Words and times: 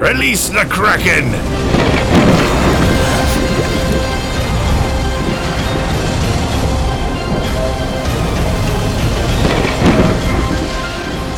Release 0.00 0.52
the 0.52 0.64
Kraken! 0.68 1.32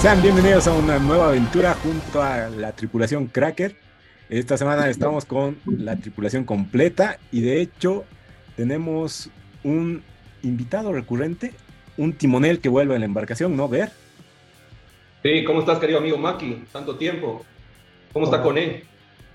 Sean 0.02 0.20
bienvenidos 0.20 0.66
a 0.66 0.74
una 0.74 0.98
nueva 0.98 1.28
aventura 1.28 1.72
junto 1.72 2.22
a 2.22 2.50
la 2.50 2.72
tripulación 2.72 3.28
Cracker. 3.28 3.76
Esta 4.28 4.58
semana 4.58 4.90
estamos 4.90 5.24
con 5.24 5.56
la 5.64 5.96
tripulación 5.96 6.44
completa 6.44 7.18
y 7.32 7.40
de 7.40 7.62
hecho 7.62 8.04
tenemos 8.56 9.30
un 9.64 10.02
invitado 10.42 10.92
recurrente, 10.92 11.54
un 11.96 12.12
timonel 12.12 12.60
que 12.60 12.68
vuelve 12.68 12.94
a 12.94 12.98
la 12.98 13.06
embarcación, 13.06 13.56
¿no? 13.56 13.70
Ver. 13.70 13.90
Sí, 15.22 15.44
¿cómo 15.44 15.60
estás, 15.60 15.78
querido 15.78 15.98
amigo 15.98 16.18
Maki? 16.18 16.64
Tanto 16.70 16.96
tiempo. 16.96 17.46
¿Cómo 18.12 18.24
está 18.24 18.42
con 18.42 18.58
él? 18.58 18.84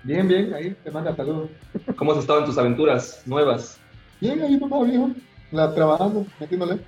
Bien, 0.03 0.27
bien, 0.27 0.53
ahí 0.53 0.75
te 0.83 0.91
manda 0.91 1.15
saludos. 1.15 1.49
¿Cómo 1.95 2.11
has 2.11 2.19
estado 2.19 2.39
en 2.39 2.45
tus 2.45 2.57
aventuras 2.57 3.21
nuevas? 3.25 3.79
Bien, 4.19 4.41
ahí 4.41 4.57
nomás, 4.57 4.87
viejo. 4.89 5.09
La, 5.51 5.73
trabajando, 5.73 6.25
metiéndole. 6.39 6.79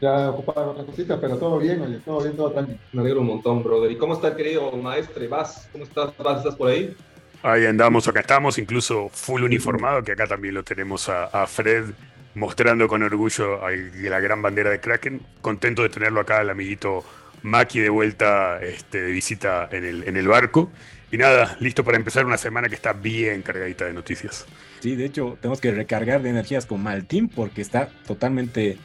Ya 0.00 0.30
ocupado 0.30 0.70
otra 0.70 0.84
cosita, 0.84 1.20
pero 1.20 1.36
todo 1.38 1.58
bien, 1.58 1.80
oye, 1.80 1.98
todo 2.04 2.22
bien, 2.22 2.36
todo 2.36 2.50
tranquilo. 2.52 2.78
Me 2.92 3.00
alegro 3.00 3.20
un 3.20 3.26
montón, 3.26 3.62
brother. 3.62 3.90
¿Y 3.90 3.96
cómo 3.96 4.14
está 4.14 4.28
el 4.28 4.36
querido 4.36 4.70
maestre 4.72 5.26
Vas? 5.26 5.68
¿Cómo 5.72 5.84
estás, 5.84 6.16
Vas? 6.18 6.38
¿Estás 6.38 6.54
por 6.54 6.68
ahí? 6.68 6.94
Ahí 7.42 7.66
andamos, 7.66 8.06
acá 8.08 8.20
estamos, 8.20 8.58
incluso 8.58 9.08
full 9.10 9.42
uniformado, 9.42 10.02
que 10.02 10.12
acá 10.12 10.26
también 10.26 10.54
lo 10.54 10.64
tenemos 10.64 11.08
a, 11.08 11.26
a 11.26 11.46
Fred 11.46 11.86
mostrando 12.34 12.86
con 12.86 13.02
orgullo 13.02 13.60
la 13.68 14.20
gran 14.20 14.42
bandera 14.42 14.70
de 14.70 14.80
Kraken. 14.80 15.20
Contento 15.40 15.82
de 15.82 15.88
tenerlo 15.88 16.20
acá, 16.20 16.42
el 16.42 16.50
amiguito 16.50 17.04
Maki 17.42 17.80
de 17.80 17.88
vuelta 17.88 18.60
este, 18.62 19.02
de 19.02 19.12
visita 19.12 19.68
en 19.70 19.84
el, 19.84 20.08
en 20.08 20.16
el 20.16 20.28
barco. 20.28 20.70
Y 21.10 21.18
nada, 21.18 21.56
listo 21.60 21.84
para 21.84 21.96
empezar 21.96 22.26
una 22.26 22.36
semana 22.36 22.68
que 22.68 22.74
está 22.74 22.92
bien 22.92 23.42
cargadita 23.42 23.84
de 23.84 23.92
noticias. 23.92 24.44
Sí, 24.80 24.96
de 24.96 25.04
hecho, 25.04 25.38
tenemos 25.40 25.60
que 25.60 25.70
recargar 25.70 26.22
de 26.22 26.30
energías 26.30 26.66
con 26.66 26.82
Malteam 26.82 27.28
porque 27.28 27.62
está 27.62 27.88
totalmente 28.06 28.78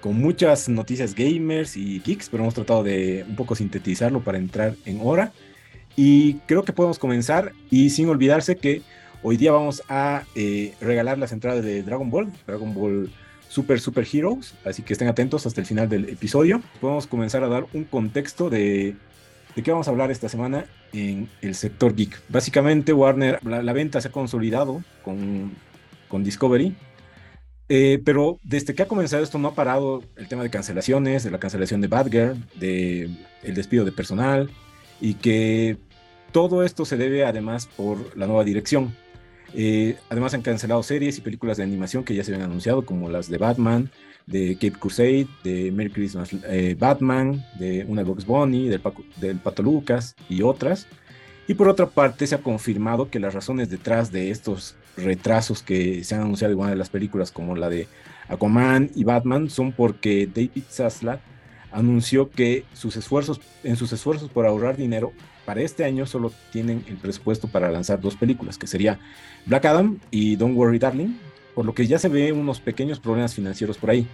con 0.00 0.18
muchas 0.18 0.68
noticias 0.68 1.14
gamers 1.14 1.76
y 1.76 2.00
geeks, 2.00 2.28
pero 2.28 2.42
hemos 2.42 2.54
tratado 2.54 2.82
de 2.82 3.24
un 3.28 3.36
poco 3.36 3.54
sintetizarlo 3.54 4.20
para 4.20 4.38
entrar 4.38 4.74
en 4.86 5.00
hora. 5.02 5.32
Y 5.96 6.34
creo 6.46 6.64
que 6.64 6.72
podemos 6.72 6.98
comenzar 6.98 7.52
y 7.70 7.90
sin 7.90 8.08
olvidarse 8.08 8.56
que 8.56 8.82
hoy 9.22 9.36
día 9.36 9.52
vamos 9.52 9.82
a 9.88 10.24
eh, 10.34 10.74
regalar 10.80 11.18
las 11.18 11.32
entradas 11.32 11.64
de 11.64 11.82
Dragon 11.82 12.10
Ball, 12.10 12.32
Dragon 12.46 12.72
Ball 12.74 13.10
Super 13.48 13.80
Super 13.80 14.06
Heroes, 14.12 14.54
así 14.64 14.82
que 14.82 14.92
estén 14.92 15.08
atentos 15.08 15.46
hasta 15.46 15.60
el 15.60 15.66
final 15.66 15.88
del 15.88 16.08
episodio. 16.08 16.60
Podemos 16.80 17.06
comenzar 17.06 17.42
a 17.42 17.48
dar 17.48 17.66
un 17.72 17.84
contexto 17.84 18.50
de, 18.50 18.94
de 19.58 19.64
qué 19.64 19.72
vamos 19.72 19.88
a 19.88 19.90
hablar 19.90 20.12
esta 20.12 20.28
semana 20.28 20.66
en 20.92 21.28
el 21.42 21.56
sector 21.56 21.96
geek. 21.96 22.22
Básicamente 22.28 22.92
Warner, 22.92 23.44
la, 23.44 23.72
venta 23.72 24.00
se 24.00 24.06
ha 24.06 24.12
consolidado 24.12 24.84
con, 25.02 25.52
con 26.08 26.22
Discovery 26.22 26.76
eh, 27.68 28.00
pero 28.04 28.38
desde 28.44 28.74
que 28.74 28.82
ha 28.82 28.88
comenzado 28.88 29.22
esto 29.22 29.38
no 29.38 29.48
ha 29.48 29.54
parado 29.54 30.02
el 30.16 30.28
tema 30.28 30.42
de 30.42 30.50
cancelaciones, 30.50 31.24
de 31.24 31.30
la 31.30 31.40
cancelación 31.40 31.80
de 31.80 31.88
Badger, 31.88 32.36
de 32.54 33.10
el 33.42 33.54
despido 33.54 33.84
de 33.84 33.92
personal 33.92 34.48
y 35.00 35.14
que 35.14 35.76
todo 36.30 36.62
esto 36.62 36.84
se 36.84 36.96
debe 36.96 37.24
además 37.24 37.66
por 37.66 38.16
la 38.16 38.26
nueva 38.26 38.44
dirección. 38.44 38.94
Eh, 39.54 39.96
además 40.08 40.34
han 40.34 40.42
cancelado 40.42 40.82
series 40.82 41.18
y 41.18 41.20
películas 41.20 41.56
de 41.56 41.64
animación 41.64 42.04
que 42.04 42.14
ya 42.14 42.22
se 42.22 42.32
habían 42.32 42.48
anunciado 42.48 42.86
como 42.86 43.10
las 43.10 43.28
de 43.28 43.38
Batman, 43.38 43.90
de 44.28 44.54
Cape 44.54 44.78
Crusade, 44.78 45.26
de 45.42 45.72
Merry 45.72 45.90
Christmas 45.90 46.30
eh, 46.48 46.76
Batman, 46.78 47.44
de 47.58 47.84
Una 47.88 48.02
Box 48.02 48.26
Bunny, 48.26 48.68
del, 48.68 48.82
del 49.16 49.38
Pato 49.38 49.62
Lucas 49.62 50.14
y 50.28 50.42
otras. 50.42 50.86
Y 51.46 51.54
por 51.54 51.68
otra 51.68 51.86
parte, 51.86 52.26
se 52.26 52.34
ha 52.34 52.42
confirmado 52.42 53.08
que 53.08 53.18
las 53.18 53.32
razones 53.32 53.70
detrás 53.70 54.12
de 54.12 54.30
estos 54.30 54.76
retrasos 54.98 55.62
que 55.62 56.04
se 56.04 56.14
han 56.14 56.20
anunciado 56.20 56.52
en 56.52 56.60
una 56.60 56.70
de 56.70 56.76
las 56.76 56.90
películas, 56.90 57.32
como 57.32 57.56
la 57.56 57.70
de 57.70 57.88
Aquaman 58.28 58.90
y 58.94 59.04
Batman, 59.04 59.48
son 59.48 59.72
porque 59.72 60.26
David 60.26 60.64
Zaslav 60.70 61.20
anunció 61.72 62.30
que 62.30 62.64
sus 62.74 62.96
esfuerzos, 62.96 63.40
en 63.64 63.76
sus 63.76 63.92
esfuerzos 63.92 64.30
por 64.30 64.46
ahorrar 64.46 64.76
dinero, 64.76 65.12
para 65.46 65.62
este 65.62 65.84
año 65.84 66.04
solo 66.04 66.30
tienen 66.52 66.84
el 66.88 66.96
presupuesto 66.96 67.48
para 67.48 67.70
lanzar 67.70 68.00
dos 68.02 68.16
películas, 68.16 68.58
que 68.58 68.66
sería 68.66 68.98
Black 69.46 69.64
Adam 69.64 69.98
y 70.10 70.36
Don't 70.36 70.54
Worry 70.54 70.78
Darling, 70.78 71.16
por 71.58 71.66
lo 71.66 71.74
que 71.74 71.88
ya 71.88 71.98
se 71.98 72.08
ve 72.08 72.30
unos 72.30 72.60
pequeños 72.60 73.00
problemas 73.00 73.34
financieros 73.34 73.78
por 73.78 73.90
ahí. 73.90 74.06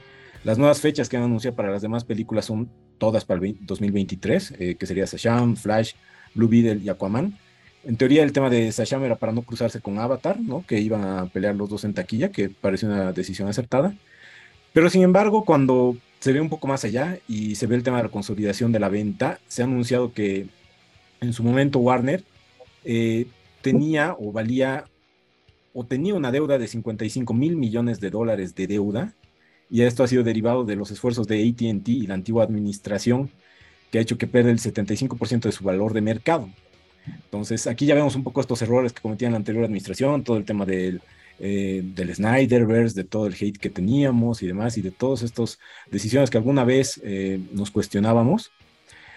Las 0.45 0.57
nuevas 0.57 0.81
fechas 0.81 1.11
que 1.11 1.19
han 1.19 1.25
anunciado 1.25 1.55
para 1.55 1.71
las 1.71 1.83
demás 1.83 2.03
películas 2.03 2.47
son 2.47 2.71
todas 2.97 3.27
para 3.27 3.45
el 3.45 3.59
2023, 3.61 4.55
eh, 4.59 4.77
que 4.77 4.87
sería 4.87 5.05
Shazam, 5.05 5.55
Flash, 5.55 5.93
Blue 6.35 6.49
Beetle 6.49 6.81
y 6.83 6.89
Aquaman. 6.89 7.39
En 7.85 7.99
teoría 7.99 8.23
el 8.23 8.33
tema 8.33 8.49
de 8.49 8.73
Sasham 8.73 9.05
era 9.05 9.17
para 9.17 9.31
no 9.33 9.43
cruzarse 9.43 9.83
con 9.83 9.99
Avatar, 9.99 10.41
¿no? 10.41 10.65
Que 10.67 10.81
iban 10.81 11.05
a 11.05 11.27
pelear 11.27 11.55
los 11.55 11.69
dos 11.69 11.85
en 11.85 11.93
taquilla, 11.93 12.31
que 12.31 12.49
parece 12.49 12.87
una 12.87 13.13
decisión 13.13 13.47
acertada. 13.47 13.95
Pero 14.73 14.89
sin 14.89 15.03
embargo, 15.03 15.45
cuando 15.45 15.99
se 16.21 16.33
ve 16.33 16.41
un 16.41 16.49
poco 16.49 16.67
más 16.67 16.87
allá 16.87 17.19
y 17.29 17.57
se 17.57 17.67
ve 17.67 17.77
el 17.77 17.83
tema 17.83 17.99
de 17.99 18.05
la 18.05 18.09
consolidación 18.09 18.73
de 18.73 18.81
la 18.81 18.89
venta, 18.89 19.39
se 19.49 19.61
ha 19.61 19.67
anunciado 19.67 20.15
que 20.15 20.49
en 21.21 21.35
su 21.35 21.43
momento 21.43 21.79
Warner 21.81 22.25
eh, 22.85 23.27
tenía 23.61 24.17
o 24.19 24.33
valía 24.33 24.87
o 25.75 25.85
tenía 25.85 26.15
una 26.15 26.33
deuda 26.33 26.57
de 26.57 26.69
55 26.69 27.35
mil 27.35 27.57
millones 27.57 28.01
de 28.01 28.09
dólares 28.09 28.55
de 28.55 28.67
deuda 28.67 29.13
y 29.69 29.83
esto 29.83 30.05
ha 30.05 30.09
sido 30.09 30.23
derivado 30.23 30.65
de 30.65 30.77
los 30.77 30.91
esfuerzos 30.91 31.27
de 31.27 31.47
ATT 31.47 31.89
y 31.89 32.07
la 32.07 32.15
antigua 32.15 32.45
administración 32.45 33.31
que 33.91 33.99
ha 33.99 34.03
hecho 34.03 34.17
que 34.17 34.27
pierda 34.27 34.51
el 34.51 34.61
75% 34.61 35.43
de 35.43 35.53
su 35.53 35.65
valor 35.65 35.93
de 35.93 36.01
mercado. 36.01 36.49
Entonces, 37.07 37.67
aquí 37.67 37.87
ya 37.87 37.95
vemos 37.95 38.17
un 38.17 38.25
poco 38.25 38.41
estos 38.41 38.63
errores 38.63 38.93
que 38.93 39.03
cometía 39.03 39.31
la 39.31 39.37
anterior 39.37 39.65
administración, 39.65 40.25
todo 40.25 40.37
el 40.37 40.45
tema 40.45 40.65
del, 40.65 41.03
eh, 41.39 41.83
del 41.85 42.15
Snyderverse, 42.15 42.95
de 42.95 43.05
todo 43.05 43.27
el 43.27 43.35
hate 43.35 43.59
que 43.59 43.71
teníamos 43.71 44.43
y 44.43 44.47
demás, 44.47 44.79
y 44.79 44.83
de 44.83 44.91
todas 44.91 45.23
estas 45.23 45.59
decisiones 45.91 46.31
que 46.31 46.39
alguna 46.39 46.65
vez 46.65 47.01
eh, 47.05 47.41
nos 47.53 47.71
cuestionábamos. 47.71 48.53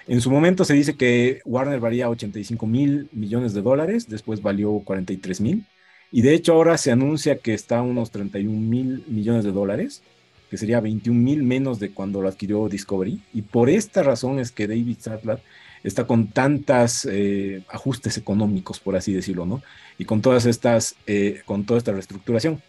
En 0.08 0.22
su 0.22 0.32
momento 0.32 0.64
se 0.66 0.74
dice 0.74 0.96
que 0.96 1.42
Warner 1.46 1.80
valía 1.80 2.10
85 2.10 2.66
mil 2.66 3.10
millones 3.12 3.54
de 3.54 3.62
dólares, 3.62 4.08
después 4.08 4.42
valió 4.42 4.80
43 4.86 5.42
mil, 5.42 5.66
y 6.12 6.22
de 6.22 6.34
hecho 6.34 6.54
ahora 6.54 6.78
se 6.78 6.92
anuncia 6.92 7.40
que 7.40 7.54
está 7.54 7.80
a 7.80 7.82
unos 7.82 8.12
31 8.12 8.60
mil 8.60 9.04
millones 9.08 9.44
de 9.44 9.52
dólares 9.52 10.02
que 10.50 10.58
sería 10.58 10.80
21 10.80 11.20
mil 11.20 11.44
menos 11.44 11.80
de 11.80 11.92
cuando 11.92 12.22
lo 12.22 12.30
adquirió 12.30 12.68
Discovery. 12.70 13.22
Y 13.34 13.42
por 13.42 13.70
esta 13.70 14.04
razón 14.04 14.40
es 14.40 14.52
que 14.52 14.68
David 14.68 14.98
Sadler 15.00 15.42
está 15.84 16.06
con 16.06 16.28
tantos 16.28 17.08
eh, 17.10 17.64
ajustes 17.70 18.18
económicos, 18.18 18.80
por 18.80 18.96
así 18.96 19.14
decirlo, 19.14 19.46
¿no? 19.46 19.62
Y 19.98 20.06
con 20.06 20.22
todas 20.22 20.46
estas, 20.46 20.96
eh, 21.06 21.42
con 21.46 21.66
toda 21.66 21.78
esta 21.80 21.92
reestructuración. 21.92 22.62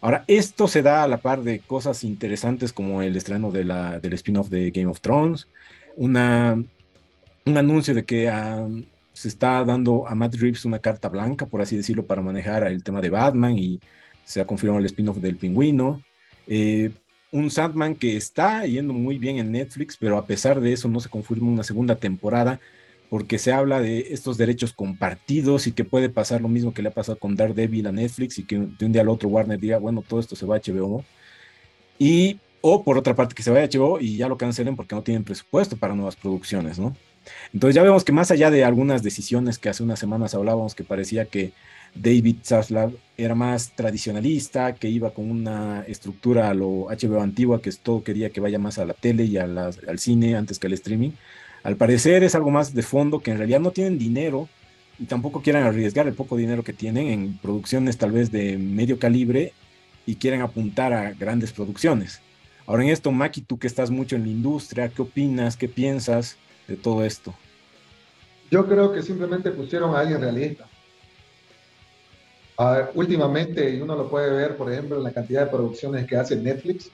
Ahora, 0.00 0.24
esto 0.28 0.68
se 0.68 0.82
da 0.82 1.02
a 1.02 1.08
la 1.08 1.18
par 1.18 1.42
de 1.42 1.60
cosas 1.60 2.04
interesantes 2.04 2.72
como 2.72 3.02
el 3.02 3.16
estreno 3.16 3.50
de 3.50 3.64
la, 3.64 3.98
del 3.98 4.12
spin-off 4.14 4.48
de 4.48 4.70
Game 4.70 4.86
of 4.86 5.00
Thrones, 5.00 5.48
una, 5.96 6.62
un 7.44 7.56
anuncio 7.56 7.94
de 7.94 8.04
que 8.04 8.28
ah, 8.28 8.66
se 9.16 9.28
está 9.28 9.64
dando 9.64 10.06
a 10.06 10.14
Matt 10.14 10.34
Reeves 10.34 10.66
una 10.66 10.78
carta 10.78 11.08
blanca, 11.08 11.46
por 11.46 11.62
así 11.62 11.74
decirlo, 11.74 12.06
para 12.06 12.20
manejar 12.20 12.66
el 12.66 12.84
tema 12.84 13.00
de 13.00 13.08
Batman 13.08 13.56
y 13.56 13.80
se 14.26 14.42
ha 14.42 14.46
confirmado 14.46 14.78
el 14.78 14.84
spin-off 14.84 15.16
del 15.16 15.36
pingüino. 15.36 16.02
Eh, 16.46 16.90
un 17.32 17.50
Sandman 17.50 17.94
que 17.94 18.14
está 18.14 18.66
yendo 18.66 18.92
muy 18.92 19.16
bien 19.16 19.38
en 19.38 19.52
Netflix, 19.52 19.96
pero 19.96 20.18
a 20.18 20.26
pesar 20.26 20.60
de 20.60 20.74
eso 20.74 20.88
no 20.88 21.00
se 21.00 21.08
confirma 21.08 21.48
una 21.48 21.62
segunda 21.62 21.96
temporada 21.96 22.60
porque 23.08 23.38
se 23.38 23.52
habla 23.52 23.80
de 23.80 24.08
estos 24.10 24.36
derechos 24.36 24.74
compartidos 24.74 25.66
y 25.66 25.72
que 25.72 25.84
puede 25.84 26.10
pasar 26.10 26.42
lo 26.42 26.48
mismo 26.48 26.74
que 26.74 26.82
le 26.82 26.90
ha 26.90 26.94
pasado 26.94 27.18
con 27.18 27.36
Daredevil 27.36 27.86
a 27.86 27.92
Netflix 27.92 28.38
y 28.38 28.44
que 28.44 28.58
de 28.58 28.84
un 28.84 28.92
día 28.92 29.00
al 29.00 29.08
otro 29.08 29.30
Warner 29.30 29.58
diga, 29.58 29.78
bueno, 29.78 30.04
todo 30.06 30.20
esto 30.20 30.36
se 30.36 30.44
va 30.44 30.56
a 30.56 30.60
HBO. 30.60 31.02
Y, 31.98 32.38
o 32.60 32.84
por 32.84 32.98
otra 32.98 33.14
parte, 33.14 33.34
que 33.34 33.42
se 33.42 33.50
vaya 33.50 33.64
a 33.64 33.68
HBO 33.68 33.98
y 33.98 34.18
ya 34.18 34.28
lo 34.28 34.36
cancelen 34.36 34.76
porque 34.76 34.94
no 34.94 35.02
tienen 35.02 35.24
presupuesto 35.24 35.78
para 35.78 35.94
nuevas 35.94 36.16
producciones, 36.16 36.78
¿no? 36.78 36.94
Entonces 37.52 37.74
ya 37.74 37.82
vemos 37.82 38.04
que 38.04 38.12
más 38.12 38.30
allá 38.30 38.50
de 38.50 38.64
algunas 38.64 39.02
decisiones 39.02 39.58
que 39.58 39.68
hace 39.68 39.82
unas 39.82 39.98
semanas 39.98 40.34
hablábamos 40.34 40.74
que 40.74 40.84
parecía 40.84 41.26
que 41.26 41.52
David 41.94 42.36
Zaslav 42.44 42.92
era 43.16 43.34
más 43.34 43.72
tradicionalista, 43.74 44.74
que 44.74 44.88
iba 44.88 45.10
con 45.10 45.30
una 45.30 45.82
estructura 45.86 46.50
a 46.50 46.54
lo 46.54 46.88
HBO 46.90 47.20
antigua, 47.20 47.62
que 47.62 47.70
todo 47.72 48.04
quería 48.04 48.30
que 48.30 48.40
vaya 48.40 48.58
más 48.58 48.78
a 48.78 48.84
la 48.84 48.94
tele 48.94 49.24
y 49.24 49.38
al 49.38 49.98
cine 49.98 50.36
antes 50.36 50.58
que 50.58 50.66
al 50.66 50.74
streaming. 50.74 51.12
Al 51.62 51.76
parecer 51.76 52.22
es 52.22 52.34
algo 52.34 52.50
más 52.50 52.74
de 52.74 52.82
fondo, 52.82 53.20
que 53.20 53.30
en 53.30 53.38
realidad 53.38 53.60
no 53.60 53.70
tienen 53.70 53.98
dinero 53.98 54.48
y 54.98 55.06
tampoco 55.06 55.42
quieren 55.42 55.62
arriesgar 55.62 56.06
el 56.06 56.14
poco 56.14 56.36
dinero 56.36 56.62
que 56.62 56.72
tienen 56.72 57.08
en 57.08 57.38
producciones 57.38 57.96
tal 57.96 58.12
vez 58.12 58.30
de 58.30 58.56
medio 58.58 58.98
calibre 58.98 59.52
y 60.04 60.16
quieren 60.16 60.42
apuntar 60.42 60.92
a 60.92 61.12
grandes 61.12 61.52
producciones. 61.52 62.20
Ahora 62.66 62.82
en 62.82 62.90
esto, 62.90 63.10
Maki, 63.10 63.40
tú 63.40 63.58
que 63.58 63.66
estás 63.66 63.90
mucho 63.90 64.16
en 64.16 64.22
la 64.22 64.28
industria, 64.28 64.88
¿qué 64.88 65.02
opinas? 65.02 65.56
¿Qué 65.56 65.68
piensas 65.68 66.36
de 66.68 66.76
todo 66.76 67.04
esto? 67.04 67.34
Yo 68.50 68.66
creo 68.66 68.92
que 68.92 69.02
simplemente 69.02 69.50
pusieron 69.50 69.94
a 69.94 70.00
alguien 70.00 70.20
realista 70.20 70.66
últimamente, 72.94 73.70
y 73.70 73.80
uno 73.80 73.96
lo 73.96 74.08
puede 74.08 74.30
ver, 74.30 74.56
por 74.56 74.72
ejemplo, 74.72 74.96
en 74.96 75.04
la 75.04 75.12
cantidad 75.12 75.44
de 75.44 75.50
producciones 75.50 76.06
que 76.06 76.16
hace 76.16 76.36
Netflix, 76.36 76.90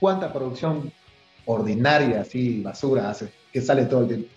cuánta 0.00 0.32
producción 0.32 0.92
ordinaria, 1.44 2.22
así, 2.22 2.62
basura 2.62 3.10
hace, 3.10 3.32
que 3.52 3.60
sale 3.60 3.84
todo 3.86 4.02
el 4.02 4.08
tiempo. 4.08 4.28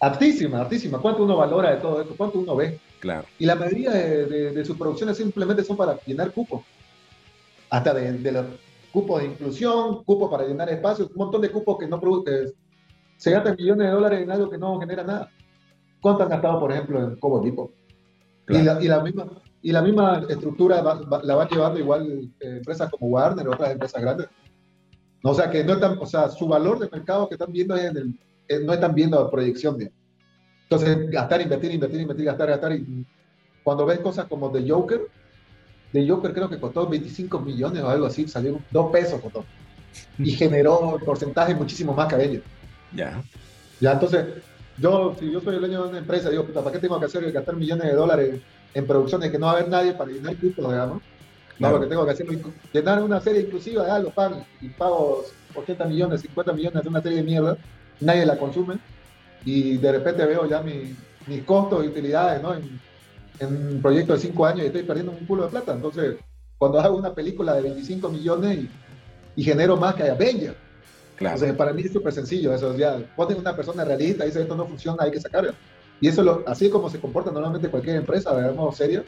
altísima, 0.00 0.60
altísima. 0.60 0.98
¿Cuánto 0.98 1.24
uno 1.24 1.36
valora 1.36 1.74
de 1.74 1.80
todo 1.80 2.00
esto? 2.00 2.14
¿Cuánto 2.16 2.38
uno 2.38 2.56
ve? 2.56 2.78
Claro. 3.00 3.26
Y 3.38 3.46
la 3.46 3.54
mayoría 3.54 3.90
de, 3.90 4.52
de, 4.52 4.64
sus 4.64 4.76
producciones 4.76 5.16
simplemente 5.16 5.64
son 5.64 5.76
para 5.76 5.98
llenar 6.06 6.32
cupos. 6.32 6.62
Hasta 7.70 7.92
de, 7.92 8.12
de 8.12 8.32
los 8.32 8.46
cupos 8.92 9.20
de 9.20 9.28
inclusión, 9.28 10.04
cupos 10.04 10.30
para 10.30 10.46
llenar 10.46 10.70
espacios, 10.70 11.10
un 11.10 11.16
montón 11.16 11.40
de 11.42 11.50
cupos 11.50 11.78
que 11.78 11.86
no 11.86 12.00
producen. 12.00 12.52
Se 13.16 13.30
gastan 13.30 13.56
millones 13.56 13.86
de 13.86 13.92
dólares 13.92 14.22
en 14.22 14.30
algo 14.30 14.50
que 14.50 14.58
no 14.58 14.78
genera 14.80 15.04
nada. 15.04 15.30
¿Cuánto 16.00 16.22
han 16.22 16.28
gastado, 16.28 16.60
por 16.60 16.72
ejemplo, 16.72 17.02
en 17.02 17.16
Cobo 17.16 17.40
Tipo? 17.40 17.72
Y, 18.48 18.62
la, 18.62 18.82
y, 18.82 18.88
la, 18.88 19.00
misma, 19.00 19.26
y 19.62 19.72
la 19.72 19.80
misma 19.80 20.22
estructura 20.28 20.82
la 20.82 21.34
van 21.34 21.48
llevando 21.48 21.78
igual 21.78 22.30
eh, 22.40 22.56
empresas 22.58 22.90
como 22.90 23.06
Warner 23.06 23.48
o 23.48 23.52
otras 23.52 23.70
empresas 23.70 24.02
grandes. 24.02 24.28
No, 25.22 25.30
o 25.30 25.34
sea, 25.34 25.48
que 25.48 25.64
no 25.64 25.74
están, 25.74 25.96
o 25.98 26.04
sea, 26.04 26.28
su 26.28 26.46
valor 26.46 26.78
de 26.78 26.90
mercado 26.90 27.26
que 27.28 27.36
están 27.36 27.50
viendo 27.50 27.74
es 27.74 27.84
en 27.84 27.96
el, 27.96 28.20
eh, 28.48 28.60
no 28.62 28.74
están 28.74 28.94
viendo 28.94 29.30
proyección. 29.30 29.78
Bien. 29.78 29.92
Entonces, 30.64 31.10
gastar, 31.10 31.40
invertir, 31.40 31.72
invertir, 31.72 32.00
invertir, 32.00 32.26
gastar, 32.26 32.48
gastar. 32.50 32.72
Y 32.72 33.06
cuando 33.62 33.86
ves 33.86 34.00
cosas 34.00 34.26
como 34.26 34.50
The 34.50 34.68
Joker, 34.68 35.08
The 35.92 36.08
Joker 36.08 36.34
creo 36.34 36.50
que 36.50 36.60
costó 36.60 36.86
25 36.86 37.40
millones 37.40 37.82
o 37.82 37.88
algo 37.88 38.06
así, 38.06 38.28
salió 38.28 38.58
dos 38.70 38.90
pesos 38.90 39.20
costó. 39.20 39.44
Y 40.18 40.30
generó 40.32 40.98
porcentaje 41.04 41.54
muchísimo 41.54 41.94
más 41.94 42.12
que 42.12 42.22
ellos. 42.22 42.42
Ya. 42.94 43.22
Ya, 43.80 43.92
entonces, 43.92 44.26
yo, 44.78 45.16
si 45.18 45.30
yo 45.30 45.40
soy 45.40 45.54
el 45.54 45.60
dueño 45.60 45.82
de 45.82 45.88
una 45.90 45.98
empresa, 45.98 46.30
digo, 46.30 46.44
¿para 46.44 46.72
qué 46.72 46.78
tengo 46.78 46.98
que 46.98 47.06
hacer 47.06 47.30
gastar 47.32 47.56
millones 47.56 47.86
de 47.86 47.94
dólares 47.94 48.40
en 48.72 48.86
producciones 48.86 49.30
que 49.30 49.38
no 49.38 49.46
va 49.46 49.52
a 49.52 49.56
haber 49.56 49.68
nadie 49.68 49.92
para 49.92 50.10
llenar 50.10 50.36
cupos, 50.36 50.68
digamos? 50.68 51.02
No, 51.58 51.70
lo 51.70 51.80
que 51.80 51.86
tengo 51.86 52.04
que 52.04 52.10
hacer 52.10 52.26
es 52.30 52.38
llenar 52.72 53.02
una 53.02 53.20
serie 53.20 53.42
inclusiva, 53.42 53.86
ya 53.86 53.98
lo 53.98 54.10
pago 54.10 54.44
y 54.60 54.68
pago 54.70 55.24
80 55.54 55.84
millones, 55.84 56.20
50 56.22 56.52
millones 56.52 56.82
de 56.82 56.88
una 56.88 57.00
serie 57.00 57.18
de 57.18 57.24
mierda, 57.24 57.56
nadie 58.00 58.26
la 58.26 58.36
consume 58.36 58.78
y 59.44 59.76
de 59.76 59.92
repente 59.92 60.24
veo 60.26 60.48
ya 60.48 60.62
mis 60.62 61.42
costos 61.44 61.84
y 61.84 61.88
utilidades 61.88 62.42
¿no? 62.42 62.54
en, 62.54 62.80
un 63.40 63.82
proyecto 63.82 64.14
de 64.14 64.20
5 64.20 64.46
años 64.46 64.62
y 64.62 64.66
estoy 64.66 64.82
perdiendo 64.82 65.12
un 65.12 65.26
culo 65.26 65.44
de 65.44 65.50
plata. 65.50 65.72
Entonces, 65.72 66.16
cuando 66.58 66.80
hago 66.80 66.96
una 66.96 67.14
película 67.14 67.54
de 67.54 67.62
25 67.62 68.08
millones 68.08 68.66
y, 69.36 69.42
genero 69.42 69.76
más 69.76 69.94
que 69.96 70.04
Avengers, 70.04 70.56
claro. 71.16 71.36
Entonces, 71.36 71.56
para 71.56 71.72
mí 71.72 71.82
es 71.82 71.92
súper 71.92 72.12
sencillo 72.12 72.54
eso. 72.54 72.76
Ya 72.76 72.98
ponen 73.16 73.38
una 73.38 73.54
persona 73.54 73.84
realista 73.84 74.24
y 74.24 74.28
dice 74.28 74.42
esto 74.42 74.56
no 74.56 74.66
funciona, 74.66 75.04
hay 75.04 75.10
que 75.10 75.20
sacarlo. 75.20 75.52
Y 76.00 76.08
eso 76.08 76.22
lo, 76.22 76.42
así 76.46 76.66
es 76.66 76.72
como 76.72 76.90
se 76.90 77.00
comporta 77.00 77.30
normalmente 77.30 77.68
cualquier 77.68 77.96
empresa, 77.96 78.36
digamos, 78.36 78.76
seria, 78.76 79.04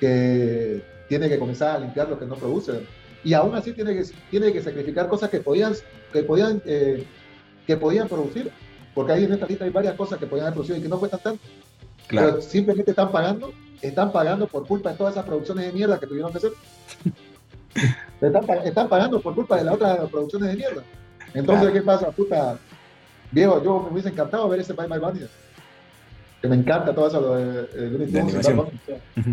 que 0.00 0.82
tiene 1.08 1.28
que 1.28 1.38
comenzar 1.38 1.76
a 1.76 1.78
limpiar 1.78 2.08
lo 2.08 2.18
que 2.18 2.26
no 2.26 2.34
produce. 2.34 2.86
Y 3.24 3.34
aún 3.34 3.54
así 3.54 3.72
tiene 3.72 3.94
que, 3.94 4.04
tiene 4.30 4.52
que 4.52 4.62
sacrificar 4.62 5.08
cosas 5.08 5.30
que 5.30 5.38
podían, 5.38 5.74
que 6.12 6.22
podían, 6.24 6.60
eh, 6.66 7.04
que 7.66 7.76
podían 7.76 8.08
producir 8.08 8.50
porque 8.94 9.12
ahí 9.12 9.24
en 9.24 9.32
esta 9.32 9.46
lista 9.46 9.64
hay 9.64 9.70
varias 9.70 9.94
cosas 9.94 10.18
que 10.18 10.26
podían 10.26 10.46
haber 10.46 10.54
producido 10.54 10.78
y 10.78 10.82
que 10.82 10.88
no 10.88 10.98
cuestan 10.98 11.20
tanto. 11.20 11.42
Claro. 12.08 12.28
Pero 12.28 12.42
simplemente 12.42 12.90
están 12.90 13.10
pagando, 13.10 13.52
están 13.80 14.12
pagando 14.12 14.46
por 14.46 14.66
culpa 14.66 14.90
de 14.90 14.96
todas 14.96 15.14
esas 15.14 15.24
producciones 15.24 15.66
de 15.66 15.72
mierda 15.72 15.98
que 15.98 16.06
tuvieron 16.06 16.30
que 16.32 16.38
hacer. 16.38 16.52
están, 18.20 18.88
pagando 18.88 19.20
por 19.20 19.34
culpa 19.34 19.56
de 19.56 19.64
las 19.64 19.74
otras 19.74 20.10
producciones 20.10 20.50
de 20.50 20.56
mierda. 20.56 20.82
Entonces, 21.34 21.70
¿qué 21.72 21.82
pasa? 21.82 22.10
Puta, 22.10 22.58
viejo, 23.30 23.62
yo 23.62 23.80
me 23.80 23.92
hubiese 23.92 24.10
encantado 24.10 24.48
ver 24.48 24.60
ese 24.60 24.72
Bye 24.72 24.88
Bye 24.88 24.98
Bunny. 24.98 25.20
Que 26.40 26.48
me 26.48 26.56
encanta 26.56 26.92
todo 26.92 27.06
eso 27.06 27.20
lo 27.20 27.34
de, 27.36 27.66
de, 27.66 28.06
de 28.06 28.62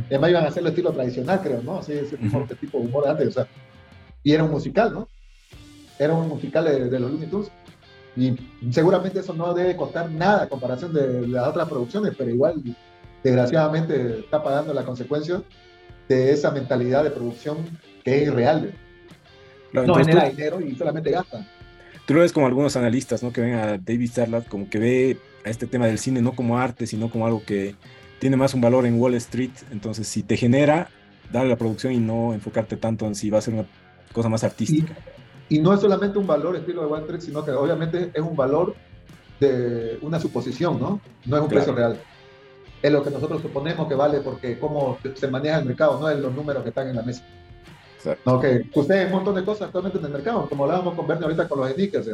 Además 0.08 0.30
iban 0.30 0.46
a 0.46 0.48
hacerlo 0.48 0.70
estilo 0.70 0.92
tradicional, 0.92 1.42
creo, 1.42 1.62
¿no? 1.64 1.82
Sí, 1.82 1.94
ese 1.94 2.18
tipo 2.60 2.80
de 2.80 2.86
humor 2.86 3.06
de 3.06 3.10
antes, 3.10 3.28
o 3.30 3.32
sea. 3.32 3.48
Y 4.24 4.34
era 4.34 4.44
un 4.44 4.52
musical, 4.52 4.94
¿no? 4.94 5.08
Era 5.98 6.14
un 6.14 6.28
musical 6.28 6.66
de, 6.66 6.90
de 6.90 7.00
los 7.00 7.12
Looney 7.12 7.28
Tunes. 7.28 7.52
Y 8.16 8.36
seguramente 8.72 9.20
eso 9.20 9.34
no 9.34 9.54
debe 9.54 9.76
costar 9.76 10.10
nada 10.12 10.44
a 10.44 10.50
comparación 10.50 10.94
de 10.94 11.28
las 11.28 11.48
otras 11.48 11.68
producciones, 11.68 12.14
pero 12.18 12.30
igual, 12.30 12.62
desgraciadamente, 13.24 14.20
está 14.20 14.44
pagando 14.44 14.74
la 14.74 14.84
consecuencia 14.84 15.42
de 16.08 16.32
esa 16.32 16.52
mentalidad 16.52 17.04
de 17.04 17.12
producción 17.12 17.58
que 18.04 18.18
es 18.18 18.28
irreal. 18.28 18.74
no 19.74 19.96
genera 19.96 20.30
dinero 20.30 20.60
y 20.62 20.76
solamente 20.76 21.12
gasta. 21.12 21.46
Tú 22.10 22.16
lo 22.16 22.22
ves 22.22 22.34
como 22.34 22.48
algunos 22.48 22.76
analistas, 22.76 23.22
¿no? 23.22 23.32
Que 23.32 23.42
ven 23.42 23.54
a 23.54 23.78
David 23.78 24.10
Sarlat 24.12 24.48
como 24.48 24.68
que 24.68 24.80
ve 24.80 25.18
a 25.46 25.50
este 25.52 25.68
tema 25.68 25.86
del 25.86 26.00
cine 26.00 26.24
no 26.24 26.32
como 26.32 26.58
arte, 26.58 26.88
sino 26.88 27.12
como 27.12 27.28
algo 27.28 27.44
que 27.46 27.76
tiene 28.18 28.36
más 28.36 28.56
un 28.56 28.62
valor 28.62 28.88
en 28.88 29.00
Wall 29.00 29.14
Street. 29.14 29.52
Entonces, 29.70 30.08
si 30.08 30.24
te 30.24 30.36
genera, 30.36 30.90
darle 31.32 31.50
la 31.52 31.56
producción 31.56 31.94
y 31.94 32.00
no 32.00 32.34
enfocarte 32.34 32.78
tanto 32.78 33.06
en 33.06 33.14
si 33.14 33.30
va 33.30 33.38
a 33.38 33.42
ser 33.42 33.54
una 33.54 33.68
cosa 34.12 34.28
más 34.28 34.44
artística. 34.44 34.98
Y 35.50 35.60
no 35.60 35.72
es 35.72 35.82
solamente 35.82 36.18
un 36.18 36.26
valor 36.26 36.56
estilo 36.56 36.82
de 36.82 36.88
Wall 36.88 37.02
Street, 37.02 37.22
sino 37.22 37.46
que 37.46 37.52
obviamente 37.52 38.10
es 38.12 38.22
un 38.24 38.36
valor 38.36 38.74
de 39.40 40.00
una 40.02 40.20
suposición, 40.20 40.80
¿no? 40.80 41.00
No 41.28 41.38
es 41.38 41.44
un 41.44 41.48
precio 41.48 41.76
real. 41.76 42.02
Es 42.82 42.92
lo 42.92 43.04
que 43.04 43.12
nosotros 43.12 43.40
suponemos 43.40 43.88
que 43.88 43.94
vale 43.94 44.22
porque 44.22 44.58
cómo 44.58 44.98
se 45.14 45.28
maneja 45.28 45.60
el 45.60 45.66
mercado, 45.66 46.00
no 46.00 46.10
es 46.10 46.18
los 46.18 46.34
números 46.34 46.64
que 46.64 46.70
están 46.70 46.88
en 46.88 46.96
la 46.96 47.04
mesa. 47.04 47.24
Exacto. 48.00 48.32
No, 48.32 48.40
que 48.40 48.64
usted 48.74 49.08
un 49.08 49.12
montón 49.12 49.36
de 49.36 49.44
cosas 49.44 49.64
actualmente 49.64 49.98
en 49.98 50.06
el 50.06 50.12
mercado, 50.12 50.48
como 50.48 50.64
hablábamos 50.64 50.96
con 50.96 51.06
Bernie 51.06 51.26
ahorita 51.26 51.50
con 51.50 51.60
los 51.60 51.70
sneakers, 51.72 52.06
que 52.06 52.14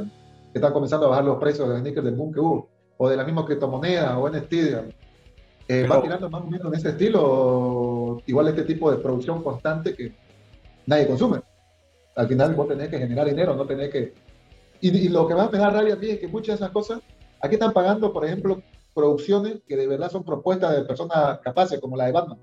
están 0.55 0.73
comenzando 0.73 1.05
a 1.05 1.09
bajar 1.09 1.25
los 1.25 1.37
precios 1.37 1.67
de 1.67 1.73
los 1.73 1.81
sneakers 1.81 2.05
del 2.05 2.15
boom 2.15 2.33
que 2.33 2.39
hubo, 2.39 2.69
o 2.97 3.07
de 3.07 3.15
la 3.15 3.23
misma 3.23 3.45
criptomoneda 3.45 4.17
o 4.17 4.27
NFT, 4.27 4.53
eh, 5.67 5.87
va 5.87 6.01
tirando 6.01 6.29
más 6.29 6.41
o 6.41 6.47
menos 6.47 6.67
en 6.67 6.73
ese 6.73 6.89
estilo, 6.89 8.21
igual 8.25 8.47
este 8.47 8.63
tipo 8.63 8.89
de 8.89 8.97
producción 8.97 9.43
constante 9.43 9.95
que 9.95 10.11
nadie 10.87 11.07
consume. 11.07 11.41
Al 12.15 12.27
final 12.27 12.55
vos 12.55 12.67
tenés 12.67 12.89
que 12.89 12.97
generar 12.97 13.27
dinero, 13.27 13.55
no 13.55 13.65
tenés 13.67 13.91
que... 13.91 14.13
Y, 14.81 15.09
lo 15.09 15.27
que 15.27 15.35
más 15.35 15.51
me 15.51 15.59
da 15.59 15.69
rabia 15.69 15.93
a 15.93 15.97
mí 15.97 16.09
es 16.09 16.19
que 16.19 16.27
muchas 16.27 16.59
de 16.59 16.65
esas 16.65 16.71
cosas, 16.71 17.01
aquí 17.41 17.55
están 17.55 17.73
pagando, 17.73 18.11
por 18.11 18.25
ejemplo, 18.25 18.61
producciones 18.93 19.61
que 19.67 19.75
de 19.75 19.87
verdad 19.87 20.09
son 20.09 20.23
propuestas 20.23 20.75
de 20.75 20.83
personas 20.83 21.39
capaces, 21.39 21.79
como 21.79 21.95
la 21.95 22.05
de 22.05 22.11
Batman. 22.11 22.39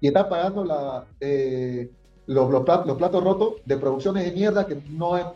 Y 0.00 0.08
están 0.08 0.28
pagando 0.28 0.64
la, 0.64 1.06
eh, 1.20 1.90
los, 2.32 2.50
los, 2.50 2.62
platos, 2.62 3.24
rotos 3.24 3.54
de 3.64 3.76
producciones 3.76 4.24
de 4.24 4.32
mierda 4.32 4.66
que 4.66 4.80
no 4.88 5.16
es 5.16 5.26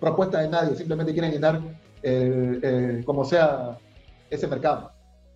propuesta 0.00 0.40
de 0.40 0.48
nadie, 0.48 0.76
simplemente 0.76 1.12
quieren 1.12 1.30
llenar 1.30 1.60
eh, 2.02 2.60
eh, 2.62 3.02
como 3.04 3.24
sea 3.24 3.76
ese 4.30 4.46
mercado, 4.46 4.90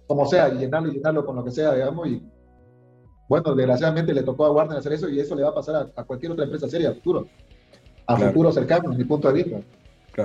como 0.07 0.25
sea, 0.25 0.49
y 0.49 0.59
llenarlo 0.59 0.91
y 0.91 0.95
llenarlo 0.95 1.27
con 1.27 1.37
lo 1.37 1.45
que 1.45 1.51
sea, 1.51 1.75
digamos, 1.75 2.09
y 2.09 2.23
bueno, 3.29 3.55
desgraciadamente 3.55 4.15
le 4.15 4.23
tocó 4.23 4.47
a 4.47 4.53
Warner 4.53 4.79
hacer 4.79 4.95
eso 4.95 5.09
y 5.09 5.21
eso 5.21 5.35
le 5.35 5.43
va 5.43 5.51
a 5.51 5.55
pasar 5.55 5.75
a, 5.77 6.01
a 6.01 6.05
cualquier 6.05 6.33
otra 6.33 6.45
empresa 6.45 6.69
seria 6.69 6.91
a 6.91 6.95
futuro 6.95 7.27
a 8.07 8.17
futuro 8.17 8.53
cercano, 8.53 8.91
mi 8.91 9.05
punto 9.05 9.31
de 9.31 9.43
vista. 9.43 9.61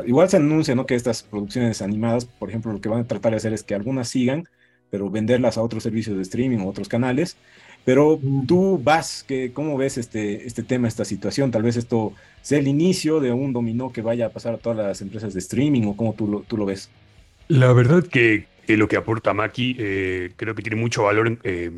Igual 0.06 0.30
se 0.30 0.38
anuncia 0.38 0.76
¿no? 0.76 0.86
que 0.86 0.96
estas 0.96 1.24
producciones 1.24 1.82
animadas, 1.82 2.26
por 2.26 2.50
ejemplo, 2.50 2.72
lo 2.74 2.82
que 2.82 2.90
van 2.90 3.02
a 3.02 3.08
tratar 3.08 3.32
de 3.32 3.38
hacer 3.38 3.54
es 3.54 3.64
que 3.64 3.76
algunas 3.76 4.10
sigan, 4.10 4.46
pero 4.90 5.10
venderlas 5.10 5.58
a 5.58 5.62
otros 5.62 5.84
servicios 5.84 6.16
de 6.16 6.24
streaming 6.24 6.60
o 6.60 6.70
otros 6.70 6.88
canales. 6.88 7.38
Pero 7.88 8.20
tú 8.46 8.82
vas, 8.84 9.24
que, 9.26 9.54
¿cómo 9.54 9.78
ves 9.78 9.98
este, 9.98 10.46
este 10.46 10.62
tema, 10.62 10.90
esta 10.90 11.06
situación? 11.06 11.52
Tal 11.52 11.64
vez 11.64 11.78
esto 11.78 12.12
sea 12.42 12.60
el 12.60 12.68
inicio 12.68 13.22
de 13.22 13.32
un 13.32 13.54
dominó 13.54 13.94
que 13.94 14.02
vaya 14.02 14.26
a 14.26 14.30
pasar 14.30 14.56
a 14.56 14.58
todas 14.58 14.78
las 14.78 15.02
empresas 15.02 15.34
de 15.34 15.40
streaming 15.40 15.84
o 15.84 15.96
cómo 15.96 16.14
tú 16.14 16.28
lo, 16.28 16.42
tú 16.42 16.58
lo 16.58 16.66
ves. 16.66 16.90
La 17.48 17.72
verdad 17.72 18.04
que, 18.04 18.48
lo 18.68 18.90
que 18.90 18.98
aporta 18.98 19.34
Maki 19.34 19.78
eh, 19.80 20.32
creo 20.36 20.54
que 20.54 20.64
tiene 20.64 20.76
mucho 20.76 21.04
valor 21.04 21.40
eh, 21.46 21.72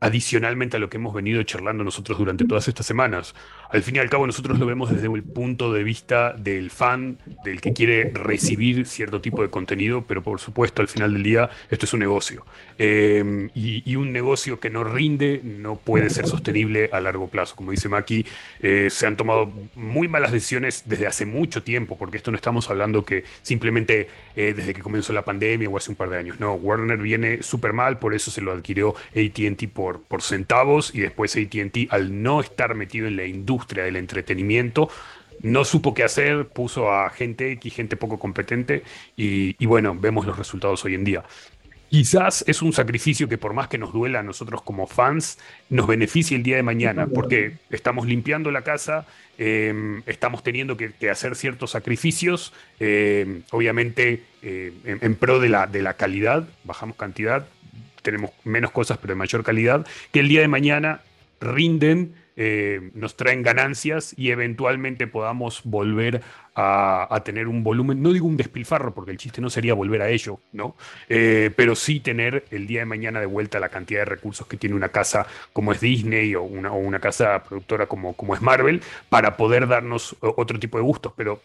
adicionalmente 0.00 0.76
a 0.76 0.80
lo 0.80 0.88
que 0.88 0.96
hemos 0.96 1.14
venido 1.14 1.42
charlando 1.42 1.84
nosotros 1.84 2.18
durante 2.18 2.44
todas 2.44 2.68
estas 2.68 2.86
semanas. 2.86 3.34
Al 3.70 3.82
fin 3.82 3.96
y 3.96 3.98
al 3.98 4.08
cabo 4.08 4.26
nosotros 4.26 4.58
lo 4.58 4.66
vemos 4.66 4.90
desde 4.90 5.12
el 5.12 5.22
punto 5.22 5.72
de 5.72 5.82
vista 5.82 6.32
del 6.32 6.70
fan, 6.70 7.18
del 7.44 7.60
que 7.60 7.72
quiere 7.72 8.10
recibir 8.14 8.86
cierto 8.86 9.20
tipo 9.20 9.42
de 9.42 9.50
contenido, 9.50 10.04
pero 10.06 10.22
por 10.22 10.40
supuesto 10.40 10.82
al 10.82 10.88
final 10.88 11.12
del 11.12 11.22
día 11.22 11.50
esto 11.70 11.84
es 11.84 11.92
un 11.92 12.00
negocio. 12.00 12.46
Em, 12.78 13.50
y, 13.54 13.96
un 13.98 14.12
negocio 14.12 14.60
que 14.60 14.70
no 14.70 14.84
rinde 14.84 15.40
no 15.42 15.74
puede 15.74 16.08
ser 16.10 16.28
sostenible 16.28 16.88
a 16.92 17.00
largo 17.00 17.28
plazo. 17.28 17.56
Como 17.56 17.72
dice 17.72 17.88
Maki, 17.88 18.24
eh, 18.60 18.88
se 18.90 19.06
han 19.08 19.16
tomado 19.16 19.52
muy 19.74 20.06
malas 20.06 20.30
decisiones 20.30 20.84
desde 20.86 21.08
hace 21.08 21.26
mucho 21.26 21.64
tiempo, 21.64 21.98
porque 21.98 22.16
esto 22.16 22.30
no 22.30 22.36
estamos 22.36 22.70
hablando 22.70 23.04
que 23.04 23.24
simplemente 23.42 24.08
eh, 24.36 24.54
desde 24.56 24.72
que 24.72 24.82
comenzó 24.82 25.12
la 25.12 25.24
pandemia 25.24 25.68
o 25.68 25.76
hace 25.76 25.90
un 25.90 25.96
par 25.96 26.10
de 26.10 26.18
años. 26.18 26.38
No, 26.38 26.54
Warner 26.54 26.98
viene 26.98 27.42
súper 27.42 27.72
mal, 27.72 27.98
por 27.98 28.14
eso 28.14 28.30
se 28.30 28.40
lo 28.40 28.52
adquirió 28.52 28.94
ATT 29.16 29.68
por, 29.72 29.87
por 30.02 30.22
centavos 30.22 30.94
y 30.94 31.00
después 31.00 31.36
ATT 31.36 31.90
al 31.90 32.22
no 32.22 32.40
estar 32.40 32.74
metido 32.74 33.06
en 33.06 33.16
la 33.16 33.24
industria 33.24 33.84
del 33.84 33.96
entretenimiento 33.96 34.88
no 35.42 35.64
supo 35.64 35.94
qué 35.94 36.04
hacer, 36.04 36.48
puso 36.48 36.92
a 36.92 37.10
gente 37.10 37.52
X, 37.52 37.74
gente 37.74 37.96
poco 37.96 38.18
competente 38.18 38.82
y, 39.16 39.54
y, 39.62 39.66
bueno, 39.66 39.94
vemos 39.94 40.26
los 40.26 40.36
resultados 40.36 40.84
hoy 40.84 40.94
en 40.94 41.04
día. 41.04 41.24
Quizás 41.90 42.44
es 42.46 42.60
un 42.60 42.74
sacrificio 42.74 43.28
que 43.28 43.38
por 43.38 43.54
más 43.54 43.68
que 43.68 43.78
nos 43.78 43.94
duela 43.94 44.20
a 44.20 44.22
nosotros 44.22 44.60
como 44.60 44.86
fans, 44.86 45.38
nos 45.70 45.86
beneficie 45.86 46.36
el 46.36 46.42
día 46.42 46.56
de 46.56 46.62
mañana, 46.62 47.06
porque 47.06 47.56
estamos 47.70 48.06
limpiando 48.06 48.50
la 48.50 48.60
casa, 48.60 49.06
em, 49.38 50.02
estamos 50.04 50.42
teniendo 50.42 50.76
que, 50.76 50.92
hacer 51.08 51.34
ciertos 51.34 51.70
sacrificios, 51.70 52.52
em, 52.78 53.42
obviamente 53.52 54.22
eh, 54.42 54.72
en, 54.84 55.14
pro 55.14 55.40
de 55.40 55.48
la, 55.48 55.66
de 55.66 55.80
la 55.80 55.94
calidad, 55.94 56.46
bajamos 56.64 56.96
cantidad, 56.96 57.46
tenemos 58.10 58.30
menos 58.44 58.70
cosas 58.70 58.98
pero 58.98 59.12
de 59.12 59.18
mayor 59.18 59.42
calidad, 59.42 59.86
que 60.12 60.20
el 60.20 60.28
día 60.28 60.40
de 60.40 60.48
mañana 60.48 61.00
rinden 61.40 62.14
eh, 62.40 62.90
nos 62.94 63.16
traen 63.16 63.42
ganancias 63.42 64.14
y 64.16 64.30
eventualmente 64.30 65.08
podamos 65.08 65.60
volver 65.64 66.22
a, 66.54 67.22
tener 67.24 67.46
un 67.46 67.62
volumen, 67.62 68.02
no 68.02 68.12
digo 68.12 68.26
un 68.26 68.36
despilfarro, 68.36 68.92
porque 68.94 69.12
el 69.12 69.16
chiste 69.16 69.40
no 69.40 69.50
sería 69.50 69.74
volver 69.74 70.02
a 70.02 70.08
ello, 70.08 70.40
¿no? 70.52 70.76
Eh, 71.08 71.50
pero 71.56 71.76
sí 71.76 72.00
tener 72.00 72.44
el 72.50 72.66
día 72.66 72.80
de 72.80 72.86
mañana 72.86 73.20
de 73.20 73.26
vuelta 73.26 73.60
la 73.60 73.68
cantidad 73.68 74.00
de 74.00 74.06
recursos 74.06 74.46
que 74.46 74.56
tiene 74.56 74.74
una 74.74 74.88
casa 74.88 75.26
como 75.52 75.72
es 75.72 75.80
Disney 75.80 76.34
o 76.34 76.42
una, 76.42 76.72
o 76.72 76.78
una 76.78 76.98
casa 76.98 77.44
productora 77.44 77.86
como, 77.86 78.14
como 78.14 78.34
es 78.34 78.42
Marvel 78.42 78.82
para 79.08 79.36
poder 79.36 79.68
darnos 79.68 80.16
otro 80.20 80.58
tipo 80.58 80.78
de 80.78 80.84
gustos. 80.84 81.12
Pero 81.16 81.40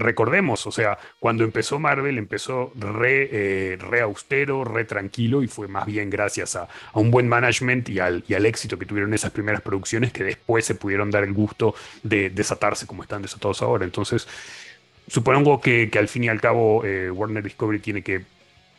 recordemos, 0.00 0.66
o 0.66 0.72
sea, 0.72 0.98
cuando 1.18 1.44
empezó 1.44 1.78
Marvel 1.78 2.18
empezó 2.18 2.72
re, 2.74 3.28
eh, 3.30 3.76
re 3.76 4.00
austero, 4.00 4.64
re 4.64 4.84
tranquilo 4.84 5.42
y 5.42 5.48
fue 5.48 5.68
más 5.68 5.86
bien 5.86 6.10
gracias 6.10 6.56
a, 6.56 6.68
un 6.94 7.10
buen 7.10 7.28
management 7.28 7.88
y 7.88 8.00
al, 8.00 8.24
y 8.26 8.34
al, 8.34 8.46
éxito 8.46 8.78
que 8.78 8.86
tuvieron 8.86 9.14
esas 9.14 9.30
primeras 9.30 9.60
producciones 9.60 10.12
que 10.12 10.24
después 10.24 10.64
se 10.64 10.74
pudieron 10.74 11.10
dar 11.10 11.24
el 11.24 11.32
gusto 11.32 11.74
de 12.02 12.30
desatarse 12.30 12.86
como 12.86 13.02
están 13.02 13.22
desatados 13.22 13.62
ahora. 13.62 13.84
Entonces, 13.84 14.26
supongo 15.06 15.60
que, 15.60 15.90
al 15.98 16.08
fin 16.08 16.24
y 16.24 16.28
al 16.28 16.40
cabo 16.40 16.84
eh, 16.84 17.10
Warner 17.10 17.42
Discovery 17.42 17.78
tiene 17.78 18.02
que 18.02 18.24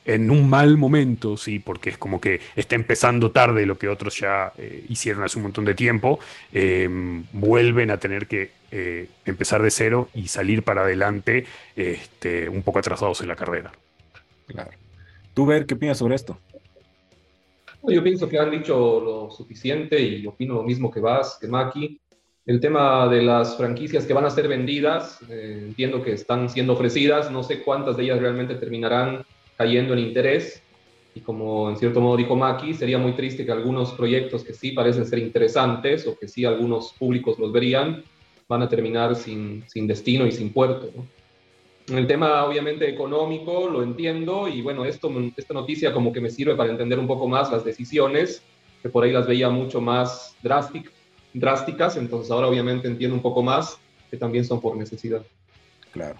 en 0.05 0.31
un 0.31 0.50
mal 0.50 0.77
momento, 0.77 1.38
sí, 1.38 1.60
porque 1.60 1.91
es 1.91 1.98
como 1.98 2.20
que 2.20 2.39
está 2.55 2.75
empezando 2.75 3.31
tarde 3.31 3.65
lo 3.65 3.77
que 3.77 3.88
otros 3.88 4.20
ya 4.20 4.51
eh, 4.58 4.86
hicieron 4.89 5.24
hace 5.24 5.38
un 5.38 5.43
montón 5.43 5.65
de 5.65 5.75
tiempo, 5.75 6.20
em, 6.51 7.24
vuelven 7.34 7.91
a 7.91 7.98
tener 7.98 8.27
que 8.27 8.51
eh, 8.72 9.08
empezar 9.25 9.62
de 9.62 9.70
cero 9.70 10.10
y 10.13 10.27
salir 10.27 10.63
para 10.63 10.81
adelante 10.81 11.46
este, 11.75 12.50
un 12.50 12.63
poco 12.63 12.79
atrasados 12.79 13.22
en 13.22 13.27
la 13.27 13.36
carrera. 13.36 13.72
Claro. 14.48 14.72
¿Tú, 15.34 15.46
Ver, 15.46 15.65
qué 15.65 15.75
opinas 15.75 15.98
sobre 15.98 16.15
esto? 16.15 16.38
Yo 17.84 18.03
pienso 18.03 18.29
que 18.29 18.38
han 18.38 18.51
dicho 18.51 19.00
lo 19.00 19.31
suficiente 19.31 20.00
y 20.00 20.25
opino 20.27 20.55
lo 20.55 20.63
mismo 20.63 20.91
que 20.91 21.00
Vas, 21.00 21.38
que 21.39 21.48
Maki. 21.48 22.00
El 22.46 22.60
tema 22.60 23.08
de 23.08 23.22
las 23.22 23.55
franquicias 23.55 24.05
que 24.05 24.13
van 24.13 24.25
a 24.25 24.29
ser 24.29 24.48
vendidas, 24.48 25.20
eh, 25.29 25.65
entiendo 25.67 26.03
que 26.03 26.13
están 26.13 26.50
siendo 26.50 26.74
ofrecidas, 26.74 27.31
no 27.31 27.43
sé 27.43 27.62
cuántas 27.62 27.98
de 27.98 28.03
ellas 28.03 28.20
realmente 28.20 28.55
terminarán 28.55 29.24
cayendo 29.62 29.94
en 29.94 30.00
interés. 30.00 30.63
Y 31.13 31.20
como 31.20 31.70
en 31.70 31.77
cierto 31.77 32.01
modo 32.01 32.18
dijo 32.18 32.36
Maki, 32.36 32.74
sería 32.74 32.98
muy 32.98 33.13
triste 33.13 33.46
que 33.46 33.51
algunos 33.51 33.91
proyectos 33.91 34.44
que 34.44 34.53
sí 34.53 34.72
parecen 34.72 35.06
ser 35.06 35.20
interesantes 35.20 36.08
o 36.08 36.18
que 36.18 36.27
sí 36.27 36.46
algunos 36.46 36.94
públicos 36.94 37.38
los 37.38 37.51
verían, 37.51 38.03
van 38.48 38.63
a 38.63 38.70
terminar 38.70 39.15
sin, 39.15 39.63
sin 39.68 39.86
destino 39.86 40.25
y 40.25 40.32
sin 40.32 40.51
puerto. 40.51 40.89
¿no? 40.96 41.06
El 41.96 42.08
tema 42.08 42.44
obviamente 42.46 42.89
económico 42.89 43.70
lo 43.70 43.84
entiendo 43.84 44.48
y 44.48 44.62
bueno, 44.62 44.84
esto, 44.84 45.12
esta 45.38 45.53
noticia 45.53 45.94
como 45.94 46.12
que 46.12 46.22
me 46.22 46.32
sirve 46.32 46.56
para 46.56 46.72
entender 46.72 46.98
un 46.98 47.08
poco 47.08 47.27
más 47.27 47.51
las 47.51 47.63
decisiones, 47.63 48.41
que 48.82 48.89
por 48.89 49.03
ahí 49.03 49.12
las 49.12 49.27
veía 49.27 49.50
mucho 49.50 49.80
más 49.80 50.36
drástic, 50.41 50.91
drásticas, 51.34 51.98
entonces 51.98 52.32
ahora 52.32 52.48
obviamente 52.48 52.88
entiendo 52.88 53.15
un 53.15 53.22
poco 53.22 53.44
más 53.44 53.77
que 54.10 54.18
también 54.18 54.44
son 54.44 54.60
por 54.60 54.75
necesidad. 54.75 55.24
Claro. 55.91 56.18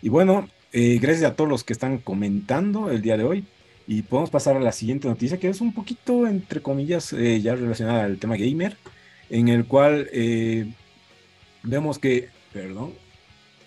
Y 0.00 0.08
bueno, 0.08 0.48
eh, 0.72 0.98
gracias 1.00 1.30
a 1.30 1.34
todos 1.34 1.50
los 1.50 1.64
que 1.64 1.72
están 1.72 1.98
comentando 1.98 2.90
el 2.90 3.02
día 3.02 3.16
de 3.16 3.24
hoy. 3.24 3.44
Y 3.86 4.02
podemos 4.02 4.30
pasar 4.30 4.56
a 4.56 4.60
la 4.60 4.70
siguiente 4.70 5.08
noticia, 5.08 5.38
que 5.38 5.48
es 5.48 5.60
un 5.60 5.74
poquito, 5.74 6.26
entre 6.26 6.62
comillas, 6.62 7.12
eh, 7.12 7.40
ya 7.40 7.56
relacionada 7.56 8.04
al 8.04 8.18
tema 8.18 8.36
gamer, 8.36 8.76
en 9.30 9.48
el 9.48 9.64
cual 9.64 10.08
eh, 10.12 10.70
vemos 11.64 11.98
que, 11.98 12.28
perdón, 12.52 12.92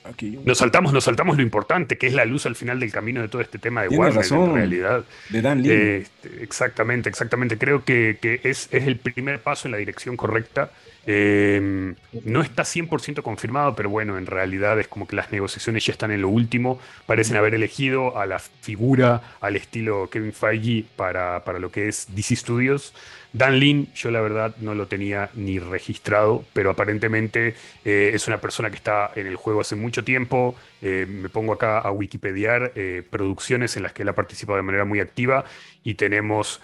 aquí 0.06 0.40
nos 0.46 0.60
saltamos, 0.60 0.94
nos 0.94 1.04
saltamos 1.04 1.36
lo 1.36 1.44
importante, 1.44 1.98
que 1.98 2.08
es 2.08 2.14
la 2.14 2.24
luz 2.24 2.46
al 2.46 2.56
final 2.56 2.80
del 2.80 2.92
camino 2.92 3.22
de 3.22 3.28
todo 3.28 3.42
este 3.42 3.60
tema 3.60 3.82
de 3.82 3.90
Warner, 3.90 4.26
en 4.32 4.54
realidad. 4.54 5.04
De 5.30 5.42
Dan 5.42 5.62
Lee. 5.62 5.72
Este, 5.72 6.42
exactamente, 6.42 7.10
exactamente. 7.10 7.58
Creo 7.58 7.84
que, 7.84 8.18
que 8.22 8.40
es, 8.44 8.70
es, 8.72 8.88
el 8.88 8.98
primer 8.98 9.42
paso 9.42 9.68
en 9.68 9.74
la 9.74 9.78
dirección 9.78 10.16
correcta. 10.16 10.72
Em, 11.06 11.96
no 12.24 12.42
está 12.42 12.64
100% 12.64 13.24
confirmado, 13.24 13.76
pero 13.76 13.90
bueno, 13.90 14.18
en 14.18 14.26
realidad 14.26 14.80
es 14.80 14.88
como 14.88 15.06
que 15.06 15.16
las 15.16 15.32
negociaciones 15.32 15.86
ya 15.86 15.92
están 15.92 16.12
en 16.12 16.22
lo 16.22 16.30
último. 16.30 16.80
Parecen 17.06 17.36
haber 17.36 17.56
elegido 17.56 18.18
a 18.18 18.26
la 18.26 18.40
figura, 18.40 19.22
al 19.42 19.56
estilo 19.56 20.10
Kevin 20.10 20.34
Feige 20.34 20.86
para, 20.96 21.44
para 21.44 21.60
lo 21.60 21.72
que 21.72 21.88
es 21.88 22.08
DC 22.16 22.36
Studios. 22.38 22.94
Dan 23.34 23.60
Lin, 23.60 23.92
yo 23.96 24.12
la 24.12 24.22
verdad 24.22 24.56
no 24.62 24.76
lo 24.76 24.86
tenía 24.86 25.32
ni 25.34 25.58
registrado, 25.58 26.46
pero 26.54 26.70
aparentemente 26.70 27.56
eh, 27.84 28.12
es 28.14 28.28
una 28.28 28.40
persona 28.40 28.70
que 28.70 28.76
está 28.76 29.12
en 29.16 29.26
el 29.26 29.38
juego 29.38 29.62
hace 29.62 29.76
mucho 29.76 30.04
tiempo. 30.04 30.56
Eh, 30.84 31.08
me 31.10 31.30
pongo 31.30 31.54
acá 31.54 31.80
a 31.80 31.92
Wikipediar 31.92 32.74
eh, 32.76 33.02
producciones 33.10 33.76
en 33.76 33.84
las 33.84 33.92
que 33.92 34.04
él 34.04 34.10
ha 34.10 34.14
participado 34.14 34.58
de 34.58 34.64
manera 34.64 34.86
muy 34.86 35.00
activa 35.00 35.46
y 35.84 35.96
tenemos 35.96 36.62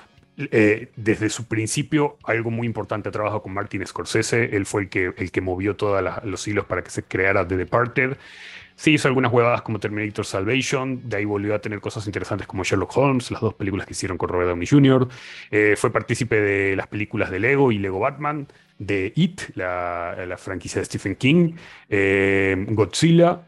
eh, 0.51 0.89
desde 0.95 1.29
su 1.29 1.47
principio, 1.47 2.17
algo 2.23 2.49
muy 2.49 2.65
importante, 2.65 3.09
ha 3.09 3.11
trabajado 3.11 3.41
con 3.41 3.53
Martin 3.53 3.85
Scorsese, 3.85 4.55
él 4.55 4.65
fue 4.65 4.83
el 4.83 4.89
que, 4.89 5.13
el 5.17 5.31
que 5.31 5.41
movió 5.41 5.75
todos 5.75 6.01
los 6.23 6.47
hilos 6.47 6.65
para 6.65 6.81
que 6.81 6.89
se 6.89 7.03
creara 7.03 7.45
The 7.45 7.57
Departed. 7.57 8.17
Sí, 8.75 8.93
hizo 8.93 9.09
algunas 9.09 9.33
huevadas 9.33 9.61
como 9.61 9.77
Terminator 9.77 10.25
Salvation, 10.25 11.09
de 11.09 11.17
ahí 11.17 11.25
volvió 11.25 11.53
a 11.53 11.59
tener 11.59 11.81
cosas 11.81 12.05
interesantes 12.05 12.47
como 12.47 12.63
Sherlock 12.63 12.95
Holmes, 12.95 13.29
las 13.29 13.41
dos 13.41 13.53
películas 13.53 13.85
que 13.85 13.91
hicieron 13.91 14.17
con 14.17 14.29
Robert 14.29 14.51
Downey 14.51 14.65
Jr., 14.65 15.09
eh, 15.51 15.75
fue 15.77 15.91
partícipe 15.91 16.39
de 16.39 16.77
las 16.77 16.87
películas 16.87 17.29
de 17.29 17.39
Lego 17.39 17.73
y 17.73 17.77
Lego 17.77 17.99
Batman, 17.99 18.47
de 18.77 19.11
It, 19.17 19.41
la, 19.55 20.37
franquicia 20.37 20.79
de 20.79 20.85
Stephen 20.85 21.17
King, 21.17 21.55
eh, 21.89 22.65
Godzilla, 22.69 23.41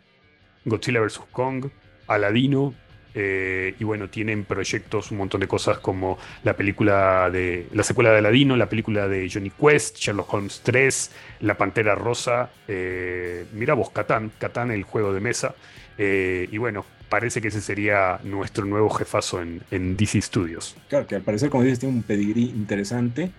Godzilla 0.66 1.00
vs. 1.00 1.22
Kong, 1.32 1.68
Aladino, 2.08 2.74
eh, 3.14 3.76
y 3.80 3.84
bueno, 3.84 4.10
tienen 4.10 4.46
proyectos, 4.46 5.12
un 5.12 5.18
montón 5.18 5.42
de 5.42 5.48
cosas 5.48 5.80
como 5.80 6.18
la 6.44 6.56
película 6.56 7.30
de. 7.30 7.68
la 7.74 7.84
secuela 7.84 8.12
de 8.12 8.20
Aladino, 8.20 8.56
la 8.56 8.70
película 8.70 9.08
de 9.08 9.30
Johnny 9.30 9.50
Quest, 9.50 9.98
Sherlock 9.98 10.34
Holmes 10.34 10.62
3, 10.64 11.12
La 11.42 11.58
Pantera 11.58 11.96
Rosa. 11.96 12.50
Eh, 12.68 13.46
mira 13.54 13.74
vos, 13.74 13.90
Catán, 13.90 14.32
Catán, 14.38 14.72
el 14.72 14.84
juego 14.84 15.14
de 15.14 15.20
mesa. 15.20 15.56
Eh, 15.98 16.48
y 16.52 16.58
bueno, 16.58 16.86
parece 17.10 17.42
que 17.42 17.50
ese 17.50 17.62
sería 17.62 18.20
nuestro 18.24 18.66
nuevo 18.66 18.90
jefazo 18.90 19.42
en, 19.42 19.62
en, 19.72 19.98
DC 19.98 20.22
Studios. 20.22 20.78
Claro, 20.88 21.06
que 21.06 21.16
al 21.16 21.22
parecer, 21.22 21.50
como 21.50 21.64
dices, 21.64 21.80
tiene 21.80 21.96
un 21.96 22.04
pedigrí 22.04 22.44
interesante. 22.44 23.32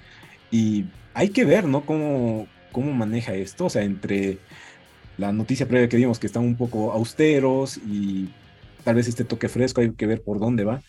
Y 0.50 0.84
hay 1.14 1.30
que 1.30 1.46
ver, 1.46 1.64
¿no? 1.64 1.86
Cómo, 1.86 2.46
cómo 2.72 2.92
maneja 2.92 3.32
esto. 3.34 3.66
O 3.66 3.70
sea, 3.70 3.82
entre 3.82 4.38
la 5.16 5.32
noticia 5.32 5.66
previa 5.66 5.88
que 5.88 5.96
vimos 5.96 6.18
que 6.18 6.26
están 6.26 6.42
un 6.42 6.56
poco 6.56 6.92
austeros 6.92 7.78
y 7.78 8.28
tal 8.84 8.96
vez 8.96 9.08
este 9.08 9.24
toque 9.24 9.48
fresco, 9.48 9.80
hay 9.80 9.92
que 9.92 10.06
ver 10.06 10.22
por 10.22 10.38
dónde 10.38 10.64
va. 10.64 10.82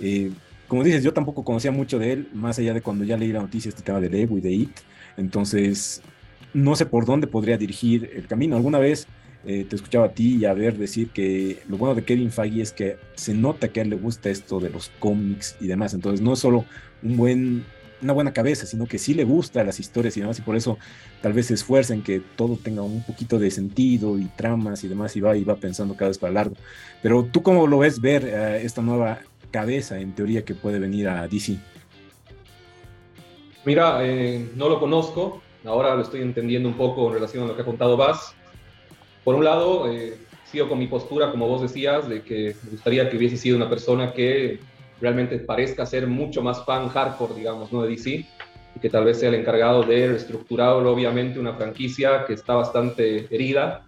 Eh, 0.00 0.30
como 0.68 0.84
dices, 0.84 1.02
yo 1.02 1.12
tampoco 1.12 1.44
conocía 1.44 1.72
mucho 1.72 1.98
de 1.98 2.12
él, 2.12 2.28
más 2.32 2.58
allá 2.58 2.72
de 2.72 2.80
cuando 2.80 3.04
ya 3.04 3.16
leí 3.16 3.32
la 3.32 3.40
noticia, 3.40 3.68
este 3.68 3.82
tema 3.82 4.00
de 4.00 4.08
Lego 4.08 4.38
y 4.38 4.40
de 4.40 4.52
It. 4.52 4.70
Entonces, 5.16 6.02
no 6.54 6.76
sé 6.76 6.86
por 6.86 7.06
dónde 7.06 7.26
podría 7.26 7.58
dirigir 7.58 8.10
el 8.14 8.26
camino. 8.26 8.56
Alguna 8.56 8.78
vez 8.78 9.06
eh, 9.46 9.66
te 9.68 9.76
escuchaba 9.76 10.06
a 10.06 10.12
ti 10.12 10.36
y 10.36 10.44
a 10.44 10.52
ver 10.52 10.78
decir 10.78 11.08
que 11.10 11.58
lo 11.68 11.76
bueno 11.76 11.94
de 11.94 12.04
Kevin 12.04 12.30
Feige 12.30 12.62
es 12.62 12.72
que 12.72 12.96
se 13.14 13.34
nota 13.34 13.68
que 13.68 13.80
a 13.80 13.82
él 13.82 13.90
le 13.90 13.96
gusta 13.96 14.30
esto 14.30 14.60
de 14.60 14.70
los 14.70 14.90
cómics 15.00 15.56
y 15.60 15.66
demás. 15.66 15.92
Entonces, 15.92 16.20
no 16.20 16.34
es 16.34 16.38
solo 16.38 16.64
un 17.02 17.16
buen 17.16 17.64
una 18.02 18.12
buena 18.12 18.32
cabeza, 18.32 18.66
sino 18.66 18.86
que 18.86 18.98
sí 18.98 19.14
le 19.14 19.24
gusta 19.24 19.64
las 19.64 19.80
historias 19.80 20.16
y 20.16 20.20
demás, 20.20 20.38
y 20.38 20.42
por 20.42 20.56
eso 20.56 20.78
tal 21.22 21.32
vez 21.32 21.46
se 21.46 21.54
esfuerza 21.54 21.94
en 21.94 22.02
que 22.02 22.20
todo 22.36 22.56
tenga 22.56 22.82
un 22.82 23.02
poquito 23.02 23.38
de 23.38 23.50
sentido 23.50 24.18
y 24.18 24.24
tramas 24.36 24.84
y 24.84 24.88
demás, 24.88 25.16
y 25.16 25.20
va, 25.20 25.36
y 25.36 25.44
va 25.44 25.56
pensando 25.56 25.94
cada 25.94 26.08
vez 26.08 26.18
para 26.18 26.32
largo. 26.32 26.56
Pero 27.02 27.24
tú 27.24 27.42
cómo 27.42 27.66
lo 27.66 27.78
ves 27.78 28.00
ver 28.00 28.24
eh, 28.24 28.62
esta 28.64 28.82
nueva 28.82 29.20
cabeza, 29.50 29.98
en 29.98 30.14
teoría, 30.14 30.44
que 30.44 30.54
puede 30.54 30.78
venir 30.78 31.08
a 31.08 31.26
DC? 31.26 31.58
Mira, 33.64 33.98
eh, 34.02 34.48
no 34.56 34.68
lo 34.68 34.80
conozco, 34.80 35.42
ahora 35.64 35.94
lo 35.94 36.02
estoy 36.02 36.22
entendiendo 36.22 36.68
un 36.68 36.76
poco 36.76 37.08
en 37.08 37.14
relación 37.14 37.44
a 37.44 37.48
lo 37.48 37.56
que 37.56 37.62
ha 37.62 37.64
contado 37.64 37.96
Bas. 37.96 38.34
Por 39.24 39.34
un 39.34 39.44
lado, 39.44 39.92
eh, 39.92 40.16
sigo 40.50 40.68
con 40.68 40.78
mi 40.78 40.86
postura, 40.86 41.30
como 41.30 41.46
vos 41.46 41.62
decías, 41.62 42.08
de 42.08 42.22
que 42.22 42.56
me 42.64 42.70
gustaría 42.70 43.10
que 43.10 43.16
hubiese 43.16 43.36
sido 43.36 43.56
una 43.56 43.68
persona 43.68 44.12
que 44.12 44.60
realmente 45.00 45.38
parezca 45.38 45.86
ser 45.86 46.06
mucho 46.06 46.42
más 46.42 46.64
fan 46.64 46.88
hardcore, 46.88 47.34
digamos, 47.34 47.72
¿no? 47.72 47.82
de 47.82 47.90
DC, 47.90 48.10
y 48.10 48.80
que 48.80 48.90
tal 48.90 49.04
vez 49.04 49.18
sea 49.18 49.30
el 49.30 49.36
encargado 49.36 49.82
de 49.82 50.08
reestructurar 50.08 50.74
obviamente 50.74 51.38
una 51.38 51.54
franquicia 51.54 52.24
que 52.26 52.34
está 52.34 52.54
bastante 52.54 53.26
herida. 53.34 53.84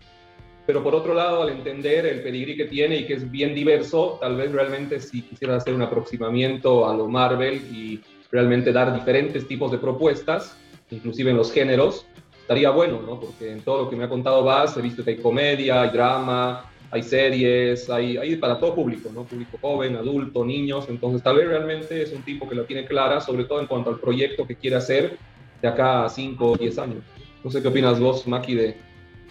Pero 0.66 0.82
por 0.82 0.94
otro 0.94 1.12
lado, 1.14 1.42
al 1.42 1.50
entender 1.50 2.06
el 2.06 2.22
pedigrí 2.22 2.56
que 2.56 2.66
tiene 2.66 2.96
y 2.96 3.06
que 3.06 3.14
es 3.14 3.30
bien 3.30 3.54
diverso, 3.54 4.18
tal 4.20 4.36
vez 4.36 4.52
realmente 4.52 5.00
si 5.00 5.22
quisiera 5.22 5.56
hacer 5.56 5.74
un 5.74 5.82
aproximamiento 5.82 6.88
a 6.88 6.94
lo 6.94 7.08
Marvel 7.08 7.54
y 7.72 8.00
realmente 8.30 8.72
dar 8.72 8.94
diferentes 8.94 9.46
tipos 9.46 9.70
de 9.72 9.78
propuestas, 9.78 10.56
inclusive 10.90 11.30
en 11.30 11.36
los 11.36 11.52
géneros, 11.52 12.06
estaría 12.40 12.70
bueno, 12.70 13.00
¿no? 13.02 13.18
Porque 13.18 13.50
en 13.50 13.60
todo 13.60 13.84
lo 13.84 13.90
que 13.90 13.96
me 13.96 14.04
ha 14.04 14.08
contado 14.08 14.44
Bas, 14.44 14.76
he 14.76 14.82
visto 14.82 15.04
que 15.04 15.10
hay 15.10 15.16
comedia, 15.18 15.82
hay 15.82 15.90
drama, 15.90 16.71
hay 16.92 17.02
series, 17.02 17.88
hay, 17.88 18.18
hay 18.18 18.36
para 18.36 18.58
todo 18.58 18.74
público, 18.74 19.10
¿no? 19.14 19.24
Público 19.24 19.56
joven, 19.62 19.96
adulto, 19.96 20.44
niños, 20.44 20.84
entonces 20.90 21.22
tal 21.22 21.36
vez 21.36 21.48
realmente 21.48 22.02
es 22.02 22.12
un 22.12 22.22
tipo 22.22 22.46
que 22.46 22.54
la 22.54 22.64
tiene 22.64 22.84
clara, 22.84 23.18
sobre 23.22 23.44
todo 23.44 23.60
en 23.60 23.66
cuanto 23.66 23.88
al 23.88 23.98
proyecto 23.98 24.46
que 24.46 24.56
quiere 24.56 24.76
hacer 24.76 25.16
de 25.62 25.68
acá 25.68 26.04
a 26.04 26.10
5 26.10 26.50
o 26.50 26.56
10 26.56 26.78
años. 26.78 27.02
No 27.42 27.50
sé 27.50 27.62
qué 27.62 27.68
opinas 27.68 27.98
vos, 27.98 28.26
Maki, 28.28 28.54
de, 28.54 28.76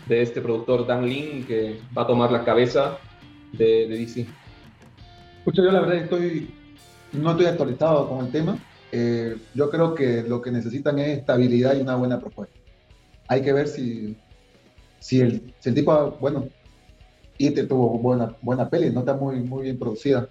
de 0.07 0.21
este 0.23 0.41
productor 0.41 0.87
Dan 0.87 1.07
Lin 1.07 1.45
que 1.45 1.77
va 1.95 2.01
a 2.01 2.07
tomar 2.07 2.31
la 2.31 2.43
cabeza 2.43 2.97
de, 3.53 3.87
de 3.87 3.95
DC. 3.95 4.25
Escucha, 5.37 5.61
yo 5.61 5.71
la 5.71 5.81
verdad 5.81 5.97
estoy, 5.97 6.49
no 7.11 7.29
estoy 7.29 7.45
actualizado 7.45 8.09
con 8.09 8.25
el 8.25 8.31
tema. 8.31 8.57
Eh, 8.91 9.37
yo 9.53 9.69
creo 9.69 9.93
que 9.93 10.23
lo 10.23 10.41
que 10.41 10.49
necesitan 10.49 10.97
es 10.97 11.19
estabilidad 11.19 11.75
y 11.77 11.81
una 11.81 11.95
buena 11.95 12.19
propuesta. 12.19 12.55
hay 13.27 13.43
que 13.43 13.53
ver 13.53 13.67
si, 13.67 14.17
si, 14.97 15.19
el, 15.19 15.53
si 15.59 15.69
el 15.69 15.75
tipo, 15.75 16.17
bueno, 16.19 16.49
y 17.47 17.51
te 17.51 17.65
tuvo 17.65 17.97
buena, 17.97 18.35
buena 18.41 18.69
peli, 18.69 18.91
no 18.91 18.99
está 18.99 19.15
muy, 19.15 19.39
muy 19.39 19.63
bien 19.63 19.79
producida. 19.79 20.29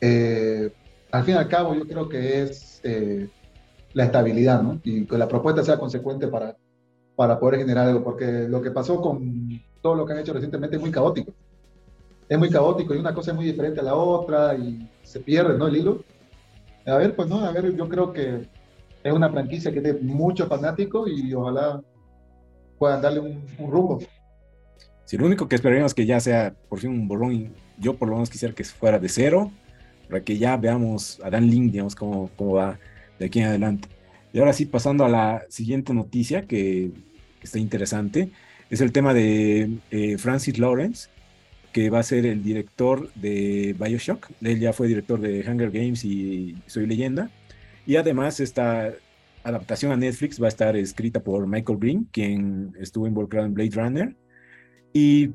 Eh, 0.00 0.70
al 1.10 1.24
fin 1.24 1.34
y 1.34 1.38
al 1.38 1.48
cabo, 1.48 1.74
yo 1.74 1.86
creo 1.86 2.08
que 2.08 2.42
es 2.42 2.80
eh, 2.84 3.28
la 3.94 4.04
estabilidad, 4.04 4.62
¿no? 4.62 4.80
Y 4.84 5.06
que 5.06 5.18
la 5.18 5.26
propuesta 5.26 5.64
sea 5.64 5.78
consecuente 5.78 6.28
para, 6.28 6.56
para 7.16 7.40
poder 7.40 7.60
generar 7.60 7.88
algo, 7.88 8.04
porque 8.04 8.46
lo 8.48 8.62
que 8.62 8.70
pasó 8.70 9.00
con 9.00 9.60
todo 9.82 9.96
lo 9.96 10.06
que 10.06 10.12
han 10.12 10.20
hecho 10.20 10.34
recientemente 10.34 10.76
es 10.76 10.82
muy 10.82 10.92
caótico. 10.92 11.32
Es 12.28 12.38
muy 12.38 12.50
caótico 12.50 12.94
y 12.94 12.98
una 12.98 13.14
cosa 13.14 13.32
es 13.32 13.36
muy 13.36 13.46
diferente 13.46 13.80
a 13.80 13.84
la 13.84 13.94
otra 13.94 14.54
y 14.54 14.88
se 15.02 15.20
pierde, 15.20 15.58
¿no? 15.58 15.66
El 15.66 15.76
hilo. 15.76 16.04
A 16.86 16.96
ver, 16.96 17.16
pues 17.16 17.28
no, 17.28 17.44
a 17.44 17.50
ver, 17.50 17.74
yo 17.74 17.88
creo 17.88 18.12
que 18.12 18.46
es 19.02 19.12
una 19.12 19.30
franquicia 19.30 19.72
que 19.72 19.80
tiene 19.80 19.98
muchos 20.00 20.48
fanáticos 20.48 21.10
y 21.10 21.34
ojalá 21.34 21.82
puedan 22.78 23.02
darle 23.02 23.20
un, 23.20 23.44
un 23.58 23.70
rumbo. 23.70 23.98
Si 25.06 25.16
lo 25.16 25.24
único 25.24 25.48
que 25.48 25.54
esperaríamos 25.54 25.94
que 25.94 26.04
ya 26.04 26.18
sea 26.18 26.52
por 26.68 26.80
fin 26.80 26.90
un 26.90 27.06
borrón, 27.06 27.54
yo 27.78 27.96
por 27.96 28.08
lo 28.08 28.16
menos 28.16 28.28
quisiera 28.28 28.54
que 28.54 28.64
fuera 28.64 28.98
de 28.98 29.08
cero, 29.08 29.52
para 30.08 30.22
que 30.22 30.36
ya 30.36 30.56
veamos 30.56 31.20
a 31.22 31.30
Dan 31.30 31.48
Link, 31.48 31.70
digamos, 31.70 31.94
cómo, 31.94 32.28
cómo 32.36 32.54
va 32.54 32.78
de 33.18 33.26
aquí 33.26 33.38
en 33.38 33.46
adelante. 33.46 33.88
Y 34.32 34.40
ahora 34.40 34.52
sí, 34.52 34.66
pasando 34.66 35.04
a 35.04 35.08
la 35.08 35.44
siguiente 35.48 35.94
noticia 35.94 36.46
que, 36.46 36.90
está 37.40 37.60
interesante, 37.60 38.30
es 38.68 38.80
el 38.80 38.90
tema 38.90 39.14
de 39.14 39.78
eh, 39.92 40.18
Francis 40.18 40.58
Lawrence, 40.58 41.08
que 41.72 41.88
va 41.88 42.00
a 42.00 42.02
ser 42.02 42.26
el 42.26 42.42
director 42.42 43.12
de 43.14 43.76
Bioshock. 43.78 44.28
Él 44.42 44.58
ya 44.58 44.72
fue 44.72 44.88
director 44.88 45.20
de 45.20 45.48
Hunger 45.48 45.70
Games 45.70 46.04
y 46.04 46.56
Soy 46.66 46.86
Leyenda. 46.88 47.30
Y 47.86 47.94
además 47.94 48.40
esta 48.40 48.92
adaptación 49.44 49.92
a 49.92 49.96
Netflix 49.96 50.42
va 50.42 50.46
a 50.46 50.48
estar 50.48 50.76
escrita 50.76 51.20
por 51.20 51.46
Michael 51.46 51.78
Green, 51.78 52.08
quien 52.10 52.74
estuvo 52.80 53.06
involucrado 53.06 53.46
en 53.46 53.54
Blade 53.54 53.70
Runner 53.74 54.16
y 54.92 55.30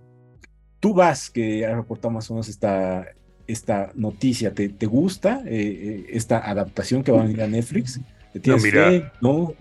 tú 0.79 0.93
vas, 0.93 1.29
que 1.29 1.65
ha 1.65 1.75
reportado 1.75 2.12
más 2.12 2.29
o 2.29 2.34
menos 2.34 2.50
esta, 2.50 3.05
esta 3.48 3.91
noticia, 3.96 4.53
¿te, 4.53 4.70
te 4.70 4.86
gusta 4.86 5.41
eh, 5.46 5.50
eh, 5.51 6.05
esta 6.10 6.38
adaptación 6.38 7.03
que 7.03 7.12
va 7.12 7.22
a 7.22 7.24
venir 7.24 7.41
a 7.41 7.48
Netflix? 7.48 8.00
¿Te 8.34 8.39
tienes 8.39 8.63
no, 8.63 8.70
mira, 8.70 9.13
¿No? 9.22 9.53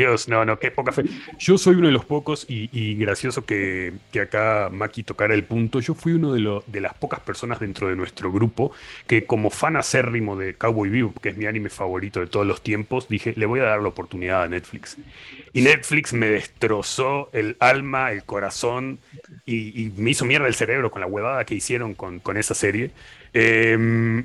Dios, 0.00 0.28
no, 0.28 0.44
no, 0.44 0.58
qué 0.58 0.70
poca 0.70 0.92
fe. 0.92 1.04
Yo 1.38 1.58
soy 1.58 1.76
uno 1.76 1.86
de 1.86 1.92
los 1.92 2.04
pocos, 2.04 2.46
y, 2.48 2.94
gracioso 2.96 3.44
que, 3.44 3.92
acá 4.20 4.68
Maki 4.72 5.02
tocara 5.02 5.34
el 5.34 5.44
punto, 5.44 5.80
yo 5.80 5.94
fui 5.94 6.12
uno 6.12 6.32
de, 6.32 6.62
de 6.66 6.80
las 6.80 6.94
pocas 6.94 7.20
personas 7.20 7.60
dentro 7.60 7.88
de 7.88 7.96
nuestro 7.96 8.32
grupo 8.32 8.72
que 9.06 9.24
como 9.24 9.50
fan 9.50 9.76
acérrimo 9.76 10.36
de 10.36 10.54
Cowboy 10.54 10.88
Vivo, 10.88 11.14
que 11.20 11.30
es 11.30 11.36
mi 11.36 11.46
anime 11.46 11.70
favorito 11.70 12.20
de 12.20 12.26
todos 12.26 12.46
los 12.46 12.62
tiempos, 12.62 13.08
dije, 13.08 13.34
le 13.36 13.46
voy 13.46 13.60
a 13.60 13.64
dar 13.64 13.80
la 13.80 13.88
oportunidad 13.88 14.42
a 14.42 14.48
Netflix. 14.48 14.96
Y 15.52 15.62
Netflix 15.62 16.12
me 16.12 16.28
destrozó 16.28 17.28
el 17.32 17.56
alma, 17.60 18.12
el 18.12 18.24
corazón, 18.24 18.98
y, 19.46 19.92
me 19.96 20.10
hizo 20.10 20.24
mierda 20.24 20.46
el 20.46 20.54
cerebro 20.54 20.90
con 20.90 21.00
la 21.00 21.06
huevada 21.06 21.44
que 21.44 21.54
hicieron 21.54 21.94
con, 21.94 22.20
con 22.20 22.36
esa 22.36 22.54
serie. 22.54 22.90
Eh, 23.32 24.24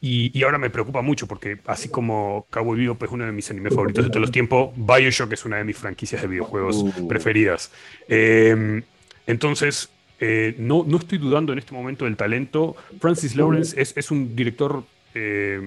y, 0.00 0.42
ahora 0.44 0.58
me 0.58 0.70
preocupa 0.70 1.02
mucho 1.02 1.26
porque 1.26 1.58
así 1.66 1.88
como 1.88 2.46
Cowboy 2.50 2.78
Vivo 2.78 2.96
es 3.00 3.10
uno 3.10 3.26
de 3.26 3.32
mis 3.32 3.50
animes 3.50 3.74
favoritos 3.74 4.04
de 4.04 4.10
todos 4.10 4.20
los 4.20 4.30
tiempos, 4.30 4.70
Bioshock 4.76 5.32
es 5.32 5.44
una 5.44 5.56
de 5.56 5.64
mis 5.64 5.76
franquicias 5.76 6.22
de 6.22 6.28
videojuegos 6.28 6.76
uh. 6.76 7.08
preferidas. 7.08 7.72
Em, 8.06 8.82
entonces, 9.26 9.90
eh, 10.20 10.54
no, 10.58 10.84
no 10.86 10.98
estoy 10.98 11.18
dudando 11.18 11.52
en 11.52 11.58
este 11.58 11.74
momento 11.74 12.04
del 12.04 12.16
talento. 12.16 12.76
Francis 13.00 13.34
Lawrence 13.34 13.80
es, 13.80 13.96
es 13.96 14.12
un 14.12 14.36
director, 14.36 14.84
eh, 15.14 15.66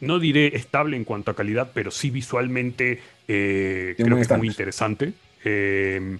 no 0.00 0.18
diré 0.18 0.54
estable 0.54 0.98
en 0.98 1.04
cuanto 1.04 1.30
a 1.30 1.34
calidad, 1.34 1.70
pero 1.72 1.90
sí 1.90 2.10
visualmente 2.10 3.00
eh, 3.26 3.94
creo 3.96 4.16
que 4.16 4.22
es 4.22 4.36
muy 4.36 4.48
interesante. 4.48 5.14
Em, 5.44 6.18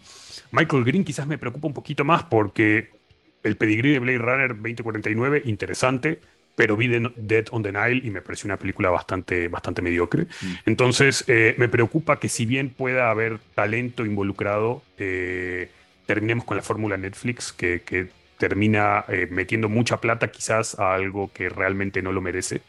Michael 0.52 0.85
Green 0.85 1.05
quizás 1.05 1.26
me 1.26 1.37
preocupa 1.37 1.66
un 1.66 1.75
poquito 1.75 2.02
más 2.02 2.23
porque 2.25 2.88
el 3.43 3.57
pedigrí 3.59 3.93
de 3.93 3.99
Blade 3.99 4.19
Runner 4.19 4.49
2049, 4.55 5.43
interesante 5.45 6.21
pero 6.57 6.77
vi 6.77 6.89
Dead 6.89 7.45
on 7.51 7.63
the 7.63 7.71
Nile 7.71 8.01
y 8.03 8.11
me 8.11 8.23
pareció 8.23 8.49
una 8.49 8.57
película 8.57 8.89
bastante, 8.89 9.49
bastante 9.49 9.83
mediocre. 9.83 10.25
Mm. 10.25 10.55
Entonces, 10.65 11.23
eh, 11.29 11.55
me 11.59 11.69
preocupa 11.69 12.19
que 12.19 12.31
si 12.31 12.47
bien 12.47 12.71
pueda 12.71 13.11
haber 13.11 13.39
talento 13.55 14.07
involucrado, 14.07 14.83
eh, 14.97 15.69
terminemos 16.07 16.47
con 16.47 16.57
la 16.57 16.63
fórmula 16.63 16.97
Netflix, 16.97 17.52
que, 17.52 18.09
termina 18.39 19.07
eh, 19.09 19.28
metiendo 19.30 19.71
mucha 19.71 19.99
plata 19.99 20.28
quizás 20.28 20.78
a 20.78 20.93
algo 20.93 21.30
que 21.33 21.49
realmente 21.49 22.02
no 22.02 22.13
lo 22.13 22.21
merece. 22.21 22.61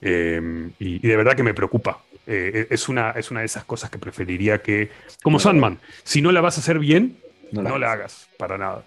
Y, 0.00 0.98
de 0.98 1.16
verdad 1.16 1.36
que 1.36 1.44
me 1.44 1.54
preocupa. 1.54 2.02
es, 2.26 2.88
una, 2.88 3.12
es 3.12 3.30
una 3.30 3.40
de 3.40 3.46
esas 3.46 3.64
cosas 3.64 3.88
que 3.88 3.98
preferiría 3.98 4.62
que, 4.62 4.90
como 5.22 5.38
Sandman, 5.38 5.78
si 6.02 6.22
no 6.22 6.32
la 6.32 6.40
vas 6.40 6.56
a 6.56 6.60
hacer 6.60 6.80
bien, 6.80 7.18
no 7.52 7.78
la, 7.78 7.92
hagas 7.92 8.28
para 8.36 8.58
nada. 8.58 8.84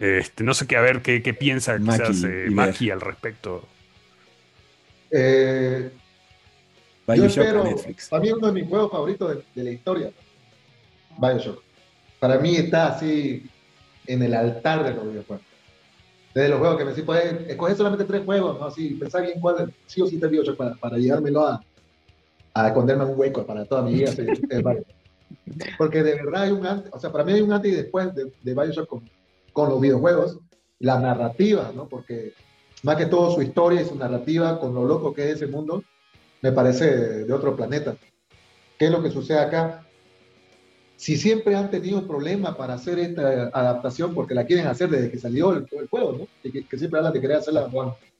Este, 0.00 0.42
no 0.42 0.52
sé 0.52 0.66
qué, 0.66 0.76
a 0.76 0.80
ver 0.80 1.00
qué, 1.00 1.20
piensa 1.32 1.78
quizás 1.78 2.24
Maki 2.50 2.90
al 2.90 3.00
respecto. 3.00 3.68
Eh, 5.10 5.90
yo 7.06 7.64
Netflix. 7.64 8.08
Para 8.08 8.22
mí 8.22 8.30
uno 8.32 8.48
de 8.48 8.52
mis 8.52 8.68
juegos 8.68 8.90
favoritos 8.90 9.42
de, 9.54 9.64
la 9.64 9.70
historia. 9.70 10.12
Bioshock. 11.18 11.62
Para 12.20 12.38
mí 12.38 12.56
está 12.56 12.88
así 12.88 13.48
en 14.06 14.22
el 14.22 14.34
altar 14.34 14.84
de 14.84 14.94
los 14.94 15.08
videojuegos. 15.08 15.46
Desde 16.34 16.50
los 16.50 16.58
juegos 16.58 16.78
que 16.78 16.84
me 16.84 16.90
decís, 16.90 17.04
puedes 17.04 17.48
escoger 17.48 17.76
solamente 17.76 18.04
tres 18.04 18.24
juegos, 18.24 18.58
¿no? 18.58 18.66
Así, 18.66 18.90
pensar 18.90 19.22
bien 19.22 19.40
cuál 19.40 19.72
sí 19.86 20.02
o 20.02 20.06
sí 20.06 20.18
te 20.20 20.26
Bioshock 20.26 20.56
para, 20.56 20.74
para 20.74 20.98
llevármelo 20.98 21.46
a, 21.46 21.64
a 22.54 22.68
esconderme 22.68 23.04
en 23.04 23.10
un 23.10 23.18
hueco 23.18 23.46
para 23.46 23.64
toda 23.64 23.82
mi 23.82 23.94
vida. 23.94 24.12
Porque 25.78 26.02
de 26.02 26.14
verdad 26.14 26.42
hay 26.42 26.52
un 26.52 26.66
antes, 26.66 26.92
o 26.92 27.00
sea, 27.00 27.10
para 27.10 27.24
mí 27.24 27.32
hay 27.32 27.40
un 27.40 27.52
antes 27.52 27.72
y 27.72 27.74
después 27.74 28.14
de, 28.14 28.30
de 28.42 28.54
Bioshock 28.54 28.88
con, 28.88 29.08
con 29.52 29.70
los 29.70 29.80
videojuegos, 29.80 30.38
la 30.78 30.98
narrativa, 31.00 31.72
¿no? 31.74 31.88
Porque 31.88 32.34
más 32.82 32.96
que 32.96 33.06
todo 33.06 33.34
su 33.34 33.42
historia 33.42 33.82
y 33.82 33.84
su 33.84 33.96
narrativa 33.96 34.58
con 34.58 34.74
lo 34.74 34.84
loco 34.84 35.12
que 35.12 35.30
es 35.30 35.36
ese 35.36 35.46
mundo, 35.46 35.82
me 36.40 36.52
parece 36.52 37.24
de 37.24 37.32
otro 37.32 37.56
planeta. 37.56 37.96
¿Qué 38.78 38.86
es 38.86 38.90
lo 38.90 39.02
que 39.02 39.10
sucede 39.10 39.40
acá? 39.40 39.84
Si 40.96 41.16
siempre 41.16 41.54
han 41.54 41.70
tenido 41.70 42.06
problemas 42.06 42.56
para 42.56 42.74
hacer 42.74 42.98
esta 42.98 43.50
adaptación, 43.52 44.14
porque 44.14 44.34
la 44.34 44.44
quieren 44.44 44.66
hacer 44.66 44.88
desde 44.88 45.10
que 45.10 45.18
salió 45.18 45.52
el, 45.52 45.66
juego, 45.88 46.12
¿no? 46.12 46.26
que, 46.42 46.64
que, 46.64 46.78
siempre 46.78 46.98
hablan 46.98 47.12
de 47.12 47.20
querer 47.20 47.36
hacer 47.38 47.54
la, 47.54 47.68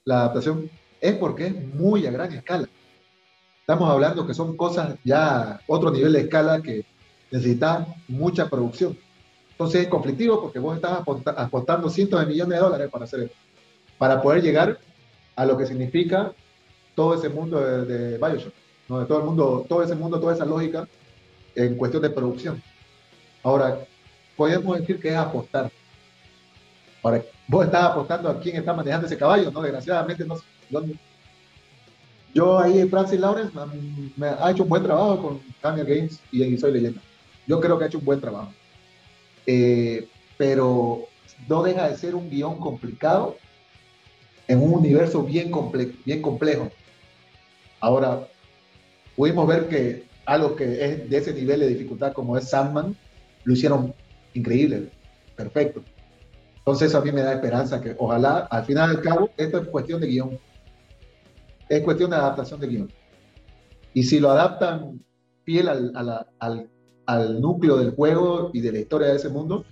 la 0.04 0.20
adaptación, 0.20 0.70
es 1.00 1.14
porque 1.16 1.46
es 1.46 1.74
muy 1.74 2.06
a 2.06 2.10
gran 2.10 2.32
escala. 2.32 2.68
Estamos 3.60 3.90
hablando 3.90 4.26
que 4.26 4.34
son 4.34 4.56
cosas 4.56 4.96
ya 5.04 5.60
otro 5.66 5.90
nivel 5.90 6.12
de 6.12 6.20
escala 6.20 6.62
que 6.62 6.84
necesitan 7.30 7.86
mucha 8.06 8.48
producción. 8.48 8.96
Entonces 9.50 9.82
es 9.82 9.88
conflictivo 9.88 10.40
porque 10.40 10.60
vos 10.60 10.76
estás 10.76 11.02
apostando 11.36 11.90
cientos 11.90 12.20
de 12.20 12.26
millones 12.26 12.58
de 12.58 12.64
dólares 12.64 12.88
para 12.90 13.04
hacer 13.04 13.20
esto 13.22 13.47
para 13.98 14.22
poder 14.22 14.42
llegar 14.42 14.78
a 15.36 15.44
lo 15.44 15.56
que 15.56 15.66
significa 15.66 16.32
todo 16.94 17.14
ese 17.14 17.28
mundo 17.28 17.60
de, 17.60 18.16
Bioshock, 18.18 18.54
¿no? 18.88 19.00
de 19.00 19.06
todo 19.06 19.18
el 19.18 19.24
mundo, 19.24 19.66
todo 19.68 19.82
ese 19.82 19.94
mundo, 19.94 20.18
toda 20.18 20.34
esa 20.34 20.44
lógica 20.44 20.88
en 21.54 21.76
cuestión 21.76 22.02
de 22.02 22.10
producción. 22.10 22.62
Ahora, 23.42 23.78
podemos 24.36 24.78
decir 24.78 25.00
que 25.00 25.08
es 25.08 25.16
apostar. 25.16 25.70
Ahora, 27.02 27.22
vos 27.46 27.64
estás 27.64 27.84
apostando 27.84 28.28
a 28.28 28.40
quién 28.40 28.56
está 28.56 28.72
manejando 28.72 29.06
ese 29.06 29.16
caballo, 29.16 29.50
¿no? 29.50 29.62
Desgraciadamente, 29.62 30.24
no, 30.24 30.36
yo 32.34 32.58
ahí, 32.58 32.86
Francis 32.88 33.18
Lawrence, 33.18 33.52
me 34.16 34.26
ha 34.26 34.50
hecho 34.50 34.62
un 34.62 34.68
buen 34.68 34.82
trabajo 34.82 35.22
con 35.22 35.40
Camille 35.62 35.94
Games 35.94 36.20
y 36.30 36.42
en 36.42 36.58
Soy 36.58 36.72
Leyenda. 36.72 37.00
Yo 37.46 37.60
creo 37.60 37.78
que 37.78 37.84
ha 37.84 37.86
hecho 37.86 37.98
un 37.98 38.04
buen 38.04 38.20
trabajo. 38.20 38.52
Eh, 39.46 40.06
pero 40.36 41.08
no 41.48 41.62
deja 41.62 41.88
de 41.88 41.96
ser 41.96 42.14
un 42.14 42.28
guion 42.28 42.58
complicado 42.58 43.36
en 44.48 44.62
un 44.62 44.72
universo 44.72 45.22
bien, 45.22 45.52
bien 46.04 46.22
complejo. 46.22 46.70
Ahora, 47.80 48.26
pudimos 49.14 49.46
ver 49.46 49.68
que 49.68 50.04
algo 50.24 50.56
que 50.56 50.84
es 50.84 51.08
de 51.08 51.16
ese 51.16 51.32
nivel 51.32 51.60
de 51.60 51.68
dificultad 51.68 52.12
como 52.12 52.36
es 52.36 52.48
Sandman, 52.48 52.96
lo 53.44 53.52
hicieron 53.52 53.94
increíble, 54.34 54.90
perfecto. 55.36 55.82
Entonces 56.58 56.94
a 56.94 57.00
mí 57.00 57.12
me 57.12 57.22
da 57.22 57.34
esperanza 57.34 57.80
que 57.80 57.94
ojalá, 57.98 58.40
al 58.50 58.64
final 58.64 58.90
del 58.90 59.00
cabo, 59.00 59.30
esto 59.36 59.58
es 59.58 59.68
cuestión 59.68 60.00
de 60.00 60.08
guion. 60.08 60.38
Es 61.68 61.82
cuestión 61.82 62.10
de 62.10 62.16
adaptación 62.16 62.60
de 62.60 62.66
guion. 62.66 62.92
Y 63.94 64.02
si 64.02 64.20
lo 64.20 64.30
adaptan 64.30 65.02
fiel 65.44 65.68
al, 65.68 65.92
al, 66.40 66.68
al, 67.06 67.40
núcleo 67.40 67.78
del 67.78 67.92
juego 67.92 68.50
y 68.52 68.60
de 68.60 68.72
la 68.72 68.78
historia 68.80 69.08
de 69.08 69.16
ese 69.16 69.30
mundo, 69.30 69.64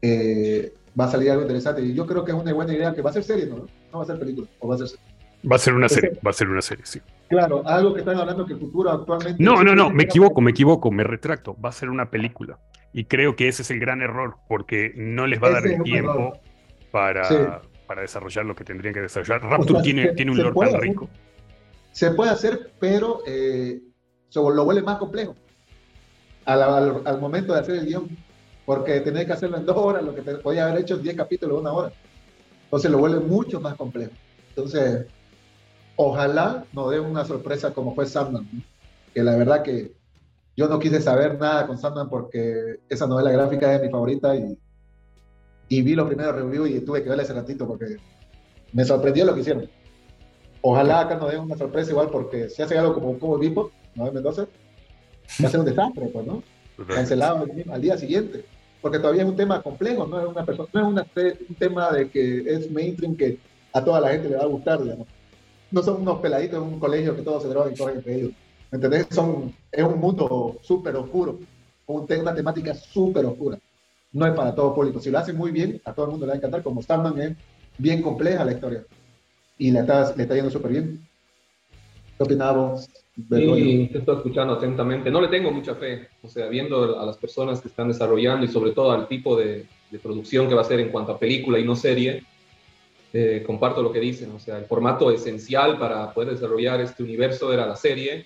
eh, 0.00 0.72
va 0.98 1.06
a 1.06 1.10
salir 1.10 1.30
algo 1.30 1.42
interesante. 1.42 1.82
Y 1.82 1.94
yo 1.94 2.06
creo 2.06 2.24
que 2.24 2.32
es 2.32 2.36
una 2.36 2.52
buena 2.52 2.72
idea 2.72 2.94
que 2.94 3.02
va 3.02 3.10
a 3.10 3.12
ser 3.12 3.24
serie, 3.24 3.46
¿no? 3.46 3.66
No 3.92 3.98
va 3.98 4.02
a 4.02 4.06
ser 4.06 4.18
película, 4.18 4.48
o 4.60 4.68
va 4.68 4.74
a 4.74 4.78
ser 4.78 4.88
serie. 4.88 5.04
Va 5.50 5.56
a 5.56 5.58
ser 5.58 5.74
una 5.74 5.88
serie, 5.88 6.18
va 6.24 6.30
a 6.30 6.34
ser 6.34 6.48
una 6.48 6.62
serie, 6.62 6.86
sí. 6.86 7.00
Claro, 7.28 7.66
algo 7.66 7.94
que 7.94 8.00
están 8.00 8.16
hablando 8.16 8.46
que 8.46 8.52
el 8.52 8.60
futuro 8.60 8.90
actualmente... 8.90 9.42
No, 9.42 9.64
no, 9.64 9.74
no, 9.74 9.90
me 9.90 10.04
equivoco, 10.04 10.40
me 10.40 10.52
equivoco, 10.52 10.90
me 10.92 11.02
retracto. 11.02 11.56
Va 11.60 11.70
a 11.70 11.72
ser 11.72 11.90
una 11.90 12.10
película. 12.10 12.58
Y 12.92 13.04
creo 13.04 13.34
que 13.34 13.48
ese 13.48 13.62
es 13.62 13.70
el 13.70 13.80
gran 13.80 14.02
error, 14.02 14.36
porque 14.48 14.92
no 14.96 15.26
les 15.26 15.42
va 15.42 15.48
a 15.48 15.52
dar 15.52 15.66
el 15.66 15.82
tiempo 15.82 16.38
para, 16.92 17.62
para 17.86 18.02
desarrollar 18.02 18.44
lo 18.44 18.54
que 18.54 18.64
tendrían 18.64 18.94
que 18.94 19.00
desarrollar. 19.00 19.42
Rapture 19.42 19.82
tiene, 19.82 20.12
tiene 20.12 20.30
un 20.30 20.38
lore 20.38 20.70
tan 20.70 20.80
rico. 20.80 21.08
Se 21.90 22.10
puede 22.12 22.30
hacer, 22.30 22.72
pero 22.78 23.22
eh, 23.26 23.80
lo 24.34 24.64
vuelve 24.64 24.82
más 24.82 24.98
complejo. 24.98 25.34
al, 26.44 27.20
momento 27.20 27.52
de 27.54 27.60
hacer 27.60 27.76
el 27.76 27.86
guion, 27.86 28.08
porque 28.74 29.00
tenés 29.00 29.26
que 29.26 29.34
hacerlo 29.34 29.58
en 29.58 29.66
dos 29.66 29.76
horas, 29.76 30.02
lo 30.02 30.14
que 30.14 30.22
te 30.22 30.34
podía 30.36 30.66
haber 30.66 30.80
hecho 30.80 30.94
en 30.94 31.02
10 31.02 31.14
capítulos 31.14 31.56
en 31.56 31.60
una 31.60 31.72
hora. 31.72 31.92
Entonces 32.64 32.90
lo 32.90 32.96
vuelve 32.96 33.20
mucho 33.20 33.60
más 33.60 33.74
complejo. 33.74 34.12
Entonces, 34.48 35.06
ojalá 35.94 36.64
nos 36.72 36.90
dé 36.90 36.98
una 36.98 37.22
sorpresa 37.26 37.74
como 37.74 37.94
fue 37.94 38.06
Sandman, 38.06 38.48
que 39.12 39.22
la 39.22 39.36
verdad 39.36 39.62
que 39.62 39.92
yo 40.56 40.68
no 40.68 40.78
quise 40.78 41.02
saber 41.02 41.38
nada 41.38 41.66
con 41.66 41.76
Sandman 41.76 42.08
porque 42.08 42.80
esa 42.88 43.06
novela 43.06 43.30
gráfica 43.30 43.74
es 43.74 43.82
mi 43.82 43.90
favorita 43.90 44.34
y, 44.34 44.58
y 45.68 45.82
vi 45.82 45.94
los 45.94 46.06
primeros 46.06 46.34
reviews 46.34 46.70
y 46.70 46.80
tuve 46.80 47.02
que 47.02 47.10
verla 47.10 47.24
ese 47.24 47.34
ratito 47.34 47.66
porque 47.66 47.98
me 48.72 48.86
sorprendió 48.86 49.26
lo 49.26 49.34
que 49.34 49.40
hicieron. 49.40 49.68
Ojalá 50.62 51.00
acá 51.00 51.16
nos 51.16 51.30
den 51.30 51.40
una 51.40 51.58
sorpresa 51.58 51.90
igual 51.90 52.08
porque 52.10 52.48
si 52.48 52.62
hace 52.62 52.78
algo 52.78 52.94
como 52.94 53.18
como 53.18 53.36
Vipo, 53.36 53.70
¿no? 53.94 54.10
Mendoza, 54.10 54.46
va 55.42 55.48
a 55.48 55.50
ser 55.50 55.60
un 55.60 55.66
desastre, 55.66 56.06
pues, 56.06 56.26
¿no? 56.26 56.42
Cancelado 56.88 57.46
al 57.70 57.82
día 57.82 57.98
siguiente. 57.98 58.46
Porque 58.82 58.98
todavía 58.98 59.22
es 59.22 59.28
un 59.28 59.36
tema 59.36 59.62
complejo, 59.62 60.06
no 60.06 60.20
es, 60.20 60.26
una 60.26 60.44
persona, 60.44 60.68
no 60.72 61.00
es 61.00 61.36
un 61.48 61.54
tema 61.54 61.90
de 61.92 62.10
que 62.10 62.38
es 62.40 62.70
mainstream 62.70 63.16
que 63.16 63.38
a 63.72 63.82
toda 63.82 64.00
la 64.00 64.10
gente 64.10 64.28
le 64.28 64.36
va 64.36 64.42
a 64.42 64.46
gustar, 64.46 64.82
digamos. 64.82 65.06
No 65.70 65.82
son 65.82 66.02
unos 66.02 66.18
peladitos 66.18 66.58
en 66.58 66.74
un 66.74 66.80
colegio 66.80 67.16
que 67.16 67.22
todos 67.22 67.44
se 67.44 67.48
drogan 67.48 67.72
y 67.72 67.76
corren 67.76 67.96
entre 67.98 68.14
ellos. 68.16 68.32
¿Me 68.70 68.76
entendés? 68.76 69.06
Son, 69.10 69.54
es 69.70 69.84
un 69.84 70.00
mundo 70.00 70.58
súper 70.62 70.96
oscuro, 70.96 71.38
una 71.86 72.34
temática 72.34 72.74
súper 72.74 73.24
oscura. 73.24 73.58
No 74.12 74.26
es 74.26 74.34
para 74.34 74.54
todo 74.54 74.74
público. 74.74 75.00
Si 75.00 75.10
lo 75.10 75.18
hacen 75.18 75.36
muy 75.36 75.52
bien, 75.52 75.80
a 75.84 75.94
todo 75.94 76.06
el 76.06 76.10
mundo 76.10 76.26
le 76.26 76.30
va 76.30 76.34
a 76.34 76.36
encantar, 76.38 76.62
como 76.62 76.82
Starman 76.82 77.18
es 77.20 77.36
bien 77.78 78.02
compleja 78.02 78.44
la 78.44 78.52
historia. 78.52 78.84
Y 79.58 79.70
le 79.70 79.80
está, 79.80 80.14
le 80.14 80.22
está 80.24 80.34
yendo 80.34 80.50
súper 80.50 80.72
bien. 80.72 81.06
¿Qué? 82.26 82.36
Sí, 83.36 83.88
te 83.92 83.98
estoy 83.98 84.16
escuchando 84.16 84.54
atentamente. 84.54 85.10
No 85.10 85.20
le 85.20 85.28
tengo 85.28 85.50
mucha 85.50 85.74
fe, 85.74 86.08
o 86.22 86.28
sea, 86.28 86.48
viendo 86.48 86.98
a 86.98 87.04
las 87.04 87.16
personas 87.16 87.60
que 87.60 87.68
están 87.68 87.88
desarrollando 87.88 88.44
y 88.44 88.48
sobre 88.48 88.72
todo 88.72 88.92
al 88.92 89.06
tipo 89.06 89.36
de, 89.36 89.66
de 89.90 89.98
producción 89.98 90.48
que 90.48 90.54
va 90.54 90.62
a 90.62 90.64
ser 90.64 90.80
en 90.80 90.88
cuanto 90.88 91.12
a 91.12 91.18
película 91.18 91.58
y 91.58 91.64
no 91.64 91.76
serie, 91.76 92.24
eh, 93.12 93.42
comparto 93.46 93.82
lo 93.82 93.92
que 93.92 94.00
dicen, 94.00 94.32
o 94.32 94.40
sea, 94.40 94.56
el 94.58 94.64
formato 94.64 95.10
esencial 95.10 95.78
para 95.78 96.14
poder 96.14 96.30
desarrollar 96.30 96.80
este 96.80 97.02
universo 97.02 97.52
era 97.52 97.66
la 97.66 97.76
serie, 97.76 98.24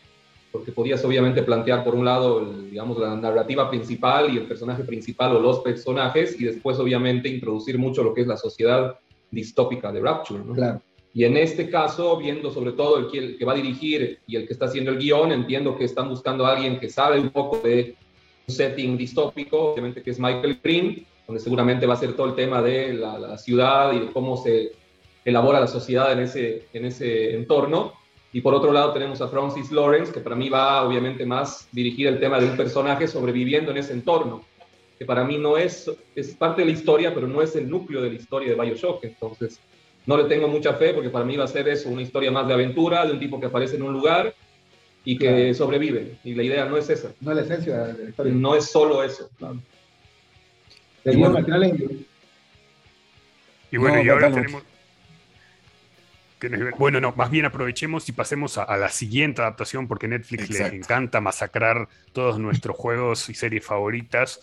porque 0.53 0.71
podías 0.71 1.05
obviamente 1.05 1.43
plantear 1.43 1.83
por 1.83 1.97
un 1.97 2.05
lado, 2.05 2.53
digamos, 2.71 2.97
la 2.97 3.17
narrativa 3.17 3.69
principal 3.69 4.33
y 4.33 4.39
el 4.39 4.47
personaje 4.47 4.85
principal 4.85 5.35
o 5.35 5.41
los 5.41 5.59
personajes, 5.59 6.41
y 6.41 6.45
después 6.45 6.79
obviamente 6.79 7.29
introducir 7.29 7.79
mucho 7.79 8.05
lo 8.05 8.15
que 8.15 8.21
es 8.21 8.29
la 8.29 8.37
sociedad 8.37 8.97
distópica 9.29 9.91
de 9.91 10.01
Rapture, 10.01 10.45
¿no? 10.45 10.55
Claro. 10.55 10.81
Y 11.17 11.25
en 11.25 11.39
este 11.39 11.71
caso, 11.71 12.19
viendo 12.19 12.51
sobre 12.51 12.73
todo 12.73 12.99
el 12.99 13.11
que, 13.11 13.17
el 13.17 13.39
que 13.39 13.47
va 13.47 13.55
a 13.55 13.57
dirigir 13.57 14.19
y 14.27 14.37
el 14.37 14.47
que 14.47 14.53
está 14.53 14.67
haciendo 14.67 14.91
el 14.91 14.99
guion, 14.99 15.33
entiendo 15.33 15.75
que 15.75 15.85
están 15.85 16.11
buscando 16.11 16.45
a 16.45 16.53
alguien 16.53 16.79
que 16.79 16.91
sabe 16.91 17.19
un 17.19 17.31
poco 17.31 17.57
de 17.67 17.97
un 18.47 18.55
setting 18.55 18.99
distópico, 18.99 19.73
obviamente 19.73 20.03
que 20.03 20.11
es 20.11 20.21
Michael 20.21 20.61
Green, 20.63 21.07
donde 21.27 21.41
seguramente 21.41 21.87
va 21.87 21.95
a 21.95 21.97
ser 21.97 22.13
todo 22.13 22.27
el 22.27 22.35
tema 22.35 22.61
de 22.61 22.93
la, 22.93 23.39
ciudad 23.39 23.95
y 23.95 24.01
de 24.01 24.13
cómo 24.13 24.37
se 24.37 24.73
elabora 25.25 25.59
la 25.59 25.69
sociedad 25.69 26.13
en 26.13 26.19
ese, 26.19 26.67
en 26.75 26.85
ese 26.85 27.35
entorno. 27.35 27.95
Y 28.35 28.43
por 28.43 28.53
otro 28.53 28.71
lado 28.71 28.93
tenemos 28.93 29.23
a 29.23 29.29
Francis 29.29 29.73
Lawrence, 29.73 30.13
que 30.13 30.21
para 30.21 30.37
mí 30.37 30.51
va 30.51 30.87
obviamente 30.87 31.25
más 31.25 31.67
dirigir 31.73 32.09
el 32.09 32.21
tema 32.21 32.39
de 32.39 32.45
un 32.45 32.59
personaje 32.59 33.09
sobreviviendo 33.09 33.71
en 33.71 33.79
ese 33.79 33.95
entorno, 33.95 34.45
que 34.99 35.07
para 35.07 35.25
mí 35.25 35.39
no 35.39 35.57
es, 35.57 35.91
es 36.15 36.35
parte 36.35 36.61
de 36.61 36.67
la 36.67 36.73
historia, 36.75 37.15
pero 37.15 37.27
no 37.27 37.41
es 37.41 37.57
el 37.57 37.71
núcleo 37.71 38.03
de 38.03 38.11
la 38.11 38.17
historia 38.17 38.51
de 38.51 38.61
Bioshock. 38.61 39.03
Entonces, 39.03 39.59
no 40.07 40.17
le 40.17 40.25
tengo 40.25 40.49
mucha 40.49 40.75
fe 40.75 40.95
porque 40.95 41.11
para 41.11 41.25
mí 41.25 41.37
va 41.37 41.45
a 41.45 41.49
ser 41.49 41.69
eso, 41.69 41.89
una 41.89 42.03
historia 42.03 42.31
más 42.31 42.47
de 42.47 42.55
aventura, 42.55 43.05
de 43.05 43.13
un 43.13 43.19
tipo 43.19 43.41
que 43.41 43.47
aparece 43.47 43.77
en 43.77 43.83
un 43.83 43.93
lugar 43.93 44.33
y 45.05 45.19
que 45.19 45.53
sobrevive. 45.53 46.19
Y 46.25 46.35
la 46.35 46.45
idea 46.45 46.65
no 46.65 46.77
es 46.77 46.89
esa. 46.89 47.13
No 47.21 47.33
es 47.33 47.37
la 47.37 47.43
esencia 47.43 47.79
de 47.79 48.05
la 48.05 48.11
historia. 48.11 48.33
No 48.33 48.55
es 48.55 48.67
solo 48.67 49.03
eso. 49.03 49.29
Y 51.05 51.17
bueno, 51.17 51.39
y, 53.71 53.77
bueno, 53.77 54.03
y 54.03 54.09
ahora 54.09 54.33
tenemos... 54.33 54.63
Bueno, 56.79 57.01
no, 57.01 57.13
más 57.17 57.31
bien 57.31 57.47
aprovechemos 57.47 58.09
y 58.09 58.13
pasemos 58.13 58.59
a, 58.59 58.77
la 58.77 58.91
siguiente 58.91 59.41
adaptación 59.41 59.89
porque 59.89 60.07
Netflix 60.07 60.51
le 60.51 60.67
encanta 60.67 61.21
masacrar 61.21 61.89
todos 62.13 62.39
nuestros 62.39 62.77
juegos 62.77 63.29
y 63.29 63.35
series 63.35 63.65
favoritas. 63.65 64.41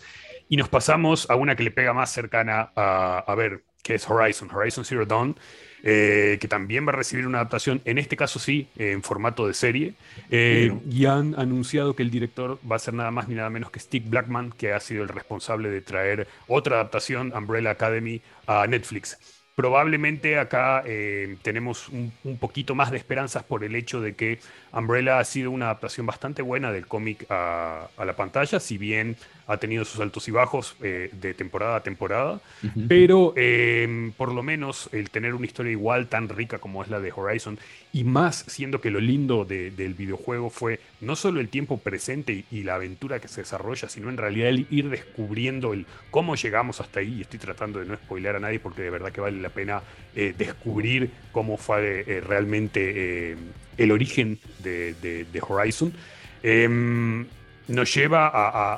Y 0.48 0.56
nos 0.56 0.68
pasamos 0.68 1.30
a 1.30 1.36
una 1.36 1.56
que 1.56 1.62
le 1.62 1.70
pega 1.70 1.92
más 1.92 2.10
cercana 2.10 2.72
a, 2.74 3.18
a 3.18 3.34
ver, 3.34 3.62
que 3.84 3.94
es 3.94 4.10
Horizon, 4.10 4.50
Horizon 4.50 4.84
Zero 4.84 5.06
Dawn, 5.06 5.36
eh, 5.84 6.38
que 6.40 6.48
también 6.48 6.86
va 6.86 6.92
a 6.92 6.96
recibir 6.96 7.26
una 7.26 7.38
adaptación, 7.38 7.82
en 7.84 7.98
este 7.98 8.16
caso 8.16 8.38
sí, 8.38 8.68
en 8.76 9.02
formato 9.02 9.46
de 9.46 9.52
serie. 9.52 9.92
Eh, 10.30 10.72
y 10.90 11.04
han 11.04 11.38
anunciado 11.38 11.94
que 11.94 12.02
el 12.02 12.10
director 12.10 12.58
va 12.68 12.76
a 12.76 12.78
ser 12.78 12.94
nada 12.94 13.10
más 13.10 13.28
ni 13.28 13.34
nada 13.34 13.50
menos 13.50 13.70
que 13.70 13.78
Steve 13.78 14.06
Blackman, 14.08 14.52
que 14.52 14.72
ha 14.72 14.80
sido 14.80 15.02
el 15.02 15.10
responsable 15.10 15.68
de 15.68 15.82
traer 15.82 16.26
otra 16.48 16.76
adaptación, 16.76 17.34
Umbrella 17.36 17.70
Academy, 17.70 18.22
a 18.46 18.66
Netflix. 18.66 19.18
Probablemente 19.54 20.38
acá 20.38 20.82
eh, 20.86 21.36
tenemos 21.42 21.90
un, 21.90 22.10
poquito 22.40 22.74
más 22.74 22.90
de 22.90 22.96
esperanzas 22.96 23.42
por 23.42 23.62
el 23.62 23.76
hecho 23.76 24.00
de 24.00 24.14
que 24.14 24.40
Umbrella 24.72 25.18
ha 25.18 25.24
sido 25.24 25.50
una 25.50 25.66
adaptación 25.66 26.06
bastante 26.06 26.40
buena 26.40 26.72
del 26.72 26.86
cómic 26.86 27.26
a, 27.28 27.88
a 27.96 28.04
la 28.06 28.16
pantalla, 28.16 28.58
si 28.58 28.78
bien 28.78 29.16
ha 29.46 29.58
tenido 29.58 29.84
sus 29.84 30.00
altos 30.00 30.26
y 30.28 30.30
bajos 30.30 30.76
eh, 30.82 31.10
de 31.12 31.34
temporada 31.34 31.76
a 31.76 31.82
temporada, 31.82 32.40
pero 32.88 33.34
em, 33.36 34.12
por 34.12 34.32
lo 34.32 34.42
menos 34.42 34.88
el 34.92 35.10
tener 35.10 35.34
una 35.34 35.46
historia 35.46 35.72
igual 35.72 36.06
tan 36.06 36.28
rica 36.28 36.58
como 36.58 36.82
es 36.82 36.88
la 36.88 37.00
de 37.00 37.12
Horizon, 37.14 37.58
y 37.92 38.04
más 38.04 38.44
siendo 38.48 38.80
que 38.80 38.90
lo 38.90 39.00
lindo 39.00 39.44
del 39.44 39.94
videojuego 39.94 40.50
fue 40.50 40.80
no 41.00 41.14
solo 41.16 41.40
el 41.40 41.48
tiempo 41.48 41.78
presente 41.78 42.44
y, 42.50 42.64
la 42.64 42.76
aventura 42.76 43.20
que 43.20 43.28
se 43.28 43.42
desarrolla, 43.42 43.90
sino 43.90 44.08
en 44.08 44.16
realidad 44.16 44.48
el 44.48 44.66
ir 44.70 44.88
descubriendo 44.88 45.74
el 45.74 45.84
cómo 46.10 46.34
llegamos 46.34 46.80
hasta 46.80 47.00
ahí, 47.00 47.18
y 47.18 47.20
estoy 47.20 47.38
tratando 47.38 47.78
de 47.80 47.84
no 47.86 47.94
spoiler 47.96 48.36
a 48.36 48.40
nadie 48.40 48.58
porque 48.58 48.82
de 48.82 48.90
verdad 48.90 49.12
que 49.12 49.20
vale 49.20 49.40
la 49.40 49.50
pena 49.50 49.82
eh, 50.16 50.34
descubrir 50.36 51.10
cómo 51.32 51.58
fue 51.58 52.04
eh, 52.06 52.20
realmente 52.20 53.36
el 53.76 53.92
origen 53.92 54.38
de, 54.60 54.94
de 54.94 55.42
Horizon. 55.46 55.92
Nos 57.66 57.94
lleva 57.94 58.30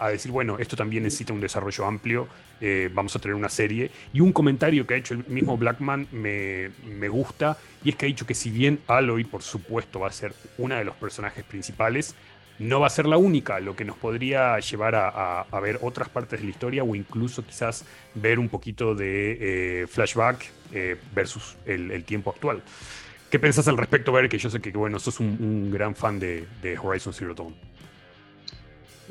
a, 0.05 0.09
decir, 0.11 0.31
bueno, 0.31 0.59
esto 0.61 0.77
también 0.77 1.03
necesita 1.03 1.33
un 1.33 1.41
desarrollo 1.41 1.87
amplio, 1.87 2.29
eh, 2.61 2.89
vamos 2.93 3.17
a 3.17 3.19
tener 3.19 3.35
una 3.35 3.49
serie. 3.49 3.91
Y 4.13 4.21
un 4.21 4.33
comentario 4.33 4.87
que 4.87 4.95
ha 4.95 4.97
hecho 4.97 5.15
el 5.15 5.27
mismo 5.27 5.57
Blackman 5.57 6.07
me, 6.13 6.71
me, 6.85 7.09
gusta, 7.09 7.57
y 7.83 7.91
es 7.91 7.97
que 7.97 8.07
ha 8.07 8.09
dicho 8.09 8.27
que 8.27 8.35
si 8.35 8.51
bien 8.51 8.79
Aloy, 8.87 9.25
por 9.25 9.43
supuesto, 9.43 9.99
va 9.99 10.07
a 10.07 10.13
ser 10.13 10.35
una 10.57 10.79
de 10.79 10.85
los 10.85 10.95
personajes 10.95 11.43
principales, 11.43 12.15
no 12.61 12.81
va 12.81 12.87
a 12.87 12.91
ser 12.91 13.07
la 13.07 13.17
única, 13.17 13.61
lo 13.61 13.75
que 13.75 13.85
nos 13.85 13.97
podría 13.97 14.59
llevar 14.61 14.95
a, 14.95 15.61
ver 15.61 15.79
otras 15.83 16.09
partes 16.09 16.41
de 16.41 16.45
la 16.45 16.51
historia 16.51 16.85
o 16.85 16.95
incluso 16.95 17.45
quizás 17.45 17.85
ver 18.15 18.39
un 18.39 18.49
poquito 18.49 18.95
de 18.95 19.83
eh, 19.83 19.87
flashback 19.87 20.47
eh, 20.73 20.97
versus 21.13 21.57
el, 21.67 22.05
tiempo 22.05 22.31
actual. 22.31 22.63
¿Qué 23.31 23.41
pensás 23.41 23.67
al 23.67 23.77
respecto, 23.77 24.13
Ver? 24.13 24.29
Que 24.29 24.39
yo 24.39 24.49
sé 24.49 24.61
que, 24.61 24.71
bueno, 24.71 25.01
sos 25.01 25.19
un, 25.19 25.71
gran 25.73 25.97
fan 25.97 26.21
de, 26.21 26.47
de 26.63 26.79
Horizon 26.79 27.13
Zero 27.13 27.35
Dawn 27.35 27.55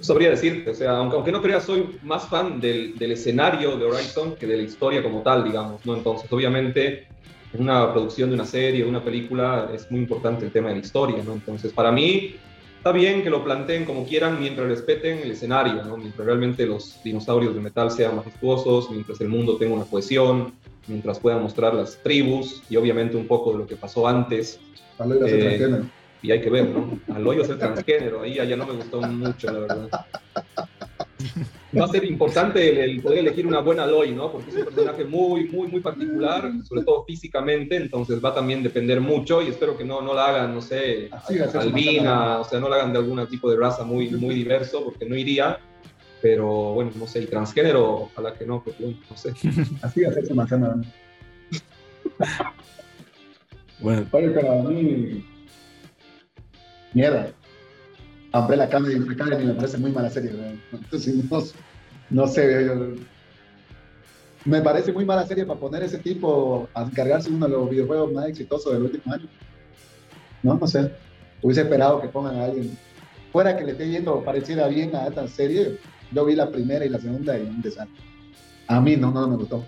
sabría 0.01 0.29
decirte, 0.29 0.71
o 0.71 0.75
sea, 0.75 0.97
aunque, 0.97 1.15
aunque 1.15 1.31
no 1.31 1.41
creas, 1.41 1.63
soy 1.63 1.97
más 2.03 2.27
fan 2.27 2.59
del, 2.59 2.97
del, 2.97 3.11
escenario 3.13 3.77
de 3.77 3.85
Horizon 3.85 4.35
que 4.35 4.45
de 4.45 4.57
la 4.57 4.63
historia 4.63 5.01
como 5.01 5.21
tal, 5.21 5.43
digamos, 5.43 5.85
¿no? 5.85 5.95
Entonces, 5.95 6.31
obviamente, 6.31 7.07
en 7.53 7.61
una 7.61 7.91
producción 7.91 8.29
de 8.29 8.35
una 8.35 8.45
serie, 8.45 8.83
de 8.83 8.89
una 8.89 9.03
película, 9.03 9.69
es 9.73 9.89
muy 9.89 10.01
importante 10.01 10.45
el 10.45 10.51
tema 10.51 10.69
de 10.69 10.75
la 10.75 10.81
historia, 10.81 11.23
¿no? 11.23 11.33
Entonces, 11.33 11.71
para 11.71 11.91
mí, 11.91 12.35
está 12.77 12.91
bien 12.91 13.23
que 13.23 13.29
lo 13.29 13.43
planteen 13.43 13.85
como 13.85 14.05
quieran 14.05 14.39
mientras 14.39 14.67
respeten 14.67 15.19
el 15.19 15.31
escenario, 15.31 15.83
¿no? 15.83 15.97
Mientras 15.97 16.25
realmente 16.25 16.65
los 16.65 17.01
dinosaurios 17.03 17.55
de 17.55 17.61
metal 17.61 17.89
sean 17.91 18.15
majestuosos, 18.15 18.91
mientras 18.91 19.19
el 19.21 19.29
mundo 19.29 19.57
tenga 19.57 19.75
una 19.75 19.85
cohesión, 19.85 20.53
mientras 20.87 21.19
puedan 21.19 21.41
mostrar 21.41 21.73
las 21.73 21.97
tribus 22.03 22.61
y 22.69 22.75
obviamente 22.75 23.17
un 23.17 23.27
poco 23.27 23.53
de 23.53 23.59
lo 23.59 23.67
que 23.67 23.75
pasó 23.75 24.07
antes. 24.07 24.59
Eh, 24.99 25.83
y 26.21 26.31
hay 26.31 26.41
que 26.41 26.49
ver, 26.49 26.69
¿no? 26.69 26.99
Aloy 27.13 27.37
va 27.37 27.43
a 27.43 27.47
ser 27.47 27.59
transgénero, 27.59 28.21
ahí 28.21 28.35
ya 28.35 28.55
no 28.55 28.65
me 28.65 28.73
gustó 28.73 29.01
mucho, 29.01 29.51
la 29.51 29.59
verdad. 29.59 29.89
Va 31.77 31.85
a 31.85 31.87
ser 31.89 32.05
importante 32.05 32.83
el, 32.83 33.01
poder 33.01 33.19
elegir 33.19 33.45
una 33.45 33.59
buena 33.59 33.83
Aloy, 33.83 34.11
¿no? 34.11 34.31
Porque 34.31 34.49
es 34.49 34.55
un 34.55 34.65
personaje 34.65 35.03
muy, 35.03 35.49
muy, 35.49 35.67
muy 35.67 35.81
particular, 35.81 36.49
sobre 36.63 36.83
todo 36.83 37.03
físicamente, 37.05 37.75
entonces 37.75 38.23
va 38.23 38.29
a 38.29 38.35
también 38.35 38.63
depender 38.63 39.01
mucho 39.01 39.41
y 39.41 39.49
espero 39.49 39.77
que 39.77 39.83
no, 39.83 40.01
no 40.01 40.13
la 40.13 40.27
hagan, 40.27 40.55
no 40.55 40.61
sé, 40.61 41.09
albina, 41.53 42.39
o 42.39 42.43
sea, 42.43 42.59
no 42.59 42.69
la 42.69 42.77
hagan 42.77 42.93
de 42.93 42.99
algún 42.99 43.25
tipo 43.27 43.49
de 43.51 43.57
raza 43.57 43.83
muy, 43.83 44.09
muy 44.11 44.35
diverso, 44.35 44.83
porque 44.83 45.05
no 45.05 45.15
iría, 45.15 45.59
pero 46.21 46.73
bueno, 46.73 46.91
no 46.95 47.07
sé, 47.07 47.21
y 47.23 47.25
transgénero, 47.25 48.03
ojalá 48.03 48.33
que 48.33 48.45
no, 48.45 48.63
porque 48.63 48.95
no 49.09 49.17
sé. 49.17 49.33
Así 49.81 50.01
va 50.01 50.09
a 50.09 50.13
ser 50.13 50.25
bueno, 53.79 54.05
para 54.09 54.27
mí 54.63 55.25
mierda. 56.95 57.31
Umbrella 58.33 58.63
Academy, 58.63 58.95
me 59.45 59.53
parece 59.53 59.77
muy 59.77 59.91
mala 59.91 60.09
serie. 60.09 60.31
Entonces, 60.71 61.15
no, 61.31 61.43
no 62.09 62.27
sé. 62.27 62.95
me 64.43 64.61
parece 64.61 64.91
muy 64.91 65.05
mala 65.05 65.27
serie 65.27 65.45
para 65.45 65.59
poner 65.59 65.83
ese 65.83 65.99
tipo 65.99 66.67
a 66.73 66.83
encargarse 66.83 67.29
uno 67.29 67.45
de 67.45 67.51
los 67.51 67.69
videojuegos 67.69 68.11
más 68.11 68.27
exitosos 68.27 68.73
del 68.73 68.83
último 68.83 69.13
año. 69.13 69.27
No, 70.41 70.55
no 70.55 70.65
sé. 70.67 70.91
Hubiese 71.43 71.61
esperado 71.61 72.01
que 72.01 72.07
pongan 72.07 72.35
a 72.37 72.45
alguien 72.45 72.75
fuera 73.35 73.57
que 73.57 73.65
le 73.65 73.73
esté 73.73 73.89
yendo 73.89 74.23
pareciera 74.23 74.65
bien 74.69 74.95
a 74.95 75.07
esta 75.07 75.27
serie, 75.27 75.77
yo 76.13 76.23
vi 76.23 76.35
la 76.35 76.49
primera 76.49 76.85
y 76.85 76.89
la 76.89 76.99
segunda 76.99 77.37
y 77.37 77.41
un 77.41 77.61
desastre. 77.61 78.01
A 78.65 78.79
mí 78.79 78.95
no, 78.95 79.11
no 79.11 79.27
me 79.27 79.35
gustó. 79.35 79.65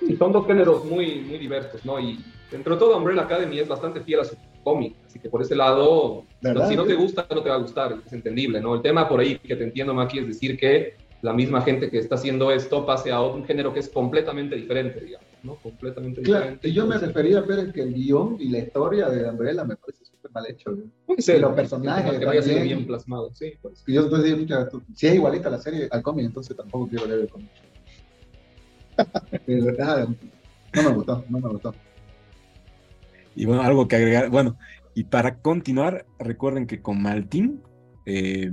Y 0.00 0.16
son 0.16 0.32
dos 0.32 0.46
géneros 0.46 0.86
muy, 0.86 1.20
muy 1.20 1.36
diversos, 1.36 1.84
¿no? 1.84 2.00
Y 2.00 2.24
dentro 2.50 2.72
de 2.72 2.80
todo 2.80 2.96
Umbrella 2.96 3.24
Academy 3.24 3.58
es 3.58 3.68
bastante 3.68 4.00
fiel 4.00 4.20
a 4.20 4.24
su 4.24 4.36
cómic, 4.68 4.96
así 5.06 5.18
que 5.18 5.28
por 5.30 5.40
ese 5.42 5.56
lado, 5.56 6.24
si 6.68 6.76
no 6.76 6.84
te 6.84 6.94
gusta, 6.94 7.26
no 7.34 7.42
te 7.42 7.48
va 7.48 7.56
a 7.56 7.64
gustar, 7.66 7.88
es 8.04 8.12
entendible, 8.12 8.60
¿no? 8.60 8.74
El 8.74 8.82
tema 8.82 9.08
por 9.08 9.20
ahí 9.20 9.38
que 9.38 9.56
te 9.56 9.64
entiendo, 9.64 9.94
Maki, 9.94 10.18
es 10.18 10.26
decir 10.26 10.58
que 10.58 10.94
la 11.22 11.32
misma 11.32 11.62
gente 11.62 11.90
que 11.90 11.98
está 11.98 12.14
haciendo 12.16 12.50
esto 12.52 12.84
pase 12.84 13.10
a 13.10 13.20
un 13.22 13.44
género 13.44 13.72
que 13.72 13.80
es 13.80 13.88
completamente 13.88 14.54
diferente, 14.56 15.00
digamos, 15.00 15.26
¿no? 15.42 15.56
Completamente 15.56 16.20
claro, 16.22 16.40
diferente. 16.40 16.68
Y 16.68 16.72
yo 16.74 16.86
me 16.86 16.98
refería 16.98 17.38
a 17.38 17.40
ver 17.40 17.72
que 17.72 17.80
el 17.82 17.94
guion 17.94 18.36
y 18.38 18.50
la 18.50 18.58
historia 18.58 19.08
de 19.08 19.28
Umbrella 19.30 19.64
me 19.64 19.76
parece 19.76 20.04
súper 20.04 20.30
mal 20.32 20.44
hecho. 20.50 20.70
¿no? 20.70 20.84
Puede 21.06 21.22
ser, 21.22 21.38
y 21.38 21.40
los 21.40 21.52
personajes 21.54 22.18
que 22.18 22.24
vaya 22.26 22.40
también. 22.40 22.62
bien 22.62 22.86
plasmado, 22.86 23.30
sí, 23.34 23.52
por 23.62 23.72
eso. 23.72 23.82
Y 23.86 23.94
yo 23.94 24.02
dije, 24.22 24.36
"Pucha, 24.36 24.68
tú- 24.68 24.82
si 24.94 25.06
es 25.08 25.14
igualita 25.14 25.48
la 25.50 25.58
serie 25.58 25.88
al 25.90 26.02
cómic, 26.02 26.26
entonces 26.26 26.54
tampoco 26.56 26.88
quiero 26.88 27.06
leer 27.06 27.20
el 27.22 27.28
cómic. 27.28 27.50
De 29.46 29.60
verdad, 29.68 30.08
no 30.74 30.82
me 30.82 30.90
gustó, 30.90 31.24
no 31.30 31.38
me 31.40 31.48
gustó. 31.48 31.74
Y 33.38 33.44
bueno, 33.44 33.62
algo 33.62 33.86
que 33.86 33.94
agregar. 33.94 34.30
Bueno, 34.30 34.58
y 34.94 35.04
para 35.04 35.36
continuar, 35.36 36.06
recuerden 36.18 36.66
que 36.66 36.82
con 36.82 37.00
Maltín 37.00 37.62
eh, 38.04 38.50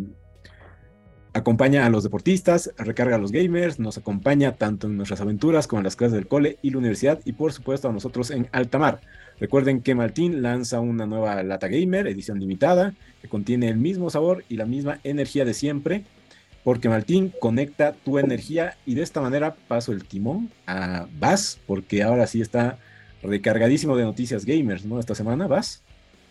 acompaña 1.33 1.87
a 1.87 1.89
los 1.89 2.03
deportistas, 2.03 2.71
recarga 2.77 3.15
a 3.15 3.19
los 3.19 3.31
gamers, 3.31 3.79
nos 3.79 3.97
acompaña 3.97 4.57
tanto 4.57 4.85
en 4.85 4.95
nuestras 4.95 5.21
aventuras 5.21 5.65
como 5.65 5.79
en 5.79 5.85
las 5.85 5.95
clases 5.95 6.13
del 6.13 6.27
cole 6.27 6.59
y 6.61 6.69
la 6.69 6.77
universidad, 6.77 7.19
y 7.25 7.33
por 7.33 7.51
supuesto 7.51 7.89
a 7.89 7.93
nosotros 7.93 8.29
en 8.29 8.47
Altamar. 8.51 9.01
Recuerden 9.39 9.81
que 9.81 9.95
Maltín 9.95 10.43
lanza 10.43 10.79
una 10.81 11.07
nueva 11.07 11.41
lata 11.41 11.67
gamer, 11.67 12.05
edición 12.05 12.39
limitada, 12.39 12.93
que 13.23 13.27
contiene 13.27 13.69
el 13.69 13.77
mismo 13.77 14.11
sabor 14.11 14.45
y 14.49 14.57
la 14.57 14.67
misma 14.67 14.99
energía 15.03 15.45
de 15.45 15.55
siempre, 15.55 16.03
porque 16.63 16.89
Maltín 16.89 17.33
conecta 17.39 17.93
tu 17.93 18.19
energía 18.19 18.77
y 18.85 18.93
de 18.93 19.01
esta 19.01 19.19
manera 19.19 19.55
paso 19.67 19.93
el 19.93 20.05
timón 20.05 20.51
a 20.67 21.07
Bass, 21.19 21.59
porque 21.65 22.03
ahora 22.03 22.27
sí 22.27 22.39
está 22.39 22.77
recargadísimo 23.21 23.95
de 23.97 24.03
noticias 24.03 24.45
gamers, 24.45 24.85
¿no? 24.85 24.99
Esta 24.99 25.15
semana, 25.15 25.47
¿vas? 25.47 25.85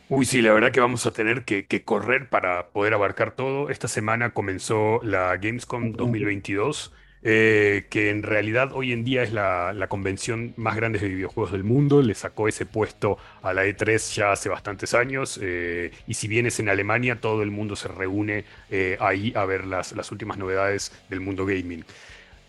Uy, 0.09 0.27
sí, 0.27 0.43
la 0.43 0.53
verdad 0.53 0.71
que 0.71 0.81
vamos 0.81 1.07
a 1.07 1.13
tener 1.13 1.45
que, 1.45 1.67
que 1.67 1.83
correr 1.85 2.29
para 2.29 2.71
poder 2.73 2.93
abarcar 2.95 3.35
todo. 3.35 3.71
Esta 3.71 3.89
semana 3.89 4.35
comenzó 4.35 5.01
la 5.03 5.35
Gamescom 5.39 5.93
2022, 5.93 6.93
eh, 7.23 7.87
que 7.91 8.11
en 8.11 8.23
realidad 8.23 8.71
hoy 8.75 8.93
en 8.93 9.03
día 9.03 9.23
es 9.23 9.33
la, 9.33 9.73
la 9.73 9.89
convención 9.89 10.53
más 10.59 10.77
grande 10.77 10.99
de 10.99 11.09
videojuegos 11.09 11.53
del 11.53 11.65
mundo. 11.65 12.03
Le 12.03 12.15
sacó 12.15 12.49
ese 12.49 12.67
puesto 12.67 13.17
a 13.41 13.55
la 13.55 13.65
E3 13.65 14.15
ya 14.15 14.31
hace 14.33 14.51
bastantes 14.51 14.93
años. 14.93 15.41
eh, 15.43 15.91
y 16.07 16.15
si 16.15 16.29
bien 16.29 16.45
es 16.47 16.61
en 16.61 16.69
Alemania, 16.69 17.19
todo 17.21 17.43
el 17.43 17.51
mundo 17.51 17.75
se 17.75 17.89
reúne 17.89 18.45
eh, 18.69 18.99
ahí 19.01 19.33
a 19.35 19.47
ver 19.47 19.67
las, 19.67 19.93
las 19.93 20.13
últimas 20.13 20.37
novedades 20.37 20.93
del 21.09 21.21
mundo 21.21 21.47
gaming. 21.47 21.85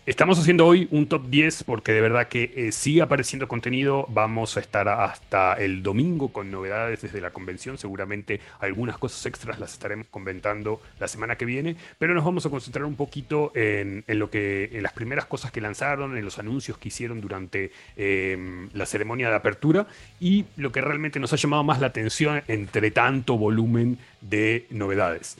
Estamos 0.05 0.37
haciendo 0.37 0.67
hoy 0.67 0.87
un 0.91 1.07
top 1.07 1.29
10 1.29 1.63
porque 1.63 1.91
de 1.91 1.99
verdad 1.99 2.27
que 2.27 2.53
eh, 2.55 2.71
sigue 2.71 3.01
apareciendo 3.01 3.47
contenido. 3.47 4.05
Vamos 4.09 4.55
a 4.55 4.59
estar 4.59 4.87
hasta 4.87 5.53
el 5.53 5.81
domingo 5.81 6.27
con 6.31 6.51
novedades 6.51 7.01
desde 7.01 7.21
la 7.21 7.31
convención. 7.31 7.79
Seguramente 7.79 8.39
algunas 8.59 8.99
cosas 8.99 9.25
extras 9.25 9.59
las 9.59 9.73
estaremos 9.73 10.05
comentando 10.11 10.79
la 10.99 11.07
semana 11.07 11.37
que 11.37 11.45
viene, 11.45 11.75
pero 11.97 12.13
nos 12.13 12.23
vamos 12.23 12.45
a 12.45 12.51
concentrar 12.51 12.85
un 12.85 12.95
poquito 12.95 13.51
en, 13.55 14.03
lo 14.07 14.29
que, 14.29 14.69
en 14.73 14.83
las 14.83 14.93
primeras 14.93 15.25
cosas 15.25 15.51
que 15.51 15.59
lanzaron, 15.59 16.15
en 16.15 16.23
los 16.23 16.37
anuncios 16.37 16.77
que 16.77 16.89
hicieron 16.89 17.19
durante 17.19 17.71
eh, 17.97 18.67
la 18.73 18.85
ceremonia 18.85 19.29
de 19.29 19.35
apertura 19.37 19.87
y 20.19 20.45
lo 20.55 20.71
que 20.71 20.81
realmente 20.81 21.19
nos 21.19 21.33
ha 21.33 21.37
llamado 21.37 21.63
más 21.63 21.81
la 21.81 21.87
atención 21.87 22.43
entre 22.47 22.91
tanto 22.91 23.39
volumen 23.39 23.97
de 24.21 24.67
novedades. 24.69 25.35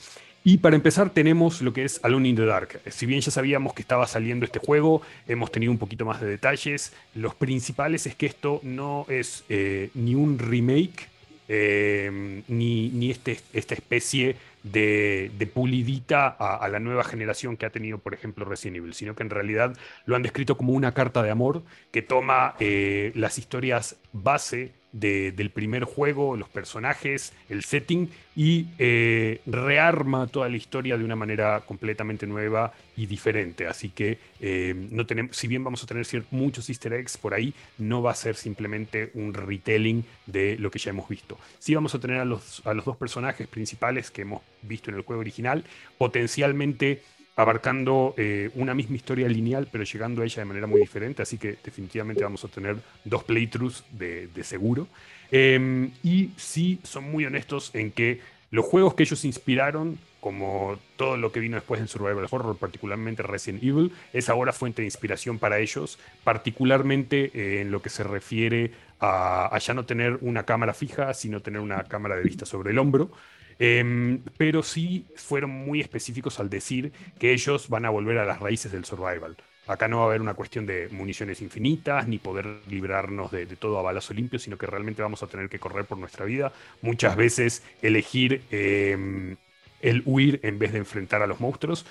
Y 0.48 0.60
para 0.60 0.76
empezar 0.76 1.10
tenemos 1.10 1.64
lo 1.64 1.74
que 1.74 1.86
es 1.86 2.00
Alone 2.04 2.30
in 2.30 2.36
the 2.36 2.46
Dark. 2.46 2.80
Si 2.92 3.08
bien 3.08 3.20
ya 3.20 3.32
sabíamos 3.32 3.74
que 3.74 3.82
estaba 3.82 4.06
saliendo 4.06 4.46
este 4.46 4.60
juego, 4.60 5.02
hemos 5.28 5.52
tenido 5.52 5.72
un 5.72 5.80
poquito 5.80 6.06
más 6.06 6.22
de 6.22 6.28
detalles. 6.28 6.94
Los 7.16 7.34
principales 7.34 8.06
es 8.06 8.14
que 8.14 8.28
esto 8.28 8.60
no 8.62 9.08
es 9.10 9.44
eh, 9.50 9.90
ni 9.96 10.14
un 10.14 10.38
remake, 10.38 11.10
eh, 11.48 12.44
ni, 12.48 12.90
ni 12.90 13.10
este, 13.10 13.40
esta 13.54 13.74
especie 13.74 14.36
de, 14.62 15.32
de 15.36 15.48
pulidita 15.48 16.28
a, 16.28 16.68
la 16.70 16.80
nueva 16.80 17.04
generación 17.04 17.58
que 17.58 17.66
ha 17.66 17.72
tenido, 17.72 17.98
por 17.98 18.14
ejemplo, 18.14 18.46
Resident 18.46 18.78
Evil, 18.78 18.94
sino 18.94 19.16
que 19.16 19.24
en 19.24 19.32
realidad 19.32 19.76
lo 20.06 20.16
han 20.16 20.22
descrito 20.22 20.58
como 20.58 20.74
una 20.74 20.92
carta 20.92 21.24
de 21.24 21.32
amor 21.32 21.64
que 21.92 22.04
toma 22.04 22.54
eh, 22.60 23.12
las 23.16 23.40
historias 23.40 23.96
base 24.14 24.74
de- 24.96 25.32
del 25.34 25.50
primer 25.50 25.84
juego, 25.84 26.36
los 26.38 26.50
personajes, 26.50 27.34
el 27.50 27.64
setting 27.64 28.10
y 28.36 28.68
eh, 28.80 29.42
rearma 29.46 30.28
toda 30.28 30.48
la 30.50 30.58
historia 30.58 30.98
de 30.98 31.04
una 31.04 31.16
manera 31.16 31.62
completamente 31.66 32.26
nueva 32.28 32.74
y 32.96 33.06
diferente. 33.06 33.68
Así 33.68 33.90
que 33.90 34.18
eh, 34.40 34.74
no 34.92 35.06
tenemos, 35.06 35.36
si 35.36 35.48
bien 35.48 35.64
vamos 35.64 35.84
a 35.84 35.86
tener 35.86 36.06
muchos 36.32 36.70
easter 36.70 36.94
eggs 36.94 37.18
por 37.18 37.34
ahí, 37.34 37.54
no 37.78 38.02
va 38.02 38.12
a 38.12 38.16
ser 38.16 38.36
simplemente 38.36 39.12
un 39.14 39.34
retelling 39.34 40.04
de 40.26 40.58
lo 40.58 40.72
que 40.72 40.80
ya 40.80 40.92
hemos 40.92 41.10
visto. 41.10 41.38
Sí 41.60 41.76
vamos 41.76 41.94
a 41.96 42.00
tener 42.00 42.20
a 42.20 42.26
los, 42.26 42.62
a 42.66 42.74
los 42.74 42.86
dos 42.86 42.96
personajes 42.98 43.48
principales 43.48 44.12
que 44.12 44.22
hemos 44.22 44.42
visto 44.62 44.90
en 44.92 44.96
el 44.98 45.04
juego 45.04 45.20
original, 45.22 45.64
potencialmente 45.98 47.02
abarcando 47.36 48.14
eh, 48.18 48.50
una 48.56 48.74
misma 48.74 48.96
historia 48.96 49.28
lineal, 49.28 49.68
pero 49.72 49.84
llegando 49.84 50.22
a 50.22 50.26
ella 50.26 50.42
de 50.42 50.46
manera 50.46 50.68
muy 50.68 50.80
diferente, 50.80 51.22
así 51.22 51.38
que 51.38 51.58
definitivamente 51.64 52.24
vamos 52.24 52.44
a 52.46 52.48
tener 52.48 52.78
dos 53.04 53.24
playthroughs 53.24 53.84
de, 53.92 54.28
de 54.28 54.44
seguro. 54.44 54.88
Eh, 55.32 55.90
y 56.04 56.32
sí 56.38 56.80
son 56.84 57.12
muy 57.12 57.26
honestos 57.26 57.72
en 57.74 57.92
que 57.92 58.22
los 58.52 58.66
juegos 58.66 58.94
que 58.94 59.04
ellos 59.04 59.26
inspiraron, 59.26 59.98
como 60.22 60.80
todo 60.96 61.18
lo 61.18 61.32
que 61.32 61.40
vino 61.40 61.56
después 61.56 61.82
en 61.82 61.88
Survival 61.88 62.28
Horror, 62.32 62.58
particularmente 62.58 63.22
Resident 63.22 63.62
Evil, 63.64 63.92
es 64.14 64.30
ahora 64.30 64.54
fuente 64.54 64.82
de 64.82 64.88
inspiración 64.88 65.38
para 65.38 65.60
ellos, 65.60 66.00
particularmente 66.24 67.32
eh, 67.34 67.62
en 67.62 67.72
lo 67.72 67.82
que 67.82 67.90
se 67.90 68.04
refiere 68.04 68.72
a, 69.00 69.54
a 69.54 69.60
ya 69.60 69.74
no 69.74 69.86
tener 69.86 70.18
una 70.22 70.44
cámara 70.44 70.74
fija, 70.74 71.14
sino 71.14 71.42
tener 71.42 71.60
una 71.60 71.84
cámara 71.84 72.16
de 72.16 72.24
vista 72.24 72.46
sobre 72.46 72.72
el 72.72 72.80
hombro. 72.80 73.12
Em, 73.58 74.24
pero 74.38 74.64
sí 74.64 75.08
fueron 75.16 75.50
muy 75.52 75.80
específicos 75.82 76.40
al 76.40 76.50
decir 76.50 76.92
que 77.20 77.32
ellos 77.32 77.70
van 77.70 77.86
a 77.86 77.90
volver 77.90 78.18
a 78.18 78.26
las 78.26 78.40
raíces 78.40 78.72
del 78.72 78.86
survival. 78.86 79.38
Acá 79.68 79.88
no 79.88 79.98
va 79.98 80.04
a 80.04 80.08
haber 80.08 80.22
una 80.22 80.36
cuestión 80.36 80.66
de 80.66 80.90
municiones 80.90 81.42
infinitas, 81.42 82.08
ni 82.08 82.20
poder 82.20 82.62
librarnos 82.68 83.32
de, 83.32 83.46
de 83.48 83.56
todo 83.56 83.80
a 83.80 83.82
balazo 83.82 84.14
limpio, 84.14 84.38
sino 84.40 84.58
que 84.58 84.68
realmente 84.68 85.02
vamos 85.02 85.24
a 85.24 85.28
tener 85.28 85.50
que 85.50 85.60
correr 85.60 85.86
por 85.86 85.98
nuestra 85.98 86.26
vida. 86.26 86.54
Muchas 86.82 87.16
veces 87.16 87.64
elegir 87.82 88.46
em, 88.52 89.38
el 89.82 90.04
huir 90.06 90.40
en 90.44 90.60
vez 90.60 90.72
de 90.74 90.80
enfrentar 90.80 91.22
a 91.22 91.28
los 91.28 91.40
monstruos. 91.40 91.86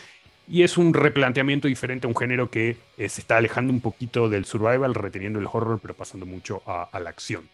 Y 0.46 0.62
es 0.62 0.76
un 0.78 0.92
replanteamiento 0.94 1.68
diferente 1.68 2.06
a 2.06 2.08
un 2.10 2.16
género 2.16 2.50
que 2.50 2.76
eh, 2.98 3.08
se 3.08 3.20
está 3.22 3.38
alejando 3.38 3.72
un 3.72 3.80
poquito 3.80 4.28
del 4.28 4.44
survival, 4.44 4.94
reteniendo 4.94 5.38
el 5.38 5.46
horror, 5.50 5.80
pero 5.80 5.94
pasando 5.94 6.26
mucho 6.26 6.62
a, 6.66 6.84
a 6.84 7.00
la 7.00 7.10
acción. 7.10 7.50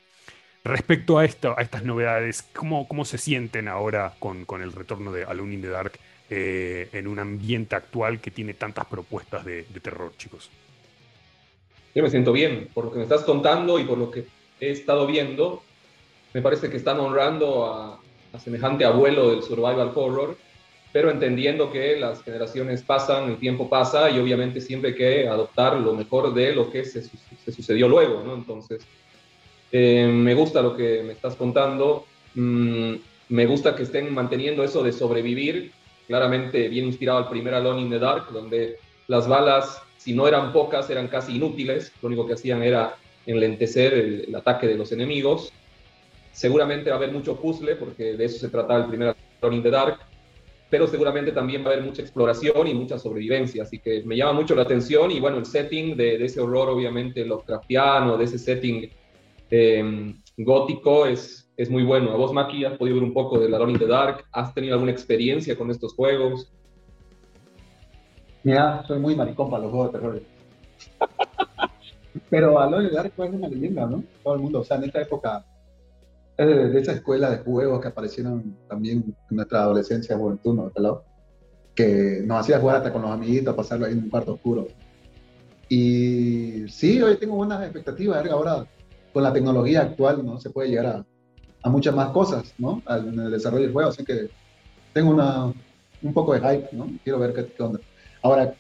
Respecto 0.62 1.18
a, 1.18 1.24
esto, 1.24 1.54
a 1.56 1.62
estas 1.62 1.84
novedades, 1.84 2.42
¿cómo, 2.54 2.86
¿cómo 2.86 3.06
se 3.06 3.16
sienten 3.16 3.66
ahora 3.66 4.14
con, 4.18 4.44
con 4.44 4.60
el 4.60 4.72
retorno 4.72 5.10
de 5.10 5.24
Alone 5.24 5.54
in 5.54 5.62
the 5.62 5.68
Dark 5.68 5.92
eh, 6.28 6.90
en 6.92 7.06
un 7.06 7.18
ambiente 7.18 7.76
actual 7.76 8.20
que 8.20 8.30
tiene 8.30 8.52
tantas 8.52 8.84
propuestas 8.86 9.44
de, 9.44 9.64
de 9.64 9.80
terror, 9.80 10.12
chicos? 10.18 10.50
Yo 11.94 12.02
me 12.02 12.10
siento 12.10 12.32
bien 12.32 12.68
por 12.74 12.84
lo 12.84 12.92
que 12.92 12.98
me 12.98 13.04
estás 13.04 13.24
contando 13.24 13.78
y 13.78 13.84
por 13.84 13.96
lo 13.96 14.10
que 14.10 14.26
he 14.60 14.70
estado 14.70 15.06
viendo. 15.06 15.62
Me 16.34 16.42
parece 16.42 16.68
que 16.68 16.76
están 16.76 17.00
honrando 17.00 17.64
a, 17.64 18.00
a 18.32 18.38
semejante 18.38 18.84
abuelo 18.84 19.30
del 19.30 19.42
survival 19.42 19.90
horror, 19.94 20.36
pero 20.92 21.10
entendiendo 21.10 21.72
que 21.72 21.98
las 21.98 22.22
generaciones 22.22 22.82
pasan, 22.82 23.30
el 23.30 23.38
tiempo 23.38 23.68
pasa 23.70 24.10
y 24.10 24.18
obviamente 24.18 24.60
siempre 24.60 24.90
hay 24.90 24.96
que 24.96 25.26
adoptar 25.26 25.78
lo 25.78 25.94
mejor 25.94 26.34
de 26.34 26.54
lo 26.54 26.70
que 26.70 26.84
se, 26.84 27.02
se 27.02 27.52
sucedió 27.52 27.88
luego, 27.88 28.22
¿no? 28.22 28.34
Entonces, 28.34 28.86
eh, 29.72 30.06
me 30.06 30.35
gusta 30.35 30.62
lo 30.62 30.76
que 30.76 31.02
me 31.02 31.12
estás 31.12 31.37
contando. 31.37 32.06
Mm, 32.35 32.94
me 33.28 33.46
gusta 33.46 33.76
que 33.76 33.85
estén 33.85 34.12
manteniendo 34.12 34.64
eso 34.64 34.83
de 34.83 34.92
sobrevivir, 34.92 35.72
claramente 36.09 36.68
bien 36.68 36.87
inspirado 36.87 37.18
al 37.18 37.28
primer 37.28 37.54
Alone 37.54 37.83
in 37.83 37.90
the 37.90 37.98
Dark, 37.98 38.33
donde 38.33 38.78
las 39.06 39.28
balas, 39.28 39.80
si 39.96 40.14
no 40.14 40.26
eran 40.26 40.52
pocas, 40.52 40.90
eran 40.90 41.09
casi 41.09 41.37
inútiles. 41.37 41.92
Lo 42.02 42.09
único 42.09 42.26
que 42.26 42.35
hacían 42.35 42.62
era 42.62 42.96
enlentecer 43.26 43.94
el, 43.94 44.35
ataque 44.35 44.66
de 44.66 44.74
los 44.74 44.90
enemigos. 44.90 45.52
Seguramente 46.33 46.90
va 46.90 46.96
a 46.96 46.98
haber 46.98 47.12
mucho 47.12 47.37
puzzle, 47.40 47.76
porque 47.76 48.14
de 48.14 48.24
eso 48.24 48.38
se 48.38 48.48
trataba 48.48 48.80
el 48.80 48.87
primer 48.87 49.14
Alone 49.40 49.56
in 49.56 49.62
the 49.62 49.70
Dark, 49.70 49.98
pero 50.68 50.87
seguramente 50.87 51.33
también 51.33 51.62
va 51.64 51.70
a 51.70 51.72
haber 51.72 51.85
mucha 51.85 52.02
exploración 52.02 52.66
y 52.66 52.74
mucha 52.74 52.98
sobrevivencia. 52.98 53.62
Así 53.62 53.78
que 53.78 54.02
me 54.04 54.16
llama 54.16 54.33
mucho 54.33 54.56
la 54.56 54.62
atención 54.62 55.12
y 55.12 55.20
bueno, 55.20 55.38
el 55.38 55.46
setting 55.46 55.96
de, 55.96 56.18
de 56.18 56.24
ese 56.24 56.40
horror, 56.40 56.68
obviamente, 56.70 57.24
Lovecraftiano, 57.24 58.16
de 58.16 58.24
ese 58.24 58.38
setting 58.38 58.90
eh, 59.50 60.14
gótico 60.36 61.06
es, 61.06 61.50
es 61.56 61.70
muy 61.70 61.84
bueno. 61.84 62.12
A 62.12 62.16
vos, 62.16 62.32
Maki, 62.32 62.64
has 62.64 62.78
podido 62.78 62.96
ver 62.96 63.04
un 63.04 63.14
poco 63.14 63.38
de 63.38 63.54
Alone 63.54 63.72
in 63.72 63.78
the 63.78 63.86
Dark, 63.86 64.24
has 64.32 64.54
tenido 64.54 64.74
alguna 64.74 64.92
experiencia 64.92 65.56
con 65.56 65.70
estos 65.70 65.94
juegos. 65.94 66.52
Mira, 68.42 68.82
soy 68.86 68.98
muy 68.98 69.14
maricón 69.14 69.50
para 69.50 69.64
los 69.64 69.72
juegos 69.72 69.92
de 69.92 69.98
terror. 69.98 70.22
Pero 72.30 72.58
Alone 72.58 72.84
in 72.84 72.90
the 72.90 72.96
Dark 72.96 73.12
fue 73.14 73.28
una 73.28 73.48
leyenda, 73.48 73.86
¿no? 73.86 74.02
Todo 74.22 74.34
el 74.34 74.40
mundo, 74.40 74.60
o 74.60 74.64
sea, 74.64 74.78
en 74.78 74.84
esta 74.84 75.02
época 75.02 75.44
de, 76.36 76.78
esa 76.78 76.92
escuela 76.92 77.30
de 77.30 77.38
juegos 77.38 77.80
que 77.80 77.88
aparecieron 77.88 78.56
también 78.68 79.14
en 79.30 79.36
nuestra 79.36 79.62
adolescencia, 79.62 80.16
juventud, 80.16 80.54
¿no? 80.54 81.02
Que 81.74 82.22
nos 82.24 82.40
hacía 82.40 82.58
jugar 82.58 82.76
hasta 82.76 82.92
con 82.92 83.02
los 83.02 83.10
amiguitos, 83.10 83.54
pasarlo 83.54 83.86
ahí 83.86 83.92
en 83.92 84.04
un 84.04 84.10
cuarto 84.10 84.34
oscuro. 84.34 84.68
Y 85.68 86.66
sí, 86.68 87.00
hoy 87.00 87.16
tengo 87.16 87.36
buenas 87.36 87.62
expectativas. 87.62 88.26
Ahora, 88.28 88.66
con 89.12 89.22
la 89.22 89.32
tecnología 89.32 89.82
actual, 89.82 90.24
¿no? 90.24 90.38
Se 90.38 90.50
puede 90.50 90.68
llegar 90.68 90.86
a, 90.86 91.06
a 91.62 91.68
muchas 91.70 91.94
más 91.94 92.10
cosas, 92.10 92.54
¿no? 92.58 92.82
En 92.88 93.18
el 93.18 93.30
desarrollo 93.30 93.64
del 93.64 93.72
juego. 93.72 93.90
Así 93.90 94.04
que 94.04 94.28
tengo 94.92 95.10
una, 95.10 95.52
un 96.02 96.14
poco 96.14 96.34
de 96.34 96.40
hype, 96.40 96.68
¿no? 96.72 96.88
Quiero 97.02 97.18
ver 97.18 97.34
qué, 97.34 97.46
qué 97.46 97.62
onda. 97.62 97.80
Ahora, 98.22 98.54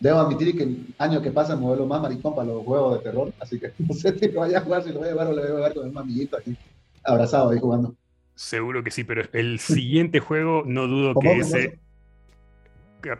debo 0.00 0.18
admitir 0.18 0.56
que 0.56 0.64
el 0.64 0.86
año 0.98 1.22
que 1.22 1.30
pasa 1.30 1.56
me 1.56 1.62
vuelvo 1.62 1.86
más 1.86 2.02
maricón 2.02 2.34
para 2.34 2.48
los 2.48 2.64
juegos 2.64 2.98
de 2.98 3.04
terror. 3.04 3.32
Así 3.40 3.58
que 3.58 3.72
no 3.78 3.94
sé 3.94 4.18
si 4.18 4.28
lo 4.28 4.40
vaya 4.40 4.58
a 4.58 4.62
jugar, 4.62 4.82
si 4.82 4.92
lo 4.92 4.98
voy 4.98 5.08
a 5.08 5.10
llevar 5.12 5.26
o 5.28 5.32
lo 5.32 5.36
voy 5.36 5.50
a 5.50 5.54
llevar 5.54 5.74
con 5.74 5.86
el 5.86 5.92
mamillito 5.92 6.36
aquí, 6.36 6.56
abrazado 7.02 7.50
ahí 7.50 7.58
jugando. 7.58 7.94
Seguro 8.34 8.82
que 8.82 8.90
sí, 8.90 9.04
pero 9.04 9.22
el 9.32 9.60
siguiente 9.60 10.18
juego 10.20 10.64
no 10.66 10.88
dudo 10.88 11.14
que 11.14 11.38
ese... 11.38 11.78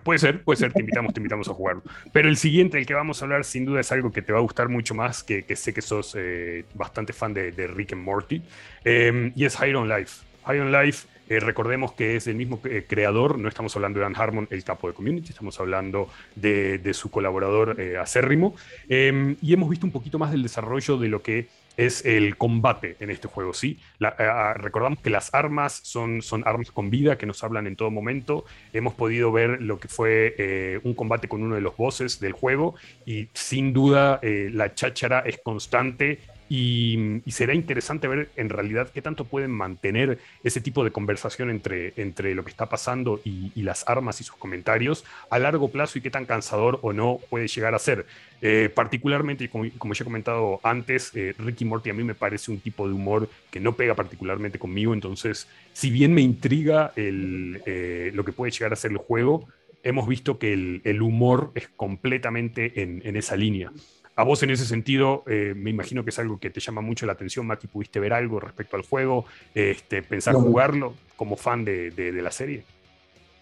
Puede 0.03 0.19
ser, 0.19 0.43
puede 0.43 0.57
ser, 0.59 0.73
te 0.73 0.81
invitamos, 0.81 1.13
te 1.13 1.21
invitamos 1.21 1.49
a 1.49 1.55
jugarlo. 1.55 1.83
Pero 2.13 2.29
el 2.29 2.37
siguiente, 2.37 2.79
el 2.79 2.87
que 2.87 2.95
vamos 2.95 3.21
a 3.21 3.25
hablar, 3.25 3.45
sin 3.45 3.65
duda 3.65 3.81
es 3.81 3.93
algo 3.93 4.13
que 4.13 4.23
te 4.23 4.33
va 4.33 4.39
a 4.39 4.43
gustar 4.43 4.69
mucho 4.69 4.95
más, 4.95 5.23
que, 5.23 5.45
sé 5.57 5.75
que 5.75 5.83
sos 5.83 6.15
eh, 6.19 6.65
bastante 6.75 7.13
fan 7.13 7.35
de, 7.35 7.53
de, 7.53 7.67
Rick 7.67 7.93
and 7.93 8.03
Morty, 8.03 8.43
eh, 8.85 9.33
y 9.35 9.45
es 9.45 9.57
High 9.57 9.75
on 9.75 9.89
Life. 9.89 10.25
High 10.47 10.61
on 10.61 10.73
Life, 10.73 11.07
eh, 11.29 11.41
recordemos 11.41 11.93
que 11.93 12.17
es 12.17 12.27
el 12.27 12.35
mismo 12.35 12.61
eh, 12.65 12.85
creador, 12.87 13.39
no 13.39 13.49
estamos 13.49 13.75
hablando 13.77 13.99
de 13.99 14.05
Dan 14.05 14.15
Harmon, 14.17 14.47
el 14.51 14.63
capo 14.65 14.89
de 14.89 14.95
Community, 14.95 15.31
estamos 15.31 15.59
hablando 15.61 16.09
de, 16.35 16.93
su 16.95 17.11
colaborador 17.11 17.81
acérrimo, 18.01 18.55
y 18.89 19.53
hemos 19.53 19.71
visto 19.71 19.87
un 19.87 19.93
poquito 19.93 20.19
más 20.19 20.31
del 20.31 20.43
desarrollo 20.43 20.97
de 20.97 21.09
lo 21.09 21.23
que 21.23 21.49
es 21.77 22.05
el 22.05 22.37
combate 22.37 22.97
en 23.01 23.11
este 23.11 23.29
juego, 23.29 23.53
¿sí? 23.53 23.79
La, 23.99 24.15
uh, 24.19 24.59
recordamos 24.61 25.01
que 25.01 25.11
las 25.11 25.35
armas 25.35 25.81
son, 25.83 26.23
son 26.23 26.43
armas 26.47 26.71
con 26.71 26.91
vida 26.91 27.19
que 27.19 27.27
nos 27.27 27.43
hablan 27.43 27.67
en 27.67 27.77
todo 27.77 27.91
momento. 27.91 28.45
Hemos 28.73 28.95
podido 28.95 29.33
ver 29.33 29.61
lo 29.61 29.79
que 29.79 29.89
fue 29.89 30.35
eh, 30.39 30.81
un 30.85 30.95
combate 30.95 31.29
con 31.29 31.43
uno 31.43 31.55
de 31.55 31.61
los 31.61 31.77
bosses 31.77 32.21
del 32.21 32.33
juego 32.33 32.75
y 33.07 33.29
sin 33.33 33.73
duda 33.73 34.19
eh, 34.23 34.51
la 34.53 34.75
cháchara 34.75 35.21
es 35.21 35.39
constante 35.39 36.21
y, 36.49 37.23
será 37.29 37.55
interesante 37.55 38.07
ver 38.07 38.29
en 38.37 38.49
realidad 38.49 38.91
qué 38.93 39.03
tanto 39.03 39.25
pueden 39.25 39.51
mantener 39.51 40.19
ese 40.43 40.61
tipo 40.61 40.85
de 40.85 40.91
conversación 40.91 41.51
entre, 41.51 41.95
entre 41.97 42.35
lo 42.35 42.45
que 42.45 42.51
está 42.51 42.69
pasando 42.69 43.21
y, 43.25 43.51
las 43.63 43.89
armas 43.89 44.21
y 44.21 44.25
sus 44.25 44.37
comentarios 44.37 45.05
a 45.31 45.39
largo 45.39 45.69
plazo 45.69 45.99
y 45.99 46.03
qué 46.03 46.11
tan 46.11 46.27
cansador 46.27 46.79
o 46.83 46.93
no 46.93 47.19
puede 47.31 47.49
llegar 47.49 47.75
a 47.75 47.79
ser. 47.79 48.05
Eh, 48.43 48.69
particularmente, 48.73 49.49
como, 49.49 49.65
como, 49.79 49.95
ya 49.95 50.03
he 50.03 50.05
comentado 50.05 50.61
antes, 50.63 51.13
eh, 51.15 51.35
Ricky 51.39 51.65
Morty 51.65 51.89
a 51.89 51.95
mí 51.95 52.05
me 52.05 52.15
parece 52.15 52.51
un 52.51 52.61
tipo 52.61 52.87
de 52.87 52.93
humor 52.93 53.29
que 53.51 53.59
no 53.59 53.75
pega 53.75 53.95
particularmente 53.95 54.59
conmigo, 54.59 54.93
entonces, 54.93 55.49
si 55.73 55.91
bien 55.91 56.13
me 56.13 56.21
intriga 56.21 56.93
eh, 56.97 58.11
lo 58.15 58.25
que 58.25 58.33
puede 58.33 58.53
llegar 58.53 58.75
a 58.75 58.77
ser 58.77 58.91
el 58.91 58.99
juego, 58.99 59.49
hemos 59.83 60.07
visto 60.07 60.39
que 60.39 60.53
el, 60.53 61.03
humor 61.03 61.53
es 61.55 61.69
completamente 61.69 62.83
en, 62.83 63.01
en 63.05 63.17
esa 63.17 63.37
línea. 63.37 63.73
A 64.17 64.23
vos 64.23 64.43
en 64.45 64.51
ese 64.51 64.65
sentido, 64.65 65.25
eh, 65.27 65.55
me 65.57 65.71
imagino 65.71 66.05
que 66.05 66.11
es 66.11 66.19
algo 66.21 66.39
que 66.39 66.51
te 66.51 66.61
llama 66.61 66.81
mucho 66.81 67.05
la 67.05 67.15
atención, 67.15 67.47
Maki, 67.47 67.67
¿pudiste 67.67 67.99
ver 67.99 68.13
algo 68.13 68.39
respecto 68.39 68.77
al 68.77 68.83
juego? 68.83 69.25
Este, 69.55 70.03
¿Pensar 70.03 70.35
no, 70.35 70.41
jugarlo 70.41 70.95
como 71.17 71.37
fan 71.37 71.65
de, 71.65 71.91
de, 71.91 72.13
de, 72.13 72.23
la 72.23 72.31
serie? 72.31 72.65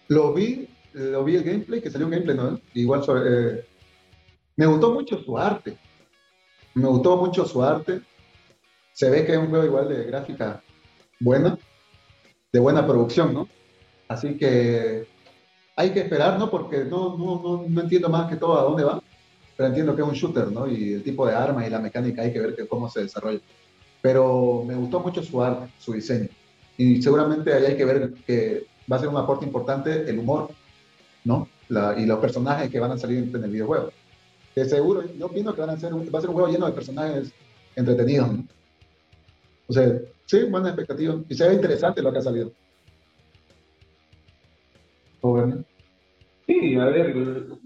Lo 0.07 0.33
vi, 0.33 0.67
lo 0.93 1.23
vi 1.23 1.35
el 1.35 1.43
gameplay, 1.43 1.79
que 1.79 1.91
salió 1.91 2.07
un 2.07 2.11
gameplay, 2.13 2.35
¿no? 2.35 2.59
Igual 2.73 3.03
sobre, 3.03 3.59
eh, 3.59 3.65
me 4.55 4.65
gustó 4.65 4.91
mucho 4.91 5.19
su 5.19 5.37
arte. 5.37 5.77
Me 6.73 6.87
gustó 6.87 7.17
mucho 7.17 7.45
su 7.45 7.61
arte. 7.61 8.01
Se 8.93 9.11
ve 9.11 9.25
que 9.25 9.33
es 9.33 9.37
un 9.37 9.49
juego 9.49 9.65
igual 9.65 9.89
de 9.89 10.05
gráfica 10.05 10.63
buena, 11.19 11.55
de 12.51 12.59
buena 12.59 12.85
producción, 12.85 13.31
¿no? 13.31 13.47
Así 14.07 14.37
que 14.37 15.05
hay 15.75 15.91
que 15.91 15.99
esperar, 15.99 16.39
¿no? 16.39 16.49
Porque 16.49 16.83
no, 16.83 17.15
no, 17.15 17.41
no, 17.43 17.65
no 17.67 17.81
entiendo 17.81 18.09
más 18.09 18.27
que 18.27 18.37
todo 18.37 18.59
a 18.59 18.63
dónde 18.63 18.83
va 18.83 19.02
pero 19.55 19.67
entiendo 19.67 19.95
que 19.95 20.01
es 20.01 20.07
un 20.07 20.13
shooter, 20.13 20.51
¿no? 20.51 20.67
Y 20.67 20.93
el 20.93 21.03
tipo 21.03 21.25
de 21.27 21.35
armas 21.35 21.67
y 21.67 21.69
la 21.69 21.79
mecánica 21.79 22.21
hay 22.21 22.33
que 22.33 22.39
ver 22.39 22.55
que 22.55 22.67
cómo 22.67 22.89
se 22.89 23.01
desarrolla. 23.01 23.39
Pero 24.01 24.63
me 24.65 24.75
gustó 24.75 24.99
mucho 24.99 25.21
su 25.23 25.41
arte, 25.41 25.71
su 25.79 25.93
diseño. 25.93 26.27
Y 26.77 27.01
seguramente 27.01 27.53
ahí 27.53 27.65
hay 27.65 27.77
que 27.77 27.85
ver 27.85 28.13
que 28.25 28.65
va 28.91 28.97
a 28.97 28.99
ser 28.99 29.09
un 29.09 29.17
aporte 29.17 29.45
importante 29.45 30.09
el 30.09 30.19
humor, 30.19 30.49
¿no? 31.23 31.47
La, 31.69 31.97
y 31.97 32.05
los 32.05 32.19
personajes 32.19 32.69
que 32.69 32.79
van 32.79 32.91
a 32.91 32.97
salir 32.97 33.29
en 33.33 33.43
el 33.43 33.51
videojuego. 33.51 33.91
Que 34.53 34.65
seguro, 34.65 35.03
yo 35.17 35.27
opino 35.27 35.53
que 35.53 35.61
van 35.61 35.69
a 35.71 35.79
ser 35.79 35.93
va 35.93 36.17
a 36.17 36.21
ser 36.21 36.29
un 36.29 36.35
juego 36.35 36.49
lleno 36.51 36.65
de 36.65 36.73
personajes 36.73 37.31
entretenidos, 37.75 38.31
¿no? 38.31 38.47
O 39.67 39.73
sea, 39.73 39.99
sí, 40.25 40.43
buena 40.43 40.69
expectativa. 40.69 41.15
Y 41.29 41.35
se 41.35 41.47
ve 41.47 41.55
interesante 41.55 42.01
lo 42.01 42.11
que 42.11 42.19
ha 42.19 42.21
salido. 42.21 42.51
Obviamente. 45.21 45.72
Sí, 46.45 46.75
a 46.75 46.85
ver, 46.85 47.15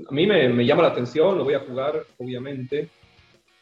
a 0.08 0.14
mí 0.14 0.28
me, 0.28 0.50
me, 0.50 0.66
llama 0.66 0.84
la 0.84 0.90
atención, 0.90 1.38
lo 1.38 1.44
voy 1.44 1.56
a 1.56 1.62
jugar, 1.62 2.06
obviamente. 2.18 2.90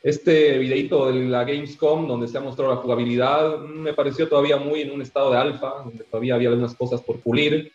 Este 0.03 0.57
videito 0.59 1.11
de 1.11 1.25
la 1.25 1.43
Gamescom, 1.43 2.07
donde 2.07 2.27
se 2.27 2.37
ha 2.37 2.41
mostrado 2.41 2.75
la 2.75 2.81
jugabilidad, 2.81 3.59
me 3.59 3.93
pareció 3.93 4.27
todavía 4.27 4.57
muy 4.57 4.81
en 4.81 4.91
un 4.91 5.01
estado 5.01 5.31
de 5.31 5.37
alfa, 5.37 5.83
donde 5.83 6.03
todavía 6.03 6.35
había 6.35 6.49
algunas 6.49 6.75
cosas 6.75 7.01
por 7.01 7.21
pulir, 7.21 7.71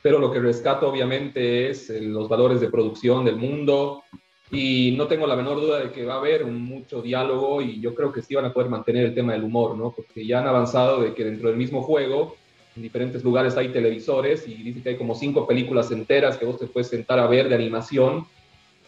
pero 0.00 0.18
lo 0.18 0.32
que 0.32 0.38
rescato, 0.38 0.88
obviamente, 0.88 1.68
es 1.68 1.90
los 1.90 2.28
valores 2.28 2.60
de 2.60 2.70
producción 2.70 3.24
del 3.24 3.36
mundo, 3.36 4.02
y 4.50 4.94
no 4.96 5.06
tengo 5.06 5.26
la 5.26 5.36
menor 5.36 5.60
duda 5.60 5.80
de 5.80 5.90
que 5.90 6.06
va 6.06 6.14
a 6.14 6.18
haber 6.18 6.46
mucho 6.46 7.02
diálogo, 7.02 7.60
y 7.60 7.80
yo 7.80 7.94
creo 7.94 8.12
que 8.12 8.22
sí 8.22 8.34
van 8.34 8.46
a 8.46 8.52
poder 8.52 8.70
mantener 8.70 9.04
el 9.04 9.14
tema 9.14 9.32
del 9.32 9.44
humor, 9.44 9.76
¿no? 9.76 9.92
Porque 9.94 10.24
ya 10.24 10.38
han 10.38 10.46
avanzado 10.46 11.02
de 11.02 11.12
que 11.12 11.24
dentro 11.24 11.48
del 11.48 11.58
mismo 11.58 11.82
juego 11.82 12.36
en 12.78 12.82
diferentes 12.82 13.24
lugares 13.24 13.56
hay 13.56 13.70
televisores 13.70 14.46
y 14.46 14.54
dice 14.54 14.82
que 14.82 14.90
hay 14.90 14.96
como 14.96 15.16
cinco 15.16 15.48
películas 15.48 15.90
enteras 15.90 16.36
que 16.36 16.44
vos 16.44 16.58
te 16.58 16.68
puedes 16.68 16.86
sentar 16.86 17.18
a 17.18 17.26
ver 17.26 17.48
de 17.48 17.56
animación, 17.56 18.24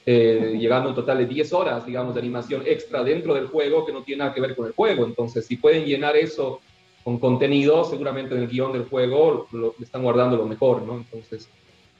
eh, 0.06 0.56
llegando 0.58 0.88
a 0.88 0.90
un 0.90 0.94
total 0.94 1.18
de 1.18 1.26
10 1.26 1.52
horas, 1.52 1.84
digamos, 1.84 2.14
de 2.14 2.20
animación 2.20 2.62
extra 2.66 3.02
dentro 3.02 3.34
del 3.34 3.48
juego 3.48 3.84
que 3.84 3.92
no 3.92 4.04
tiene 4.04 4.20
nada 4.20 4.32
que 4.32 4.40
ver 4.40 4.54
con 4.54 4.66
el 4.66 4.72
juego. 4.72 5.04
Entonces, 5.04 5.44
si 5.44 5.56
pueden 5.56 5.84
llenar 5.84 6.16
eso 6.16 6.60
con 7.02 7.18
contenido, 7.18 7.84
seguramente 7.84 8.34
en 8.36 8.42
el 8.42 8.48
guion 8.48 8.72
del 8.72 8.84
juego 8.84 9.48
lo, 9.50 9.74
están 9.80 10.04
guardando 10.04 10.36
lo 10.36 10.46
mejor, 10.46 10.82
¿no? 10.82 10.98
Entonces, 10.98 11.48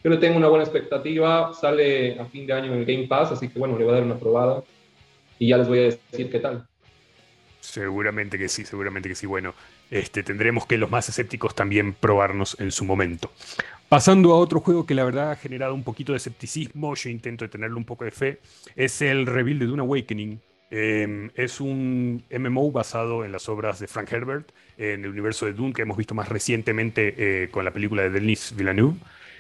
yo 0.04 0.10
le 0.10 0.18
tengo 0.18 0.36
una 0.36 0.48
buena 0.48 0.64
expectativa, 0.64 1.52
sale 1.52 2.20
a 2.20 2.24
fin 2.26 2.46
de 2.46 2.52
año 2.52 2.72
en 2.72 2.78
el 2.78 2.84
Game 2.86 3.08
Pass, 3.08 3.32
así 3.32 3.48
que 3.48 3.58
bueno, 3.58 3.76
le 3.76 3.84
voy 3.84 3.92
a 3.92 3.96
dar 3.96 4.04
una 4.04 4.18
probada 4.18 4.62
y 5.40 5.48
ya 5.48 5.58
les 5.58 5.66
voy 5.66 5.80
a 5.80 5.82
decir 5.82 6.30
qué 6.30 6.38
tal. 6.38 6.64
Seguramente 7.58 8.38
que 8.38 8.48
sí, 8.48 8.64
seguramente 8.64 9.08
que 9.08 9.16
sí. 9.16 9.26
Bueno, 9.26 9.54
este, 9.90 10.22
tendremos 10.22 10.66
que 10.66 10.78
los 10.78 10.90
más 10.90 11.08
escépticos 11.08 11.54
también 11.54 11.92
probarnos 11.94 12.56
en 12.60 12.70
su 12.70 12.84
momento. 12.84 13.30
Pasando 13.88 14.32
a 14.32 14.36
otro 14.36 14.60
juego 14.60 14.86
que 14.86 14.94
la 14.94 15.04
verdad 15.04 15.32
ha 15.32 15.36
generado 15.36 15.74
un 15.74 15.82
poquito 15.82 16.12
de 16.12 16.18
escepticismo, 16.18 16.94
yo 16.94 17.10
intento 17.10 17.44
de 17.44 17.48
tenerle 17.48 17.76
un 17.76 17.84
poco 17.84 18.04
de 18.04 18.12
fe, 18.12 18.38
es 18.76 19.02
el 19.02 19.26
reveal 19.26 19.58
de 19.58 19.66
Dune 19.66 19.82
Awakening. 19.82 20.40
Eh, 20.70 21.30
es 21.34 21.60
un 21.60 22.22
MMO 22.30 22.70
basado 22.70 23.24
en 23.24 23.32
las 23.32 23.48
obras 23.48 23.80
de 23.80 23.88
Frank 23.88 24.12
Herbert, 24.12 24.52
en 24.78 25.04
el 25.04 25.10
universo 25.10 25.46
de 25.46 25.54
Dune 25.54 25.72
que 25.72 25.82
hemos 25.82 25.96
visto 25.96 26.14
más 26.14 26.28
recientemente 26.28 27.14
eh, 27.18 27.48
con 27.50 27.64
la 27.64 27.72
película 27.72 28.02
de 28.02 28.10
Denis 28.10 28.54
Villeneuve. 28.56 28.96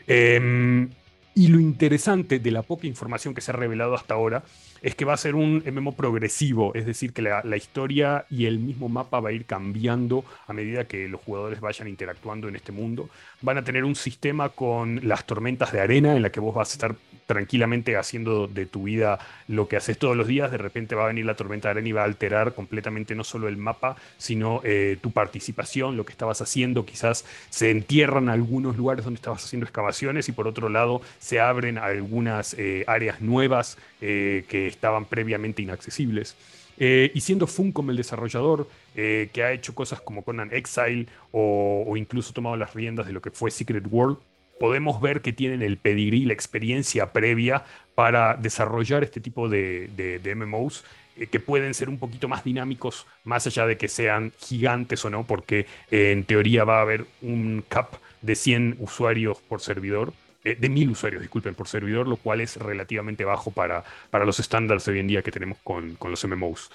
Eh, 0.08 0.88
y 1.34 1.46
lo 1.46 1.60
interesante 1.60 2.40
de 2.40 2.50
la 2.50 2.62
poca 2.62 2.88
información 2.88 3.34
que 3.34 3.40
se 3.40 3.52
ha 3.52 3.54
revelado 3.54 3.94
hasta 3.94 4.14
ahora 4.14 4.42
es 4.82 4.94
que 4.94 5.04
va 5.04 5.14
a 5.14 5.16
ser 5.16 5.34
un 5.34 5.62
MMO 5.66 5.92
progresivo, 5.92 6.74
es 6.74 6.86
decir, 6.86 7.12
que 7.12 7.22
la, 7.22 7.56
historia 7.56 8.24
y 8.30 8.46
el 8.46 8.58
mismo 8.58 8.88
mapa 8.88 9.20
va 9.20 9.30
a 9.30 9.32
ir 9.32 9.44
cambiando 9.44 10.24
a 10.46 10.52
medida 10.52 10.86
que 10.86 11.08
los 11.08 11.20
jugadores 11.20 11.60
vayan 11.60 11.88
interactuando 11.88 12.48
en 12.48 12.56
este 12.56 12.72
mundo. 12.72 13.10
Van 13.42 13.58
a 13.58 13.64
tener 13.64 13.84
un 13.84 13.94
sistema 13.94 14.48
con 14.48 15.00
las 15.06 15.26
tormentas 15.26 15.72
de 15.72 15.80
arena 15.80 16.16
en 16.16 16.22
la 16.22 16.30
que 16.30 16.40
vos 16.40 16.54
vas 16.54 16.70
a 16.70 16.72
estar 16.72 16.94
tranquilamente 17.26 17.96
haciendo 17.96 18.48
de 18.48 18.66
tu 18.66 18.82
vida 18.84 19.20
lo 19.46 19.68
que 19.68 19.76
haces 19.76 19.96
todos 19.96 20.16
los 20.16 20.26
días, 20.26 20.50
de 20.50 20.58
repente 20.58 20.96
va 20.96 21.04
a 21.04 21.06
venir 21.06 21.24
la 21.24 21.36
tormenta 21.36 21.68
de 21.68 21.72
arena 21.72 21.88
y 21.88 21.92
va 21.92 22.00
a 22.02 22.06
alterar 22.06 22.54
completamente 22.54 23.14
no 23.14 23.22
solo 23.22 23.46
el 23.46 23.56
mapa, 23.56 23.94
sino 24.18 24.60
eh, 24.64 24.98
tu 25.00 25.12
participación, 25.12 25.96
lo 25.96 26.04
que 26.04 26.10
estabas 26.10 26.40
haciendo, 26.40 26.84
quizás 26.84 27.24
se 27.50 27.70
entierran 27.70 28.28
algunos 28.30 28.76
lugares 28.76 29.04
donde 29.04 29.18
estabas 29.18 29.44
haciendo 29.44 29.64
excavaciones 29.64 30.28
y 30.28 30.32
por 30.32 30.48
otro 30.48 30.68
lado 30.68 31.02
se 31.20 31.38
abren 31.38 31.78
algunas 31.78 32.54
eh, 32.58 32.82
áreas 32.88 33.20
nuevas 33.20 33.78
eh, 34.00 34.44
que 34.48 34.66
estaban 34.70 35.04
previamente 35.04 35.62
inaccesibles. 35.62 36.36
Eh, 36.78 37.12
y 37.14 37.20
siendo 37.20 37.46
Funcom 37.46 37.90
el 37.90 37.96
desarrollador 37.96 38.66
eh, 38.96 39.28
que 39.32 39.42
ha 39.42 39.52
hecho 39.52 39.74
cosas 39.74 40.00
como 40.00 40.22
Conan 40.22 40.50
Exile 40.52 41.06
o, 41.30 41.94
incluso 41.96 42.32
tomado 42.32 42.56
las 42.56 42.74
riendas 42.74 43.06
de 43.06 43.12
lo 43.12 43.20
que 43.20 43.30
fue 43.30 43.50
Secret 43.50 43.84
World, 43.90 44.16
podemos 44.58 45.00
ver 45.00 45.20
que 45.20 45.32
tienen 45.34 45.62
el 45.62 45.76
pedigrí, 45.76 46.24
la 46.24 46.32
experiencia 46.32 47.12
previa 47.12 47.64
para 47.94 48.34
desarrollar 48.34 49.04
este 49.04 49.20
tipo 49.20 49.48
de, 49.50 49.90
de, 49.94 50.18
de 50.20 50.34
MMOs 50.34 50.84
eh, 51.16 51.26
que 51.26 51.38
pueden 51.38 51.74
ser 51.74 51.90
un 51.90 51.98
poquito 51.98 52.28
más 52.28 52.44
dinámicos, 52.44 53.06
más 53.24 53.46
allá 53.46 53.66
de 53.66 53.76
que 53.76 53.88
sean 53.88 54.32
gigantes 54.38 55.04
o 55.04 55.10
no, 55.10 55.26
porque 55.26 55.66
en 55.90 56.24
teoría 56.24 56.64
va 56.64 56.78
a 56.78 56.82
haber 56.82 57.04
un 57.20 57.62
cap 57.68 57.96
de 58.22 58.34
100 58.34 58.76
usuarios 58.80 59.38
por 59.48 59.60
servidor 59.60 60.14
eh, 60.44 60.56
de 60.58 60.68
mil 60.68 60.90
usuarios, 60.90 61.20
disculpen, 61.20 61.54
por 61.54 61.68
servidor, 61.68 62.08
lo 62.08 62.16
cual 62.16 62.40
es 62.40 62.56
relativamente 62.56 63.24
bajo 63.24 63.50
para, 63.50 63.84
para 64.10 64.24
los 64.24 64.40
estándares 64.40 64.86
hoy 64.88 64.98
en 64.98 65.06
día 65.06 65.22
que 65.22 65.30
tenemos 65.30 65.58
con, 65.62 65.96
con 65.96 66.10
los 66.10 66.24
MMOs. 66.24 66.70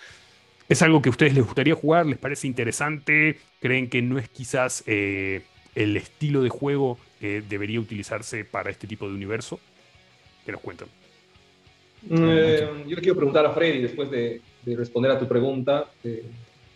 ¿Es 0.67 0.81
algo 0.81 1.01
que 1.01 1.09
a 1.09 1.11
ustedes 1.11 1.35
les 1.35 1.45
gustaría 1.45 1.75
jugar? 1.75 2.05
¿Les 2.05 2.17
parece 2.17 2.47
interesante? 2.47 3.37
¿Creen 3.59 3.87
que 3.87 4.01
no 4.01 4.17
es 4.17 4.29
quizás 4.29 4.83
eh, 4.87 5.43
el 5.75 5.95
estilo 5.95 6.41
de 6.41 6.49
juego 6.49 6.97
que 7.19 7.41
debería 7.41 7.79
utilizarse 7.79 8.45
para 8.45 8.71
este 8.71 8.87
tipo 8.87 9.07
de 9.07 9.13
universo? 9.13 9.59
¿Qué 10.43 10.51
nos 10.51 10.61
cuentan? 10.61 10.87
Eh, 12.09 12.67
yo 12.87 12.95
le 12.95 13.01
quiero 13.01 13.15
preguntar 13.15 13.45
a 13.45 13.51
Freddy 13.51 13.81
después 13.81 14.09
de, 14.09 14.41
responder 14.65 15.11
a 15.11 15.19
tu 15.19 15.27
pregunta, 15.27 15.91
eh, 16.03 16.25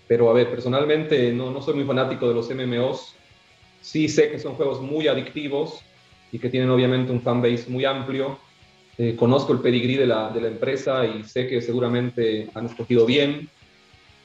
pero 0.08 0.30
a 0.30 0.34
ver, 0.34 0.50
personalmente 0.50 1.32
no, 1.32 1.52
no 1.52 1.62
soy 1.62 1.76
muy 1.76 1.86
fanático 1.86 2.28
de 2.28 2.36
los 2.36 2.50
MMOs. 2.50 3.16
Sí 3.82 4.08
sé 4.08 4.30
que 4.30 4.38
son 4.38 4.54
juegos 4.54 4.82
muy 4.82 5.08
adictivos 5.08 5.84
y 6.32 6.40
que 6.40 6.50
tienen 6.50 6.70
obviamente 6.70 7.12
un 7.12 7.22
fanbase 7.22 7.66
muy 7.70 7.86
amplio. 7.86 8.40
conozco 9.18 9.54
el 9.54 9.60
pedigrí 9.60 9.96
de 9.96 10.06
la, 10.06 10.30
de 10.30 10.42
la 10.42 10.48
empresa 10.50 11.06
y 11.06 11.24
sé 11.24 11.48
que 11.48 11.62
seguramente 11.62 12.50
han 12.54 12.66
escogido 12.66 13.06
bien 13.06 13.50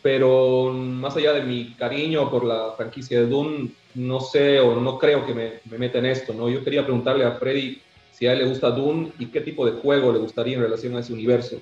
pero 0.05 0.70
más 0.70 1.16
allá 1.16 1.32
de 1.32 1.44
mi 1.44 1.72
cariño 1.78 2.30
por 2.30 2.44
la 2.44 2.74
franquicia 2.76 3.20
de 3.20 3.26
Doom, 3.26 3.70
no 3.94 4.20
sé 4.20 4.61
o 4.61 4.78
no 4.78 4.98
creo 4.98 5.24
que 5.24 5.32
me, 5.32 5.52
me 5.70 5.78
meta 5.78 5.98
en 5.98 6.05
esto, 6.05 6.34
¿no? 6.34 6.50
Yo 6.50 6.62
quería 6.62 6.84
preguntarle 6.84 7.24
a 7.24 7.36
Freddy 7.36 7.78
si 8.12 8.26
a 8.26 8.34
él 8.34 8.40
le 8.40 8.44
gusta 8.46 8.68
Doom 8.68 9.12
y 9.18 9.26
qué 9.28 9.40
tipo 9.40 9.64
de 9.64 9.80
juego 9.80 10.12
le 10.12 10.18
gustaría 10.18 10.57
en 10.57 10.62
relación 10.62 10.94
a 10.94 11.00
ese 11.00 11.14
universo. 11.14 11.59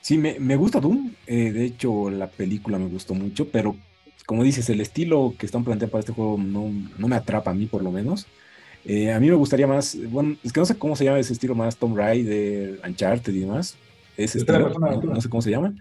Sí, 0.00 0.18
me, 0.18 0.40
me 0.40 0.56
gusta 0.56 0.80
Doom, 0.80 1.12
eh, 1.28 1.52
de 1.52 1.64
hecho 1.64 2.10
la 2.10 2.26
película 2.26 2.76
me 2.76 2.88
gustó 2.88 3.14
mucho, 3.14 3.46
pero 3.46 3.76
como 4.26 4.42
dices, 4.42 4.68
el 4.68 4.80
estilo 4.80 5.32
que 5.38 5.46
están 5.46 5.62
planteando 5.62 5.92
para 5.92 6.00
este 6.00 6.12
juego 6.12 6.36
no, 6.38 6.72
no 6.98 7.06
me 7.06 7.14
atrapa 7.14 7.52
a 7.52 7.54
mí 7.54 7.66
por 7.66 7.84
lo 7.84 7.92
menos. 7.92 8.26
Eh, 8.84 9.12
a 9.12 9.20
mí 9.20 9.28
me 9.28 9.34
gustaría 9.34 9.66
más, 9.66 9.96
bueno, 10.10 10.36
es 10.42 10.52
que 10.52 10.60
no 10.60 10.66
sé 10.66 10.76
cómo 10.76 10.96
se 10.96 11.04
llama 11.04 11.18
ese 11.18 11.32
estilo 11.32 11.54
más 11.54 11.76
Tomb 11.76 11.96
Raider, 11.96 12.80
Uncharted 12.86 13.32
y 13.32 13.40
demás. 13.40 13.76
Ese 14.16 14.38
estilo, 14.38 14.70
no, 14.70 15.00
no, 15.00 15.20
sé 15.20 15.28
cómo 15.28 15.42
se 15.42 15.50
llama 15.50 15.74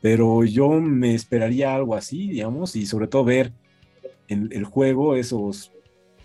pero 0.00 0.44
yo 0.44 0.70
me 0.70 1.14
esperaría 1.14 1.74
algo 1.74 1.94
así, 1.94 2.28
digamos, 2.28 2.74
y 2.76 2.86
sobre 2.86 3.06
todo 3.06 3.24
ver 3.24 3.52
en 4.28 4.48
el 4.52 4.64
juego 4.64 5.14
esos 5.14 5.72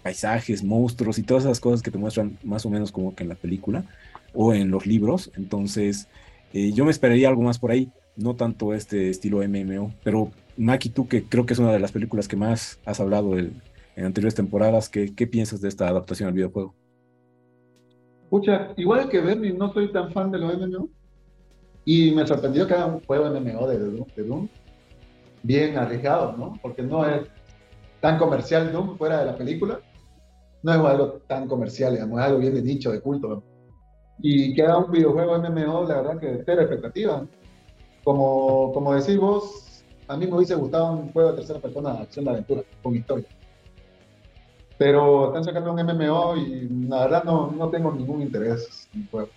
paisajes, 0.02 0.64
monstruos 0.64 1.18
y 1.18 1.24
todas 1.24 1.44
esas 1.44 1.60
cosas 1.60 1.82
que 1.82 1.92
te 1.92 1.98
muestran 1.98 2.38
más 2.44 2.66
o 2.66 2.70
menos 2.70 2.92
como 2.92 3.16
que 3.16 3.24
en 3.24 3.30
la 3.30 3.36
película 3.36 3.86
o 4.34 4.54
en 4.54 4.72
los 4.72 4.86
libros. 4.86 5.32
Entonces, 5.36 6.08
eh, 6.54 6.72
yo 6.72 6.86
me 6.86 6.92
esperaría 6.92 7.28
algo 7.28 7.42
más 7.42 7.60
por 7.60 7.72
ahí, 7.72 7.92
no 8.16 8.36
tanto 8.36 8.74
este 8.74 9.10
estilo 9.10 9.42
MMO. 9.44 9.94
Pero, 10.04 10.32
Maki, 10.58 10.90
tú 10.90 11.08
que 11.08 11.24
creo 11.24 11.46
que 11.46 11.54
es 11.54 11.60
una 11.60 11.74
de 11.74 11.80
las 11.80 11.92
películas 11.92 12.28
que 12.28 12.38
más 12.38 12.80
has 12.86 13.00
hablado 13.00 13.36
en 13.96 14.06
anteriores 14.06 14.36
temporadas, 14.36 14.90
¿qué, 14.90 15.16
¿qué, 15.16 15.26
piensas 15.26 15.62
de 15.62 15.70
esta 15.70 15.88
adaptación 15.88 16.28
al 16.28 16.34
videojuego? 16.34 16.76
Escucha, 18.24 18.74
igual 18.76 19.08
que 19.08 19.22
Bernie, 19.22 19.54
no 19.54 19.72
soy 19.72 19.92
tan 19.92 20.12
fan 20.12 20.32
de 20.32 20.40
los 20.40 20.58
MMO. 20.58 20.90
Y 21.86 22.12
me 22.12 22.26
sorprendió 22.26 22.68
que 22.68 22.74
haga 22.74 22.88
un 22.88 23.00
juego 23.02 23.30
MMO 23.30 23.68
de 23.68 23.80
Doom, 23.80 24.08
de 24.16 24.24
Doom 24.24 24.50
bien 25.44 25.78
arriesgado, 25.78 26.36
¿no? 26.36 26.60
Porque 26.62 26.82
no 26.82 27.06
es 27.06 27.28
tan 28.02 28.18
comercial 28.18 28.72
Doom 28.72 28.98
fuera 28.98 29.20
de 29.20 29.26
la 29.28 29.38
película. 29.38 29.80
No 30.64 30.74
es 30.74 30.80
algo 30.80 31.22
tan 31.28 31.48
comercial, 31.48 31.94
digamos, 31.94 32.20
es 32.20 32.26
algo 32.26 32.40
bien 32.40 32.56
de 32.56 32.64
nicho, 32.64 32.92
de 32.92 33.00
culto. 33.00 33.44
Y 34.20 34.56
que 34.56 34.64
haga 34.64 34.80
un 34.80 34.92
videojuego 34.92 35.38
MMO, 35.38 35.84
la 35.88 36.02
verdad 36.02 36.20
que 36.20 36.42
cero 36.44 36.62
expectativa. 36.62 37.26
Como, 38.04 38.72
como 38.74 38.94
decís 38.96 39.18
vos, 39.18 39.84
a 40.08 40.18
mí 40.18 40.26
me 40.26 40.36
hubiese 40.36 40.56
gustado 40.56 40.94
un 40.94 41.12
juego 41.12 41.32
de 41.32 41.38
tercera 41.38 41.60
persona 41.60 41.94
de 41.94 42.00
acción 42.00 42.26
de 42.26 42.32
aventura, 42.32 42.64
con 42.82 42.96
historia. 42.96 43.28
Pero 44.78 45.28
están 45.28 45.44
sacando 45.44 45.72
un 45.72 45.82
MMO 45.82 46.36
y 46.38 46.68
la 46.90 47.06
verdad 47.06 47.24
no, 47.24 47.52
no 47.52 47.70
tengo 47.70 47.92
ningún 47.92 48.22
interés 48.22 48.90
en 48.94 49.04
el 49.04 49.10
juego. 49.10 49.30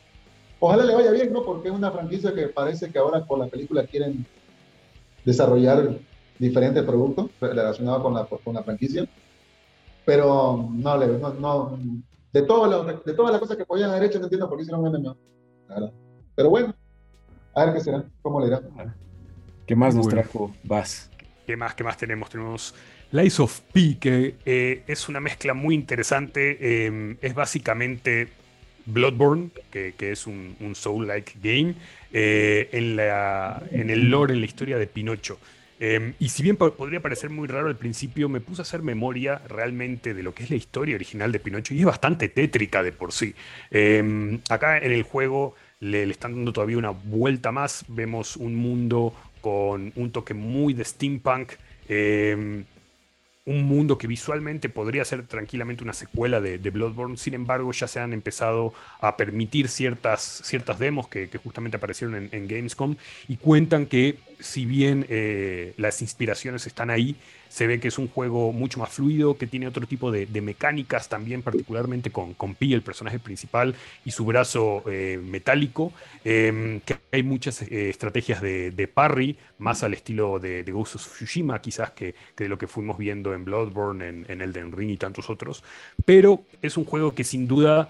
Ojalá 0.60 0.84
le 0.84 0.94
vaya 0.94 1.12
bien, 1.12 1.32
¿no? 1.32 1.42
Porque 1.42 1.68
es 1.68 1.74
una 1.74 1.92
franquicia 1.92 2.34
que 2.34 2.48
parece 2.48 2.90
que 2.90 2.98
ahora 2.98 3.24
con 3.24 3.38
la 3.38 3.46
película 3.46 3.86
quieren 3.86 4.26
desarrollar 5.24 5.98
diferentes 6.38 6.82
productos 6.82 7.30
relacionados 7.40 8.02
con 8.02 8.14
la, 8.14 8.24
con 8.24 8.54
la 8.54 8.62
franquicia. 8.64 9.08
Pero 10.04 10.68
no, 10.72 10.96
le, 10.96 11.06
no, 11.06 11.34
no 11.34 11.78
de, 12.32 12.42
todo 12.42 12.84
de 12.84 13.14
todas 13.14 13.32
las 13.32 13.40
cosas 13.40 13.56
que 13.56 13.64
podían 13.64 13.90
haber 13.90 14.04
hecho, 14.04 14.18
no 14.18 14.24
entiendo 14.24 14.48
por 14.48 14.58
qué 14.58 14.62
hicieron 14.62 14.84
un 14.84 14.92
MMO. 14.92 15.16
Pero 16.34 16.50
bueno, 16.50 16.74
a 17.54 17.64
ver 17.64 17.74
qué 17.74 17.80
será, 17.80 18.04
cómo 18.22 18.40
le 18.40 18.48
irá. 18.48 18.62
¿Qué 19.66 19.76
más 19.76 19.94
nos 19.94 20.08
trajo 20.08 20.50
Vas? 20.64 21.10
¿Qué 21.46 21.56
más, 21.56 21.74
qué 21.74 21.84
más 21.84 21.96
tenemos? 21.96 22.28
Tenemos 22.30 22.74
Lies 23.10 23.40
of 23.40 23.60
P, 23.72 23.96
que 23.98 24.34
eh, 24.44 24.82
es 24.86 25.08
una 25.08 25.20
mezcla 25.20 25.54
muy 25.54 25.74
interesante. 25.74 26.58
Eh, 26.60 27.16
es 27.22 27.34
básicamente 27.34 28.28
Bloodborne, 28.84 29.48
que, 29.70 29.94
es 29.98 30.26
un, 30.26 30.74
Soul-like 30.74 31.32
game, 31.42 31.74
eh, 32.12 32.68
en, 32.72 32.96
la, 32.96 33.62
en 33.70 33.88
el 33.88 34.10
lore, 34.10 34.34
en 34.34 34.40
la 34.40 34.46
historia 34.46 34.78
de 34.78 34.86
Pinocho. 34.86 35.38
Y 36.18 36.28
si 36.28 36.42
bien 36.42 36.56
podría 36.56 37.00
parecer 37.00 37.30
muy 37.30 37.46
raro 37.46 37.68
al 37.68 37.76
principio, 37.76 38.28
me 38.28 38.40
puse 38.40 38.60
a 38.60 38.64
hacer 38.64 38.82
memoria 38.82 39.40
realmente 39.48 40.12
de 40.12 40.24
lo 40.24 40.34
que 40.34 40.42
es 40.42 40.50
la 40.50 40.56
historia 40.56 40.96
original 40.96 41.30
de 41.30 41.38
Pinocho 41.38 41.72
y 41.72 41.78
es 41.78 41.84
bastante 41.84 42.28
tétrica 42.28 42.82
de 42.82 42.90
por 42.90 43.12
sí. 43.12 43.32
Acá 44.50 44.78
en 44.78 44.90
el 44.90 45.04
juego 45.04 45.54
le, 45.78 46.02
están 46.10 46.34
dando 46.34 46.52
todavía 46.52 46.78
una 46.78 46.90
vuelta 46.90 47.52
más, 47.52 47.84
vemos 47.86 48.36
un 48.36 48.56
mundo 48.56 49.14
con 49.40 49.92
un 49.94 50.10
toque 50.10 50.34
muy 50.34 50.74
de 50.74 50.84
steampunk. 50.84 51.52
Un 53.48 53.64
mundo 53.64 53.96
que 53.96 54.06
visualmente 54.06 54.68
podría 54.68 55.04
ser 55.06 55.26
tranquilamente 55.26 55.82
una 55.82 55.94
secuela 55.94 56.38
de, 56.38 56.58
Bloodborne, 56.70 57.16
sin 57.16 57.32
embargo 57.32 57.72
ya 57.72 57.88
se 57.88 57.98
han 57.98 58.12
empezado 58.12 58.74
a 59.00 59.16
permitir 59.16 59.68
ciertas, 59.68 60.42
ciertas 60.44 60.78
demos 60.78 61.08
que, 61.08 61.30
justamente 61.42 61.78
aparecieron 61.78 62.14
en, 62.14 62.28
en, 62.32 62.46
Gamescom 62.46 62.96
y 63.26 63.36
cuentan 63.38 63.86
que 63.86 64.18
si 64.40 64.66
bien 64.66 65.06
eh, 65.08 65.74
las 65.76 66.02
inspiraciones 66.02 66.66
están 66.66 66.90
ahí, 66.90 67.16
se 67.48 67.66
ve 67.66 67.80
que 67.80 67.88
es 67.88 67.98
un 67.98 68.08
juego 68.08 68.52
mucho 68.52 68.78
más 68.78 68.90
fluido, 68.90 69.36
que 69.36 69.46
tiene 69.46 69.66
otro 69.66 69.86
tipo 69.86 70.10
de, 70.10 70.26
mecánicas 70.40 71.08
también, 71.08 71.42
particularmente 71.42 72.10
con, 72.10 72.34
con 72.34 72.54
Pi, 72.54 72.74
el 72.74 72.82
personaje 72.82 73.18
principal, 73.18 73.74
y 74.04 74.10
su 74.10 74.24
brazo 74.24 74.84
eh, 74.86 75.18
metálico, 75.22 75.92
em, 76.24 76.80
que 76.80 76.96
hay 77.10 77.22
muchas 77.22 77.62
eh, 77.62 77.88
estrategias 77.88 78.42
de, 78.42 78.90
parry, 78.92 79.36
más 79.58 79.82
al 79.82 79.94
estilo 79.94 80.38
de, 80.38 80.62
Ghost 80.70 80.96
of 80.96 81.06
Tsushima, 81.06 81.60
quizás 81.60 81.90
que, 81.92 82.14
de 82.36 82.48
lo 82.48 82.58
que 82.58 82.66
fuimos 82.66 82.98
viendo 82.98 83.34
en 83.34 83.44
Bloodborne, 83.44 84.08
en, 84.08 84.26
en, 84.28 84.42
Elden 84.42 84.72
Ring 84.72 84.90
y 84.90 84.96
tantos 84.96 85.30
otros, 85.30 85.64
pero 86.04 86.44
es 86.62 86.76
un 86.76 86.84
juego 86.84 87.14
que 87.14 87.24
sin 87.24 87.48
duda 87.48 87.88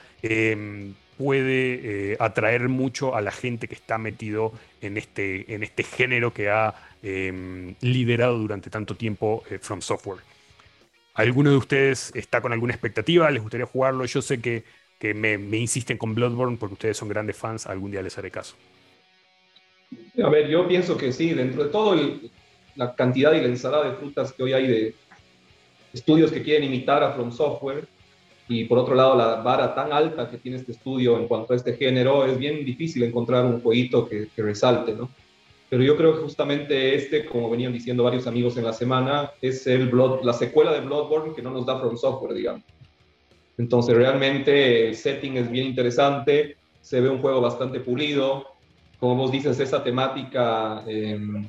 puede 1.19 2.17
atraer 2.21 2.69
mucho 2.69 3.15
a 3.15 3.21
la 3.21 3.33
gente 3.33 3.69
que 3.69 3.75
está 3.75 3.99
metido 3.99 4.53
en 4.81 4.97
este, 4.97 5.53
en 5.53 5.63
este 5.63 5.83
género 5.83 6.33
que 6.33 6.49
ha 6.49 6.75
Em, 7.01 7.77
liderado 7.81 8.37
durante 8.39 8.71
tanto 8.71 8.97
tiempo 8.97 9.45
eh, 9.49 9.59
From 9.61 9.81
Software. 9.81 10.19
¿Alguno 11.15 11.51
de 11.51 11.57
ustedes 11.57 12.11
está 12.15 12.41
con 12.41 12.53
alguna 12.53 12.73
expectativa? 12.73 13.31
¿Les 13.31 13.41
gustaría 13.41 13.67
jugarlo? 13.67 14.05
Yo 14.05 14.21
sé 14.21 14.41
que, 14.41 14.65
que 14.99 15.15
me, 15.15 15.35
insisten 15.59 15.97
con 15.97 16.15
Bloodborne 16.15 16.57
porque 16.57 16.73
ustedes 16.73 16.97
son 16.97 17.09
grandes 17.09 17.37
fans, 17.37 17.67
algún 17.67 17.93
día 17.93 18.03
les 18.03 18.19
haré 18.19 18.33
caso. 18.33 18.57
A 20.23 20.29
ver, 20.29 20.49
yo 20.49 20.67
pienso 20.67 20.97
que 20.97 21.13
sí, 21.13 21.35
dentro 21.35 21.65
de 21.65 21.71
todo 21.71 21.97
la 22.75 22.95
cantidad 22.97 23.33
y 23.33 23.41
la 23.41 23.49
ensalada 23.49 23.91
de 23.91 23.97
frutas 23.97 24.33
que 24.33 24.43
hoy 24.43 24.53
hay 24.53 24.67
de 24.67 24.95
estudios 25.93 26.33
que 26.33 26.43
quieren 26.43 26.65
imitar 26.65 27.03
a 27.05 27.13
From 27.13 27.31
Software, 27.31 27.87
y 28.49 28.65
por 28.65 28.79
otro 28.79 28.95
lado 28.95 29.17
la 29.17 29.37
vara 29.37 29.75
tan 29.75 29.93
alta 29.93 30.31
que 30.31 30.39
tiene 30.39 30.59
este 30.59 30.73
estudio 30.73 31.19
en 31.19 31.29
cuanto 31.29 31.53
a 31.53 31.57
este 31.57 31.75
género, 31.75 32.27
es 32.27 32.39
bien 32.39 32.65
difícil 32.65 33.03
encontrar 33.03 33.45
un 33.45 33.61
jueguito 33.61 34.09
que, 34.09 34.29
que 34.35 34.43
resalte, 34.43 34.95
¿no? 34.95 35.11
pero 35.69 35.83
yo 35.83 35.97
creo 35.97 36.15
que 36.15 36.23
justamente 36.23 36.95
este, 36.95 37.27
como 37.27 37.51
venían 37.51 37.73
diciendo 37.73 38.03
varios 38.03 38.27
amigos 38.27 38.57
en 38.57 38.65
la 38.65 38.73
semana, 38.73 39.33
es 39.43 39.67
el 39.67 39.89
Blood, 39.89 40.23
la 40.23 40.33
secuela 40.33 40.73
de 40.73 40.81
Bloodborne 40.81 41.35
que 41.35 41.43
no 41.43 41.51
nos 41.51 41.67
da 41.67 41.79
From 41.79 41.97
Software, 41.97 42.35
digamos. 42.35 42.63
Entonces 43.59 43.95
realmente 43.95 44.89
el 44.89 44.97
setting 44.97 45.37
es 45.37 45.51
bien 45.51 45.67
interesante, 45.67 46.57
se 46.81 47.01
ve 47.01 47.11
un 47.11 47.21
juego 47.21 47.41
bastante 47.41 47.81
pulido, 47.81 48.47
como 48.99 49.17
vos 49.17 49.31
dices, 49.31 49.61
esa 49.61 49.85
temática, 49.85 50.83
em, 50.87 51.47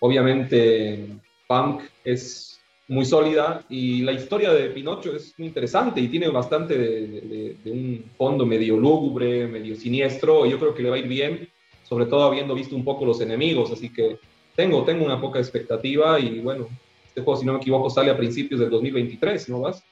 obviamente 0.00 1.08
punk 1.46 1.82
es 2.04 2.57
muy 2.88 3.04
sólida 3.04 3.64
y 3.68 4.00
la 4.02 4.12
historia 4.12 4.52
de 4.52 4.70
Pinocho 4.70 5.14
es 5.14 5.34
muy 5.38 5.48
interesante 5.48 6.00
y 6.00 6.08
tiene 6.08 6.28
bastante 6.28 6.76
de, 6.76 7.56
un 7.66 8.04
fondo 8.16 8.46
medio 8.46 8.76
lúgubre, 8.76 9.46
medio 9.46 9.76
siniestro, 9.76 10.46
yo 10.46 10.58
creo 10.58 10.74
que 10.74 10.82
le 10.82 10.90
va 10.90 10.96
a 10.96 10.98
ir 10.98 11.08
bien 11.08 11.48
sobre 11.88 12.04
todo 12.04 12.24
habiendo 12.24 12.54
visto 12.54 12.76
un 12.76 12.84
poco 12.84 13.06
los 13.06 13.20
enemigos, 13.22 13.70
así 13.72 13.90
que 13.90 14.18
tengo, 14.54 14.84
tengo 14.84 15.06
una 15.06 15.20
poca 15.20 15.38
expectativa 15.38 16.20
y 16.20 16.40
bueno, 16.40 16.68
este 17.06 17.22
juego, 17.22 17.40
si 17.40 17.46
no 17.46 17.54
me 17.54 17.58
equivoco, 17.58 17.88
sale 17.88 18.10
a 18.10 18.16
principios 18.16 18.60
del 18.60 18.68
2023, 18.68 19.48
¿no 19.48 19.60
vas? 19.60 19.82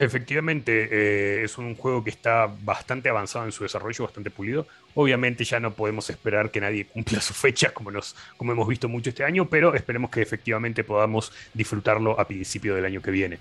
Efectivamente, 0.00 0.88
eh, 0.92 1.42
es 1.42 1.58
un 1.58 1.74
juego 1.74 2.04
que 2.04 2.10
está 2.10 2.46
bastante 2.62 3.08
avanzado 3.08 3.46
en 3.46 3.52
su 3.52 3.64
desarrollo, 3.64 4.04
bastante 4.04 4.30
pulido. 4.30 4.68
Obviamente 4.94 5.42
ya 5.42 5.58
no 5.58 5.72
podemos 5.72 6.08
esperar 6.08 6.52
que 6.52 6.60
nadie 6.60 6.84
cumpla 6.84 7.20
su 7.20 7.34
fecha, 7.34 7.70
como, 7.74 7.90
nos, 7.90 8.14
como 8.36 8.52
hemos 8.52 8.68
visto 8.68 8.88
mucho 8.88 9.10
este 9.10 9.24
año, 9.24 9.48
pero 9.48 9.74
esperemos 9.74 10.10
que 10.10 10.22
efectivamente 10.22 10.84
podamos 10.84 11.32
disfrutarlo 11.52 12.18
a 12.20 12.28
principio 12.28 12.76
del 12.76 12.84
año 12.84 13.02
que 13.02 13.10
viene. 13.10 13.38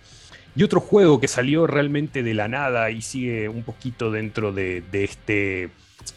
Y 0.56 0.64
otro 0.64 0.80
juego 0.80 1.20
que 1.20 1.28
salió 1.28 1.68
realmente 1.68 2.24
de 2.24 2.34
la 2.34 2.48
nada 2.48 2.90
y 2.90 3.04
sigue 3.04 3.48
un 3.50 3.62
poquito 3.62 4.10
dentro 4.10 4.52
de, 4.52 4.82
de 4.92 5.04
este 5.04 5.70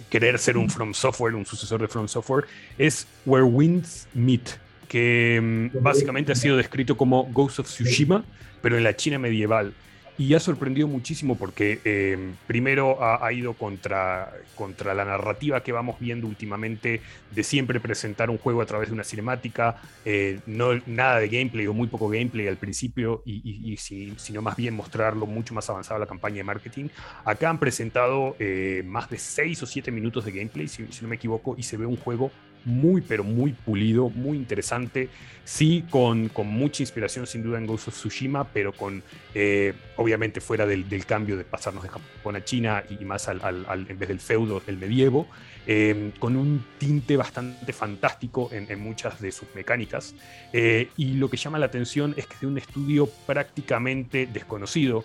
querer 0.08 0.38
ser 0.38 0.56
un 0.56 0.70
From 0.70 0.94
Software, 0.94 1.34
un 1.34 1.44
sucesor 1.44 1.82
de 1.82 1.88
From 1.88 2.08
Software, 2.08 2.46
es 2.78 3.06
Where 3.26 3.44
Winds 3.44 4.08
Meet, 4.14 4.58
que 4.88 5.38
mm, 5.42 5.82
básicamente 5.82 6.32
ha 6.32 6.34
sido 6.34 6.56
descrito 6.56 6.96
como 6.96 7.24
Ghost 7.26 7.58
of 7.58 7.66
Tsushima, 7.66 8.24
pero 8.62 8.78
en 8.78 8.84
la 8.84 8.96
China 8.96 9.18
medieval 9.18 9.74
y 10.20 10.34
ha 10.34 10.38
sorprendido 10.38 10.86
muchísimo 10.86 11.38
porque 11.38 11.80
eh, 11.82 12.18
primero 12.46 13.02
ha, 13.02 13.32
ido 13.32 13.54
contra, 13.54 14.30
contra 14.54 14.92
la 14.92 15.06
narrativa 15.06 15.62
que 15.62 15.72
vamos 15.72 15.98
viendo 15.98 16.26
últimamente 16.26 17.00
de 17.30 17.42
siempre 17.42 17.80
presentar 17.80 18.28
un 18.28 18.36
juego 18.36 18.60
a 18.60 18.66
través 18.66 18.88
de 18.90 18.94
una 18.94 19.02
cinemática, 19.02 19.80
eh, 20.04 20.40
no, 20.44 20.78
nada 20.84 21.20
de 21.20 21.28
gameplay 21.30 21.66
o 21.68 21.72
muy 21.72 21.88
poco 21.88 22.10
gameplay 22.10 22.48
al 22.48 22.58
principio 22.58 23.22
y, 23.24 23.74
sino 23.78 24.42
más 24.42 24.56
bien 24.56 24.76
mostrarlo 24.76 25.24
mucho 25.24 25.54
más 25.54 25.70
avanzado 25.70 25.98
la 25.98 26.06
campaña 26.06 26.36
de 26.36 26.44
marketing. 26.44 26.88
Acá 27.24 27.48
han 27.48 27.58
presentado 27.58 28.36
eh, 28.38 28.82
más 28.84 29.08
de 29.08 29.16
6 29.16 29.62
o 29.62 29.66
7 29.66 29.90
minutos 29.90 30.26
de 30.26 30.32
gameplay, 30.32 30.68
si, 30.68 30.86
si 30.90 31.00
no 31.00 31.08
me 31.08 31.16
equivoco, 31.16 31.54
y 31.56 31.62
se 31.62 31.78
ve 31.78 31.86
un 31.86 31.96
juego 31.96 32.30
muy, 32.64 33.00
pero 33.00 33.24
muy 33.24 33.52
pulido, 33.52 34.10
muy 34.10 34.36
interesante. 34.36 35.08
Sí, 35.44 35.84
con, 35.90 36.28
con 36.28 36.46
mucha 36.46 36.82
inspiración 36.82 37.26
sin 37.26 37.42
duda 37.42 37.58
en 37.58 37.66
Ghost 37.66 37.88
of 37.88 37.94
Tsushima, 37.94 38.44
pero 38.44 38.72
con, 38.72 39.02
eh, 39.34 39.72
obviamente, 39.96 40.40
fuera 40.40 40.64
del, 40.64 40.86
cambio 41.06 41.36
de 41.36 41.44
pasarnos 41.44 41.82
de 41.82 41.88
Japón 41.88 42.36
a 42.36 42.44
China 42.44 42.84
y 42.88 43.04
más 43.04 43.26
al, 43.26 43.66
en 43.88 43.98
vez 43.98 44.08
del 44.08 44.20
feudo, 44.20 44.62
el 44.68 44.76
medievo, 44.76 45.26
eh, 45.66 46.12
con 46.20 46.36
un 46.36 46.64
tinte 46.78 47.16
bastante 47.16 47.72
fantástico 47.72 48.48
en, 48.52 48.80
muchas 48.80 49.20
de 49.20 49.32
sus 49.32 49.52
mecánicas. 49.54 50.14
Eh, 50.52 50.88
y 50.96 51.14
lo 51.14 51.28
que 51.28 51.36
llama 51.36 51.58
la 51.58 51.66
atención 51.66 52.14
es 52.16 52.26
que 52.26 52.34
es 52.34 52.40
de 52.42 52.46
un 52.46 52.58
estudio 52.58 53.08
prácticamente 53.26 54.28
desconocido. 54.32 55.04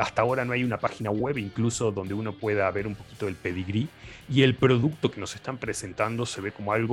hasta 0.00 0.22
ahora 0.22 0.44
no 0.44 0.52
hay 0.52 0.64
una 0.64 0.78
página 0.78 1.10
web 1.10 1.38
incluso 1.38 1.92
donde 1.92 2.12
uno 2.12 2.32
pueda 2.32 2.68
ver 2.72 2.86
un 2.86 2.96
poquito 2.96 3.26
del 3.26 3.36
pedigrí 3.36 3.88
y 4.30 4.42
el 4.42 4.54
producto 4.54 5.10
que 5.10 5.20
nos 5.20 5.34
están 5.34 5.56
presentando 5.58 6.26
se 6.26 6.40
ve 6.40 6.52
como 6.52 6.72
algo 6.72 6.87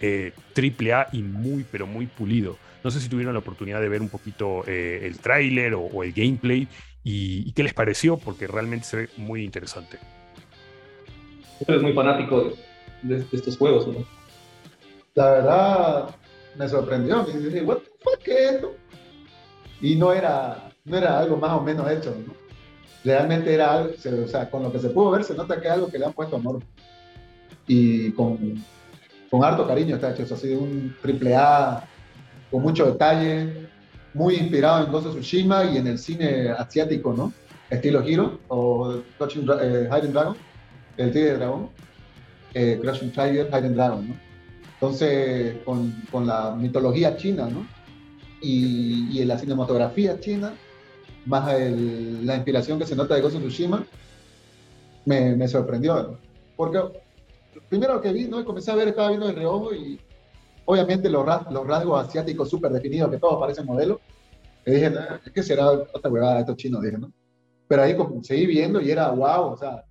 eh, 0.00 0.32
triple 0.52 0.92
A 0.92 1.08
y 1.12 1.22
muy, 1.22 1.64
pero 1.70 1.86
muy 1.86 2.06
pulido. 2.06 2.56
No 2.84 2.90
sé 2.90 3.00
si 3.00 3.08
tuvieron 3.08 3.34
la 3.34 3.40
oportunidad 3.40 3.80
de 3.80 3.88
ver 3.88 4.02
un 4.02 4.08
poquito 4.08 4.62
eh, 4.66 5.00
el 5.02 5.18
tráiler 5.18 5.74
o, 5.74 6.02
el 6.02 6.12
gameplay 6.12 6.68
y, 7.02 7.50
qué 7.52 7.62
les 7.62 7.74
pareció, 7.74 8.16
porque 8.16 8.46
realmente 8.46 8.86
se 8.86 8.96
ve 8.96 9.08
muy 9.16 9.42
interesante. 9.42 9.98
Eres 11.66 11.82
muy 11.82 11.92
fanático 11.92 12.52
de, 13.02 13.24
estos 13.32 13.56
juegos, 13.56 13.88
¿no? 13.88 14.04
La 15.14 15.30
verdad, 15.30 16.16
me 16.56 16.68
sorprendió. 16.68 17.24
Me 17.24 17.38
dije, 17.38 17.62
¿What 17.62 17.78
¿qué 18.22 18.32
es 18.32 18.52
esto? 18.52 18.76
Y 19.80 19.96
no 19.96 20.12
era, 20.12 20.70
no 20.84 20.96
era 20.96 21.18
algo 21.18 21.36
más 21.36 21.52
o 21.52 21.62
menos 21.62 21.90
hecho, 21.90 22.14
¿no? 22.26 22.34
Realmente 23.04 23.54
era 23.54 23.72
algo, 23.72 23.94
o 24.24 24.28
sea, 24.28 24.50
con 24.50 24.62
lo 24.62 24.72
que 24.72 24.80
se 24.80 24.90
pudo 24.90 25.12
ver, 25.12 25.24
se 25.24 25.34
nota 25.34 25.60
que 25.60 25.68
es 25.68 25.72
algo 25.72 25.88
que 25.88 25.98
le 25.98 26.06
han 26.06 26.12
puesto 26.12 26.36
amor. 26.36 26.60
Y 27.68 28.10
con, 28.12 28.62
con 29.36 29.44
harto 29.44 29.66
cariño 29.66 29.96
está 29.96 30.12
hecho. 30.12 30.22
Eso 30.22 30.34
ha 30.34 30.38
sido 30.38 30.60
un 30.60 30.96
triple 31.02 31.36
A 31.36 31.84
con 32.50 32.62
mucho 32.62 32.86
detalle, 32.86 33.68
muy 34.14 34.36
inspirado 34.36 34.84
en 34.84 34.90
Ghost 34.90 35.08
of 35.08 35.14
Tsushima 35.16 35.64
y 35.64 35.76
en 35.76 35.86
el 35.88 35.98
cine 35.98 36.48
asiático, 36.50 37.12
¿no? 37.12 37.32
Estilo 37.68 38.02
Hero 38.02 38.40
o 38.48 39.02
Crushing 39.18 39.46
eh, 39.60 39.88
Hidden 39.90 40.12
Dragon, 40.12 40.36
el 40.96 41.12
Tigre 41.12 41.32
de 41.32 41.36
Dragón, 41.36 41.68
eh, 42.54 42.78
Crushing 42.80 43.10
Tiger, 43.10 43.48
Hidden 43.48 43.74
Dragon, 43.74 44.08
¿no? 44.08 44.14
Entonces, 44.74 45.56
con, 45.64 45.90
con, 46.10 46.26
la 46.26 46.54
mitología 46.56 47.16
china, 47.16 47.48
¿no? 47.50 47.66
Y, 48.40 49.20
y 49.20 49.24
la 49.24 49.38
cinematografía 49.38 50.18
china, 50.20 50.54
más 51.26 51.52
el, 51.52 52.24
la 52.24 52.36
inspiración 52.36 52.78
que 52.78 52.86
se 52.86 52.96
nota 52.96 53.14
de 53.14 53.20
Ghost 53.20 53.36
of 53.36 53.42
Tsushima, 53.42 53.84
me, 55.04 55.36
me 55.36 55.48
sorprendió. 55.48 56.18
Porque 56.56 56.80
primero 57.68 58.00
que 58.00 58.12
vi, 58.12 58.26
¿no? 58.28 58.40
Y 58.40 58.44
comencé 58.44 58.70
a 58.70 58.74
ver, 58.74 58.88
estaba 58.88 59.08
viendo 59.08 59.28
el 59.28 59.36
reojo 59.36 59.74
y 59.74 60.00
obviamente 60.64 61.08
los, 61.08 61.26
los 61.50 61.66
rasgos 61.66 62.06
asiáticos 62.06 62.50
súper 62.50 62.72
definidos, 62.72 63.10
que 63.10 63.18
todos 63.18 63.38
parecen 63.40 63.66
modelos. 63.66 63.98
Y 64.64 64.72
dije, 64.72 64.92
es 65.24 65.32
que 65.32 65.42
será 65.42 65.70
otra 65.70 66.10
huevada 66.10 66.40
estos 66.40 66.56
chinos, 66.56 66.82
dije, 66.82 66.98
¿no? 66.98 67.12
Pero 67.68 67.82
ahí 67.82 67.96
como, 67.96 68.22
seguí 68.22 68.46
viendo 68.46 68.80
y 68.80 68.90
era 68.90 69.10
wow, 69.10 69.52
o 69.52 69.56
sea, 69.56 69.84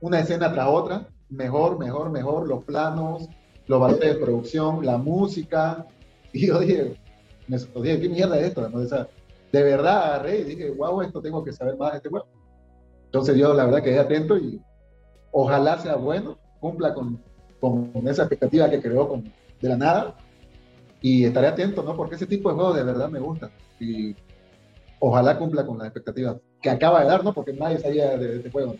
una 0.00 0.20
escena 0.20 0.52
tras 0.52 0.68
otra, 0.68 1.08
mejor, 1.28 1.78
mejor, 1.78 2.10
mejor, 2.10 2.48
los 2.48 2.64
planos, 2.64 3.28
los 3.66 3.80
valores 3.80 4.14
de 4.14 4.20
producción, 4.20 4.84
la 4.84 4.98
música. 4.98 5.86
Y 6.32 6.48
yo 6.48 6.58
dije, 6.60 6.96
me 7.48 7.56
dije, 7.56 8.00
¿qué 8.00 8.08
mierda 8.08 8.38
es 8.38 8.48
esto? 8.48 8.68
de 9.52 9.62
verdad 9.62 10.04
agarré 10.04 10.40
y 10.40 10.44
dije, 10.44 10.70
wow, 10.70 11.00
esto 11.00 11.22
tengo 11.22 11.42
que 11.42 11.52
saber 11.52 11.76
más 11.76 11.92
de 11.92 11.96
este 11.98 12.08
juego. 12.08 12.26
Entonces 13.06 13.36
yo 13.36 13.54
la 13.54 13.64
verdad 13.64 13.82
quedé 13.82 13.98
atento 13.98 14.36
y 14.36 14.60
ojalá 15.30 15.78
sea 15.78 15.96
bueno 15.96 16.36
cumpla 16.66 16.92
con, 16.92 17.20
con 17.60 17.92
esa 18.08 18.22
expectativa 18.22 18.68
que 18.68 18.80
creó 18.80 19.08
con, 19.08 19.32
de 19.60 19.68
la 19.68 19.76
nada. 19.76 20.14
Y 21.00 21.24
estaré 21.24 21.46
atento, 21.46 21.82
¿no? 21.82 21.96
Porque 21.96 22.16
ese 22.16 22.26
tipo 22.26 22.48
de 22.48 22.56
juegos 22.56 22.76
de 22.76 22.82
verdad 22.82 23.08
me 23.08 23.20
gusta. 23.20 23.50
Y 23.78 24.14
ojalá 24.98 25.38
cumpla 25.38 25.64
con 25.64 25.78
las 25.78 25.86
expectativas 25.86 26.36
que 26.60 26.70
acaba 26.70 27.02
de 27.02 27.08
dar, 27.08 27.22
¿no? 27.22 27.32
Porque 27.32 27.52
nadie 27.52 27.78
sabía 27.78 28.16
de 28.16 28.36
este 28.36 28.50
juego. 28.50 28.74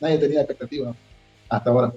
Nadie 0.00 0.18
tenía 0.18 0.40
expectativa 0.40 0.94
hasta 1.48 1.70
ahora. 1.70 1.94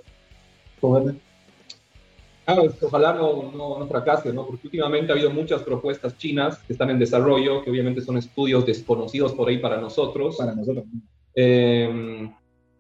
Claro, 2.46 2.74
ojalá 2.82 3.14
no, 3.14 3.52
no, 3.52 3.80
no, 3.80 3.88
fracase, 3.88 4.34
¿no? 4.34 4.46
Porque 4.46 4.68
últimamente 4.68 5.12
ha 5.12 5.16
habido 5.16 5.32
muchas 5.32 5.64
propuestas 5.64 6.18
chinas 6.18 6.58
que 6.60 6.74
están 6.74 6.90
en 6.90 7.00
desarrollo, 7.00 7.64
que 7.64 7.72
obviamente 7.72 8.02
son 8.02 8.18
estudios 8.18 8.66
desconocidos 8.66 9.34
por 9.34 9.50
ahí 9.50 9.60
para 9.60 9.80
nosotros. 9.80 10.38
Para 10.38 10.54
nosotros. 10.54 10.86
Eh, 11.34 12.30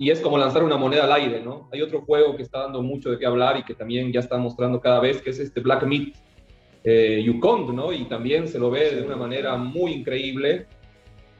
y 0.01 0.09
es 0.09 0.19
como 0.19 0.35
lanzar 0.35 0.63
una 0.63 0.77
moneda 0.77 1.03
al 1.03 1.11
aire, 1.11 1.41
¿no? 1.41 1.69
Hay 1.71 1.79
otro 1.83 2.01
juego 2.01 2.35
que 2.35 2.41
está 2.41 2.61
dando 2.61 2.81
mucho 2.81 3.11
de 3.11 3.19
qué 3.19 3.27
hablar 3.27 3.57
y 3.57 3.63
que 3.63 3.75
también 3.75 4.11
ya 4.11 4.19
está 4.19 4.35
mostrando 4.35 4.81
cada 4.81 4.99
vez, 4.99 5.21
que 5.21 5.29
es 5.29 5.37
este 5.37 5.59
Black 5.59 5.83
Meat 5.83 6.15
eh, 6.83 7.21
Yukon, 7.23 7.75
¿no? 7.75 7.93
Y 7.93 8.05
también 8.05 8.47
se 8.47 8.57
lo 8.57 8.71
ve 8.71 8.95
de 8.95 9.03
una 9.03 9.15
manera 9.15 9.57
muy 9.57 9.91
increíble. 9.91 10.65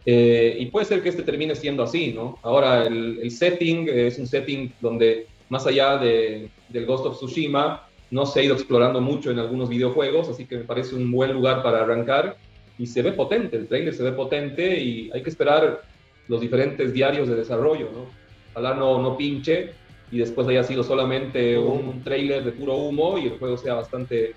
Eh, 0.05 0.57
y 0.59 0.67
puede 0.67 0.85
ser 0.85 1.01
que 1.01 1.09
este 1.09 1.23
termine 1.23 1.55
siendo 1.55 1.81
así, 1.81 2.13
¿no? 2.13 2.37
Ahora, 2.43 2.85
el, 2.85 3.31
setting 3.31 3.89
es 3.89 4.19
un 4.19 4.27
setting 4.27 4.71
donde, 4.79 5.25
más 5.49 5.65
allá 5.65 5.97
de, 5.97 6.47
del 6.69 6.85
Ghost 6.85 7.07
of 7.07 7.17
Tsushima, 7.17 7.87
no 8.11 8.27
se 8.27 8.41
ha 8.41 8.43
ido 8.43 8.53
explorando 8.53 9.01
mucho 9.01 9.31
en 9.31 9.39
algunos 9.39 9.69
videojuegos, 9.69 10.29
así 10.29 10.45
que 10.45 10.57
me 10.57 10.65
parece 10.65 10.93
un 10.93 11.11
buen 11.11 11.33
lugar 11.33 11.63
para 11.63 11.81
arrancar. 11.81 12.37
Y 12.77 12.85
se 12.85 13.01
ve 13.01 13.11
potente, 13.11 13.57
el 13.57 13.67
trailer 13.67 13.95
se 13.95 14.03
ve 14.03 14.11
potente 14.11 14.79
y 14.79 15.09
hay 15.11 15.23
que 15.23 15.31
esperar 15.31 15.81
los 16.27 16.41
diferentes 16.41 16.93
diarios 16.93 17.27
de 17.27 17.37
desarrollo, 17.37 17.89
¿no? 17.91 18.20
Ojalá 18.51 18.73
no, 18.75 19.01
no 19.01 19.17
pinche 19.17 19.73
y 20.11 20.19
después 20.19 20.47
haya 20.47 20.63
sido 20.63 20.83
solamente 20.83 21.57
un 21.57 22.03
trailer 22.03 22.43
de 22.43 22.51
puro 22.51 22.75
humo 22.75 23.17
y 23.17 23.27
el 23.27 23.39
juego 23.39 23.57
sea 23.57 23.75
bastante 23.75 24.33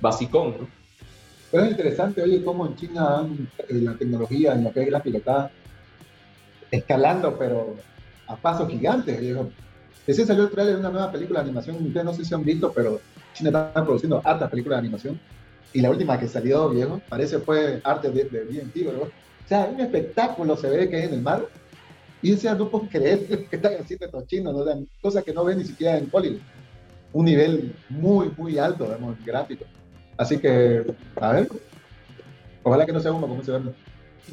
basicón, 0.00 0.54
¿no? 0.60 0.68
Pero 1.50 1.64
es 1.64 1.70
interesante, 1.70 2.22
oye, 2.22 2.42
cómo 2.44 2.66
en 2.66 2.76
China 2.76 3.26
eh, 3.68 3.74
la 3.74 3.94
tecnología 3.94 4.52
en 4.54 4.64
lo 4.64 4.72
que 4.72 4.82
es 4.82 4.90
la 4.90 5.02
pilotada 5.02 5.50
escalando, 6.70 7.36
pero 7.38 7.76
a 8.26 8.36
pasos 8.36 8.68
gigantes. 8.68 9.18
Ese 10.06 10.26
salió 10.26 10.44
el 10.44 10.50
trailer 10.50 10.74
de 10.74 10.80
una 10.80 10.90
nueva 10.90 11.12
película 11.12 11.40
de 11.40 11.46
animación, 11.46 11.76
ustedes 11.76 12.04
no 12.04 12.12
sé 12.12 12.24
si 12.24 12.34
han 12.34 12.44
visto, 12.44 12.72
pero 12.72 13.00
China 13.32 13.50
está 13.50 13.84
produciendo 13.84 14.20
hartas 14.24 14.50
películas 14.50 14.76
de 14.76 14.80
animación. 14.80 15.20
Y 15.72 15.80
la 15.80 15.90
última 15.90 16.18
que 16.18 16.28
salió, 16.28 16.68
viejo, 16.70 17.00
parece 17.08 17.38
fue 17.38 17.80
arte 17.84 18.10
de, 18.10 18.24
de 18.24 18.44
bien 18.44 18.72
¿no? 18.74 19.02
O 19.02 19.48
sea, 19.48 19.68
un 19.72 19.80
espectáculo 19.80 20.56
se 20.56 20.68
ve 20.68 20.88
que 20.88 20.98
es 20.98 21.04
en 21.04 21.14
el 21.14 21.22
mar, 21.22 21.46
y 22.22 22.30
decía, 22.30 22.54
no 22.54 22.68
puedo 22.68 22.88
creer 22.88 23.26
que 23.50 23.56
están 23.56 23.74
haciendo 23.80 24.06
estos 24.06 24.26
chinos, 24.26 24.54
¿no? 24.54 24.86
cosas 25.00 25.24
que 25.24 25.32
no 25.32 25.44
ven 25.44 25.58
ni 25.58 25.64
siquiera 25.64 25.98
en 25.98 26.08
Hollywood. 26.10 26.40
Un 27.12 27.24
nivel 27.24 27.74
muy, 27.88 28.30
muy 28.36 28.58
alto, 28.58 28.84
digamos, 28.84 29.16
gráfico. 29.24 29.64
Así 30.16 30.38
que, 30.38 30.84
a 31.20 31.32
ver, 31.32 31.48
ojalá 32.62 32.84
que 32.84 32.92
no 32.92 33.00
sea 33.00 33.12
uno 33.12 33.26
como 33.26 33.40
ese 33.40 33.52
verlo. 33.52 33.74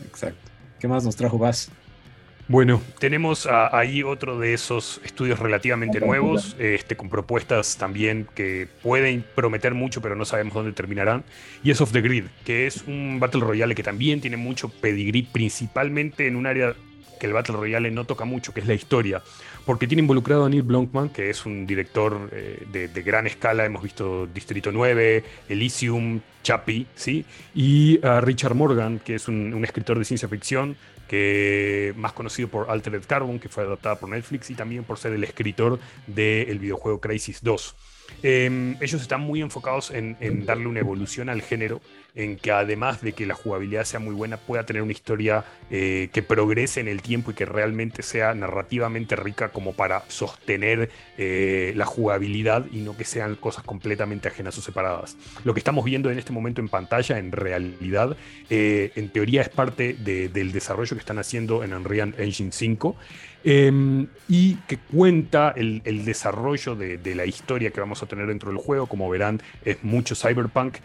Exacto. 0.06 0.52
¿Qué 0.80 0.88
más 0.88 1.06
nos 1.06 1.16
trajo 1.16 1.38
Bass? 1.38 1.72
Bueno, 2.50 2.82
tenemos 3.00 3.48
ahí 3.48 4.04
otro 4.04 4.38
de 4.38 4.54
esos 4.54 5.00
estudios 5.06 5.40
relativamente 5.40 6.02
nuevos, 6.02 6.58
este, 6.60 6.98
con 6.98 7.08
propuestas 7.08 7.78
también 7.78 8.28
que 8.36 8.68
pueden 8.82 9.24
prometer 9.34 9.74
mucho, 9.74 10.02
pero 10.02 10.18
no 10.18 10.26
sabemos 10.26 10.54
dónde 10.54 10.74
terminarán. 10.74 11.24
Y 11.64 11.72
es 11.72 11.80
Off 11.80 11.94
the 11.94 12.02
Grid, 12.02 12.26
que 12.44 12.68
es 12.68 12.84
un 12.86 13.18
Battle 13.22 13.42
Royale 13.42 13.76
que 13.76 13.84
también 13.84 14.20
tiene 14.20 14.36
mucho 14.36 14.68
pedigrí, 14.68 15.24
principalmente 15.24 16.28
en 16.28 16.36
un 16.36 16.46
área 16.46 16.76
que 17.24 17.28
el 17.28 17.34
Battle 17.34 17.56
Royale 17.56 17.90
no 17.90 18.04
toca 18.04 18.26
mucho, 18.26 18.54
que 18.54 18.60
es 18.60 18.68
la 18.68 18.74
historia, 18.74 19.24
porque 19.66 19.88
tiene 19.88 20.02
involucrado 20.02 20.44
a 20.44 20.50
Neil 20.50 20.64
Blomkamp, 20.64 21.14
que 21.14 21.30
es 21.30 21.46
un 21.46 21.66
director 21.66 22.30
eh, 22.34 22.68
de, 22.70 23.02
gran 23.02 23.28
escala, 23.28 23.64
hemos 23.64 23.82
visto 23.82 24.28
Distrito 24.28 24.74
9, 24.74 25.24
Elysium, 25.48 26.20
Chappie, 26.44 26.86
¿sí? 26.96 27.24
Y 27.56 28.06
a 28.06 28.20
Richard 28.20 28.56
Morgan, 28.56 29.00
que 29.00 29.16
es 29.16 29.30
un, 29.30 29.64
escritor 29.64 29.98
de 29.98 30.04
ciencia 30.04 30.28
ficción, 30.28 30.76
que 31.08 31.94
más 31.96 32.12
conocido 32.12 32.50
por 32.50 32.70
Altered 32.70 33.04
Carbon, 33.08 33.40
que 33.40 33.48
fue 33.48 33.64
adaptada 33.64 33.96
por 33.96 34.10
Netflix, 34.10 34.50
y 34.50 34.56
también 34.56 34.84
por 34.84 35.00
ser 35.00 35.14
el 35.14 35.24
escritor 35.24 35.80
del 36.08 36.60
videojuego 36.60 37.00
Crisis 37.00 37.42
2. 37.42 37.76
Em, 38.22 38.76
ellos 38.82 39.02
están 39.02 39.22
muy 39.22 39.42
enfocados 39.42 39.92
en, 39.92 40.46
darle 40.46 40.68
una 40.68 40.82
evolución 40.82 41.30
al 41.30 41.42
género, 41.42 41.80
en 42.16 42.38
que 42.38 42.52
además 42.52 43.02
de 43.02 43.14
que 43.14 43.26
la 43.26 43.34
jugabilidad 43.34 43.86
sea 43.86 44.00
muy 44.00 44.14
buena, 44.14 44.38
pueda 44.38 44.66
tener 44.66 44.82
una 44.82 44.92
historia 44.92 45.46
eh, 45.72 46.10
que 46.14 46.22
progrese 46.22 46.80
en 46.80 46.88
el 46.88 47.02
tiempo 47.02 47.32
y 47.32 47.34
que 47.34 47.46
realmente 47.46 48.04
sea 48.04 48.34
narrativamente 48.36 49.16
rica 49.16 49.50
como 49.50 49.74
para 49.74 50.04
sostener 50.10 50.92
eh, 51.18 51.74
la 51.76 51.86
jugabilidad 51.86 52.66
y 52.72 52.82
no 52.82 52.96
que 52.96 53.06
sean 53.06 53.36
cosas 53.36 53.64
completamente 53.64 54.28
ajenas 54.28 54.58
o 54.58 54.62
separadas. 54.62 55.18
Lo 55.44 55.54
que 55.54 55.60
estamos 55.60 55.84
viendo 55.86 56.12
en 56.12 56.20
este 56.20 56.32
momento 56.32 56.62
en 56.62 56.70
pantalla, 56.70 57.18
en 57.18 57.32
realidad, 57.32 58.16
eh, 58.50 58.92
en 58.96 59.10
teoría 59.10 59.42
es 59.42 59.50
parte 59.50 59.94
del 59.94 60.52
desarrollo 60.52 60.96
que 60.96 61.00
están 61.00 61.18
haciendo 61.18 61.64
en 61.64 61.74
Unreal 61.74 62.14
Engine 62.18 62.52
5. 62.52 62.96
Em, 63.46 64.08
y 64.30 64.56
que 64.70 64.78
cuenta 64.78 65.54
el, 65.58 65.82
desarrollo 66.06 66.76
de, 66.78 67.14
la 67.14 67.26
historia 67.26 67.72
que 67.72 67.82
vamos 67.82 68.02
a 68.02 68.06
tener 68.06 68.28
dentro 68.28 68.50
del 68.50 68.58
juego. 68.58 68.88
Como 68.88 69.10
verán, 69.10 69.42
es 69.66 69.84
mucho 69.84 70.16
cyberpunk. 70.16 70.78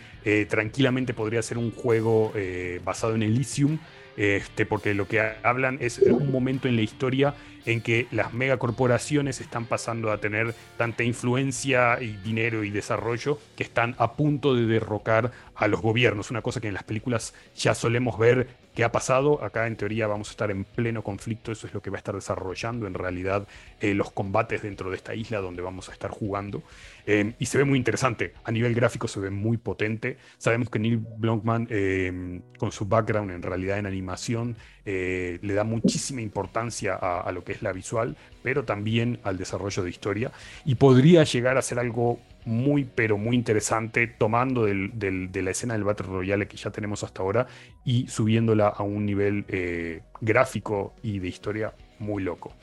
Tranquilamente 0.49 1.14
podría 1.19 1.43
ser 1.43 1.59
un 1.59 1.73
juego 1.73 2.33
eh, 2.37 2.81
basado 2.85 3.14
en 3.14 3.25
Elysium, 3.25 3.79
este, 4.16 4.64
porque 4.64 4.95
lo 4.95 5.07
que 5.07 5.21
hablan 5.43 5.79
es 5.81 5.99
un 5.99 6.31
momento 6.33 6.69
en 6.69 6.77
la 6.77 6.83
historia 6.83 7.35
en 7.66 7.83
que 7.83 8.07
las 8.11 8.33
megacorporaciones 8.33 9.41
están 9.41 9.66
pasando 9.66 10.11
a 10.11 10.19
tener 10.19 10.55
tanta 10.77 11.05
influencia 11.05 12.01
y 12.01 12.16
dinero 12.16 12.64
y 12.64 12.71
desarrollo 12.71 13.39
que 13.57 13.64
están 13.64 13.95
a 13.99 14.14
punto 14.14 14.55
de 14.55 14.64
derrocar 14.64 15.33
a 15.55 15.69
los 15.69 15.83
gobiernos. 15.83 16.31
Una 16.31 16.41
cosa 16.41 16.61
que 16.61 16.69
en 16.69 16.75
las 16.75 16.85
películas 16.85 17.35
ya 17.55 17.75
solemos 17.75 18.19
ver 18.19 18.49
que 18.79 18.85
ha 18.85 18.93
pasado. 18.93 19.45
Acá 19.45 19.66
en 19.66 19.77
teoría 19.77 20.07
vamos 20.07 20.29
a 20.29 20.31
estar 20.31 20.53
en 20.53 20.62
pleno 20.62 21.03
conflicto, 21.03 21.51
eso 21.51 21.66
es 21.66 21.75
lo 21.75 21.83
que 21.83 21.91
va 21.91 21.97
a 21.97 21.99
estar 21.99 22.14
desarrollando 22.14 22.87
en 22.87 22.95
realidad 22.95 23.47
eh, 23.81 23.93
los 23.93 24.12
combates 24.12 24.62
dentro 24.62 24.89
de 24.89 24.97
esta 24.97 25.16
isla 25.16 25.41
donde 25.41 25.62
vamos 25.62 25.89
a 25.89 25.93
estar 25.93 26.12
jugando. 26.12 26.62
Eh, 27.11 27.32
y 27.38 27.46
se 27.46 27.56
ve 27.56 27.64
muy 27.64 27.78
interesante, 27.78 28.34
a 28.44 28.52
nivel 28.52 28.74
gráfico 28.74 29.09
se 29.09 29.18
ve 29.18 29.30
muy 29.30 29.56
potente. 29.56 30.18
Sabemos 30.36 30.68
que 30.68 30.78
Neil 30.78 30.98
Blomkamp, 31.16 31.68
eh, 31.72 32.42
con 32.59 32.70
su 32.70 32.84
background 32.84 33.30
en 33.30 33.40
realidad 33.40 33.78
en 33.78 33.86
animación, 33.86 34.56
le 34.84 35.52
da 35.52 35.64
muchísima 35.64 36.22
importancia 36.22 36.94
a, 36.94 37.30
lo 37.30 37.44
que 37.44 37.52
es 37.52 37.61
la 37.61 37.72
visual, 37.72 38.16
pero 38.42 38.64
también 38.64 39.20
al 39.22 39.36
desarrollo 39.36 39.82
de 39.82 39.90
historia. 39.90 40.32
Y 40.64 40.76
podría 40.76 41.24
llegar 41.24 41.59
a 41.59 41.62
ser 41.62 41.78
algo 41.78 42.20
muy, 42.48 42.84
pero 42.84 43.18
muy 43.18 43.36
interesante, 43.36 44.06
tomando 44.06 44.64
de 44.64 45.42
la 45.42 45.50
escena 45.50 45.74
del 45.74 45.84
Battle 45.84 46.06
Royale 46.06 46.48
que 46.48 46.56
ya 46.56 46.70
tenemos 46.70 47.04
hasta 47.04 47.22
ahora 47.22 47.46
y 47.84 48.09
subiéndola 48.09 48.68
a 48.68 48.82
un 48.82 49.04
nivel 49.04 49.44
eh, 49.48 50.00
gráfico 50.20 50.94
y 51.02 51.18
de 51.18 51.28
historia 51.28 51.74
muy 51.98 52.22
loco. 52.22 52.54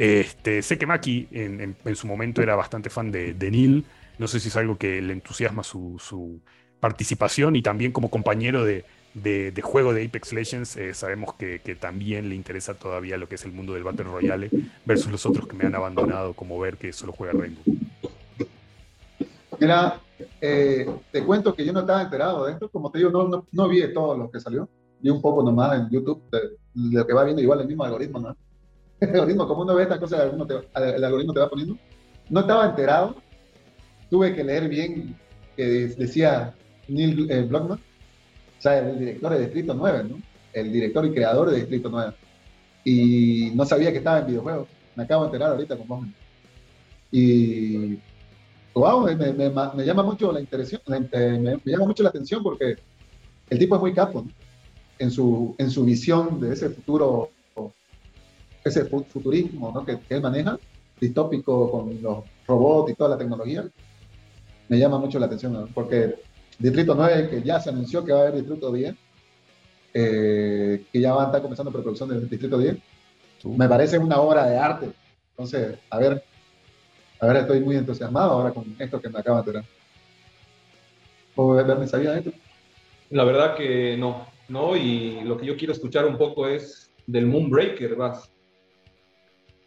Este, 0.00 0.62
sé 0.62 0.78
que 0.78 0.86
Maki 0.86 1.28
en, 1.30 1.76
su 1.94 2.06
momento 2.06 2.40
era 2.40 2.56
bastante 2.56 2.88
fan 2.88 3.12
de, 3.12 3.34
Neil. 3.34 3.84
No 4.18 4.28
sé 4.28 4.40
si 4.40 4.48
es 4.48 4.56
algo 4.56 4.78
que 4.78 5.02
le 5.02 5.12
entusiasma 5.12 5.62
su, 5.62 6.40
participación 6.80 7.54
y 7.54 7.60
también 7.60 7.92
como 7.92 8.08
compañero 8.08 8.64
de, 8.64 8.82
juego 9.62 9.92
de 9.92 10.06
Apex 10.06 10.32
Legends, 10.32 10.76
eh, 10.78 10.94
sabemos 10.94 11.34
que, 11.34 11.58
también 11.78 12.30
le 12.30 12.34
interesa 12.34 12.72
todavía 12.72 13.18
lo 13.18 13.28
que 13.28 13.34
es 13.34 13.44
el 13.44 13.52
mundo 13.52 13.74
del 13.74 13.84
Battle 13.84 14.04
Royale 14.04 14.48
versus 14.86 15.12
los 15.12 15.26
otros 15.26 15.46
que 15.46 15.54
me 15.54 15.66
han 15.66 15.74
abandonado, 15.74 16.32
como 16.32 16.58
ver 16.58 16.78
que 16.78 16.94
solo 16.94 17.12
juega 17.12 17.34
Rainbow. 17.34 17.62
Mira, 19.58 20.00
eh, 20.40 20.88
te 21.12 21.22
cuento 21.22 21.54
que 21.54 21.66
yo 21.66 21.74
no 21.74 21.80
estaba 21.80 22.00
enterado 22.00 22.46
de 22.46 22.54
esto, 22.54 22.70
como 22.70 22.90
te 22.90 23.00
digo, 23.00 23.10
no, 23.52 23.68
vi 23.68 23.92
todo 23.92 24.16
lo 24.16 24.30
que 24.30 24.40
salió, 24.40 24.66
vi 24.98 25.10
un 25.10 25.20
poco 25.20 25.42
nomás 25.42 25.78
en 25.78 25.90
YouTube 25.90 26.22
de, 26.32 26.38
lo 26.96 27.06
que 27.06 27.12
va 27.12 27.24
viendo, 27.24 27.42
igual 27.42 27.60
el 27.60 27.68
mismo 27.68 27.84
algoritmo, 27.84 28.18
¿no? 28.18 28.34
El 29.06 29.08
algoritmo, 29.08 29.48
como 29.48 29.62
uno 29.62 29.74
ve 29.74 29.84
estas 29.84 29.98
cosas, 29.98 30.20
el 30.20 31.04
algoritmo, 31.04 31.32
te, 31.32 31.40
va 31.40 31.48
poniendo. 31.48 31.76
No 32.28 32.40
estaba 32.40 32.66
enterado, 32.66 33.16
tuve 34.10 34.34
que 34.34 34.44
leer 34.44 34.68
bien 34.68 35.16
que 35.56 35.64
decía 35.64 36.54
Neil 36.86 37.30
eh, 37.30 37.42
Blockman, 37.42 37.78
o 37.78 38.62
sea, 38.62 38.78
el 38.78 38.98
director 38.98 39.32
de 39.32 39.40
Distrito 39.40 39.74
9, 39.74 40.04
¿no? 40.04 40.20
El 40.52 40.70
director 40.70 41.06
y 41.06 41.12
creador 41.12 41.50
de 41.50 41.56
Distrito 41.56 41.88
9. 41.90 42.12
Y 42.84 43.52
no 43.54 43.64
sabía 43.64 43.90
que 43.90 43.98
estaba 43.98 44.20
en 44.20 44.26
videojuegos. 44.26 44.68
Me 44.94 45.04
acabo 45.04 45.22
de 45.22 45.28
enterar 45.28 45.52
ahorita 45.52 45.76
con 45.76 45.88
vos. 45.88 46.06
Y 47.10 47.98
wow, 48.74 49.06
me, 49.06 49.84
llama 49.84 50.02
mucho 50.02 50.30
la, 50.30 50.40
interesión, 50.40 50.80
me, 50.86 51.60
llama 51.64 51.86
mucho 51.86 52.02
la 52.02 52.10
atención 52.10 52.42
porque 52.42 52.76
el 53.48 53.58
tipo 53.58 53.74
es 53.76 53.80
muy 53.80 53.92
capo 53.92 54.26
en, 54.98 55.10
su, 55.10 55.54
en 55.58 55.70
su 55.70 55.84
visión 55.84 56.40
de 56.40 56.52
ese 56.52 56.68
futuro, 56.70 57.30
ese 58.64 58.84
futurismo 58.84 59.84
que, 59.84 59.98
él 60.08 60.20
maneja, 60.20 60.58
distópico 61.00 61.70
con 61.70 62.02
los 62.02 62.24
robots 62.46 62.92
y 62.92 62.94
toda 62.94 63.10
la 63.10 63.18
tecnología. 63.18 63.64
Me 64.68 64.78
llama 64.78 64.98
mucho 64.98 65.18
la 65.18 65.26
atención 65.26 65.68
porque 65.74 66.16
Distrito 66.58 66.94
9, 66.94 67.30
que 67.30 67.42
ya 67.42 67.58
se 67.58 67.70
anunció 67.70 68.04
que 68.04 68.12
va 68.12 68.18
a 68.18 68.22
haber 68.22 68.36
Distrito 68.36 68.72
10, 68.72 68.94
eh, 69.94 70.84
que 70.92 71.00
ya 71.00 71.14
va 71.14 71.24
a 71.24 71.26
estar 71.26 71.42
comenzando 71.42 71.72
preproducción 71.72 72.08
del 72.10 72.28
Distrito 72.28 72.58
10, 72.58 72.76
me 73.56 73.68
parece 73.68 73.98
una 73.98 74.20
obra 74.20 74.46
de 74.46 74.58
arte. 74.58 74.90
Entonces, 75.30 75.78
a 75.88 75.98
ver 75.98 76.22
Ahora 77.20 77.40
estoy 77.40 77.60
muy 77.60 77.76
entusiasmado 77.76 78.30
ahora 78.30 78.50
con 78.52 78.74
esto 78.78 79.00
que 79.00 79.10
me 79.10 79.18
acaba 79.18 79.42
de 79.42 79.52
dar. 79.52 79.64
¿Puedo 81.34 81.64
verme 81.64 81.86
sabía 81.86 82.16
esto? 82.16 82.32
La 83.10 83.24
verdad 83.24 83.54
que 83.56 83.96
no, 83.98 84.26
no, 84.48 84.74
y 84.74 85.20
lo 85.24 85.36
que 85.36 85.44
yo 85.44 85.56
quiero 85.56 85.74
escuchar 85.74 86.06
un 86.06 86.16
poco 86.16 86.48
es 86.48 86.90
del 87.06 87.26
Moonbreaker, 87.26 87.94
vas. 87.94 88.30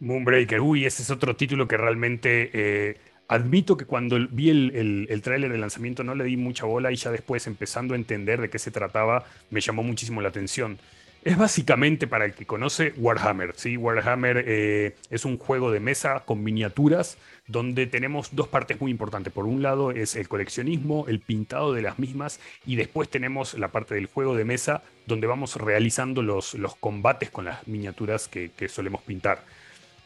Moonbreaker, 0.04 0.60
uy, 0.60 0.84
ese 0.84 1.02
es 1.02 1.10
otro 1.10 1.34
título 1.36 1.66
que 1.66 1.76
realmente 1.76 2.50
eh, 2.52 2.96
admito 3.28 3.76
que 3.76 3.84
cuando 3.84 4.18
vi 4.30 4.50
el, 4.50 4.72
el, 4.74 5.06
el 5.10 5.22
tráiler 5.22 5.50
de 5.50 5.58
lanzamiento 5.58 6.04
no 6.04 6.14
le 6.14 6.24
di 6.24 6.36
mucha 6.36 6.66
bola 6.66 6.92
y 6.92 6.96
ya 6.96 7.10
después 7.10 7.46
empezando 7.46 7.94
a 7.94 7.96
entender 7.96 8.40
de 8.40 8.50
qué 8.50 8.58
se 8.58 8.70
trataba 8.70 9.24
me 9.50 9.60
llamó 9.60 9.82
muchísimo 9.82 10.20
la 10.20 10.28
atención. 10.28 10.78
Es 11.24 11.38
básicamente, 11.38 12.06
para 12.06 12.26
el 12.26 12.34
que 12.34 12.44
conoce, 12.44 12.92
Warhammer. 12.98 13.54
¿sí? 13.56 13.78
Warhammer 13.78 14.44
eh, 14.46 14.94
es 15.08 15.24
un 15.24 15.38
juego 15.38 15.70
de 15.70 15.80
mesa 15.80 16.20
con 16.20 16.44
miniaturas 16.44 17.16
donde 17.46 17.86
tenemos 17.86 18.36
dos 18.36 18.46
partes 18.48 18.78
muy 18.78 18.90
importantes. 18.90 19.32
Por 19.32 19.46
un 19.46 19.62
lado 19.62 19.90
es 19.90 20.16
el 20.16 20.28
coleccionismo, 20.28 21.06
el 21.08 21.20
pintado 21.20 21.72
de 21.72 21.80
las 21.80 21.98
mismas, 21.98 22.40
y 22.66 22.76
después 22.76 23.08
tenemos 23.08 23.54
la 23.54 23.68
parte 23.68 23.94
del 23.94 24.04
juego 24.04 24.36
de 24.36 24.44
mesa 24.44 24.82
donde 25.06 25.26
vamos 25.26 25.56
realizando 25.56 26.20
los, 26.20 26.52
los 26.54 26.76
combates 26.76 27.30
con 27.30 27.46
las 27.46 27.66
miniaturas 27.66 28.28
que, 28.28 28.50
solemos 28.68 29.00
pintar. 29.00 29.44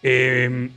Eh, 0.02 0.70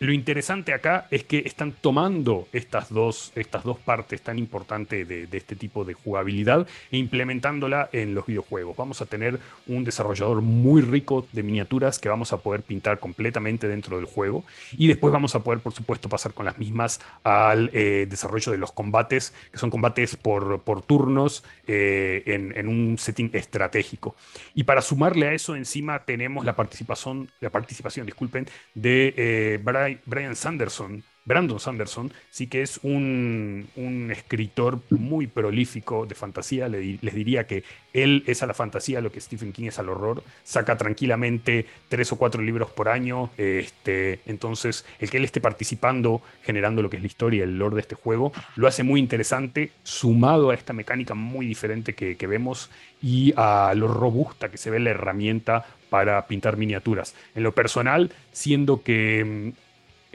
lo 0.00 0.12
interesante 0.12 0.74
acá 0.74 1.06
es 1.10 1.24
que 1.24 1.38
están 1.38 1.72
tomando 1.72 2.48
estas 2.52 2.92
dos, 2.92 3.32
estas 3.34 3.64
dos 3.64 3.78
partes 3.78 4.22
tan 4.22 4.38
importantes 4.38 5.06
de, 5.08 5.28
este 5.32 5.56
tipo 5.56 5.84
de 5.84 5.94
jugabilidad 5.94 6.66
e 6.90 6.98
implementándola 6.98 7.88
en 7.92 8.14
los 8.14 8.26
videojuegos. 8.26 8.76
Vamos 8.76 9.00
a 9.00 9.06
tener 9.06 9.38
un 9.66 9.84
desarrollador 9.84 10.42
muy 10.42 10.82
rico 10.82 11.26
de 11.32 11.42
miniaturas 11.42 11.98
que 11.98 12.08
vamos 12.08 12.32
a 12.32 12.38
poder 12.38 12.62
pintar 12.62 12.98
completamente 12.98 13.68
dentro 13.68 13.96
del 13.96 14.06
juego 14.06 14.44
y 14.72 14.88
después 14.88 15.12
vamos 15.12 15.34
a 15.34 15.40
poder, 15.40 15.60
por 15.60 15.72
supuesto, 15.72 16.08
pasar 16.08 16.34
con 16.34 16.44
las 16.44 16.58
mismas 16.58 17.00
al 17.22 17.70
eh, 17.72 18.06
desarrollo 18.08 18.52
de 18.52 18.58
los 18.58 18.72
combates, 18.72 19.32
que 19.52 19.58
son 19.58 19.70
combates 19.70 20.16
por, 20.16 20.60
por 20.62 20.82
turnos 20.82 21.44
eh, 21.66 22.22
en, 22.26 22.68
un 22.68 22.98
setting 22.98 23.30
estratégico. 23.32 24.16
Y 24.54 24.64
para 24.64 24.82
sumarle 24.82 25.28
a 25.28 25.32
eso 25.32 25.56
encima 25.56 26.04
tenemos 26.04 26.44
la 26.44 26.56
participación, 26.56 27.30
la 27.40 27.50
participación 27.50 28.06
disculpen, 28.06 28.46
de 28.74 29.14
eh, 29.16 29.60
Brian 30.06 30.36
Sanderson, 30.36 31.04
Brandon 31.26 31.58
Sanderson, 31.58 32.12
sí 32.30 32.48
que 32.48 32.60
es 32.60 32.80
un, 32.82 33.66
escritor 34.10 34.80
muy 34.90 35.26
prolífico 35.26 36.04
de 36.04 36.14
fantasía. 36.14 36.68
les 36.68 37.14
diría 37.14 37.46
que 37.46 37.64
él 37.94 38.22
es 38.26 38.42
a 38.42 38.46
la 38.46 38.52
fantasía 38.52 39.00
lo 39.00 39.10
que 39.10 39.20
Stephen 39.20 39.52
King 39.52 39.68
es 39.68 39.78
al 39.78 39.88
horror. 39.88 40.22
Saca 40.42 40.76
tranquilamente 40.76 41.66
tres 41.88 42.12
o 42.12 42.16
cuatro 42.16 42.42
libros 42.42 42.70
por 42.70 42.90
año. 42.90 43.30
Este, 43.38 44.20
entonces, 44.26 44.84
el 44.98 45.08
que 45.08 45.16
él 45.16 45.24
esté 45.24 45.40
participando, 45.40 46.20
generando 46.42 46.82
lo 46.82 46.90
que 46.90 46.96
es 46.96 47.02
la 47.02 47.06
historia, 47.06 47.44
el 47.44 47.58
lore 47.58 47.76
de 47.76 47.82
este 47.82 47.94
juego, 47.94 48.32
lo 48.56 48.68
hace 48.68 48.82
muy 48.82 49.00
interesante, 49.00 49.72
sumado 49.82 50.50
a 50.50 50.54
esta 50.54 50.74
mecánica 50.74 51.14
muy 51.14 51.46
diferente 51.46 51.94
que, 51.94 52.16
que 52.16 52.26
vemos 52.26 52.70
y 53.00 53.32
a 53.36 53.72
lo 53.74 53.88
robusta 53.88 54.50
que 54.50 54.58
se 54.58 54.70
ve 54.70 54.78
la 54.78 54.90
herramienta 54.90 55.64
para 55.88 56.26
pintar 56.26 56.58
miniaturas. 56.58 57.14
En 57.34 57.44
lo 57.44 57.52
personal, 57.52 58.12
siendo 58.32 58.82
que 58.82 59.52
mm, 59.54 59.64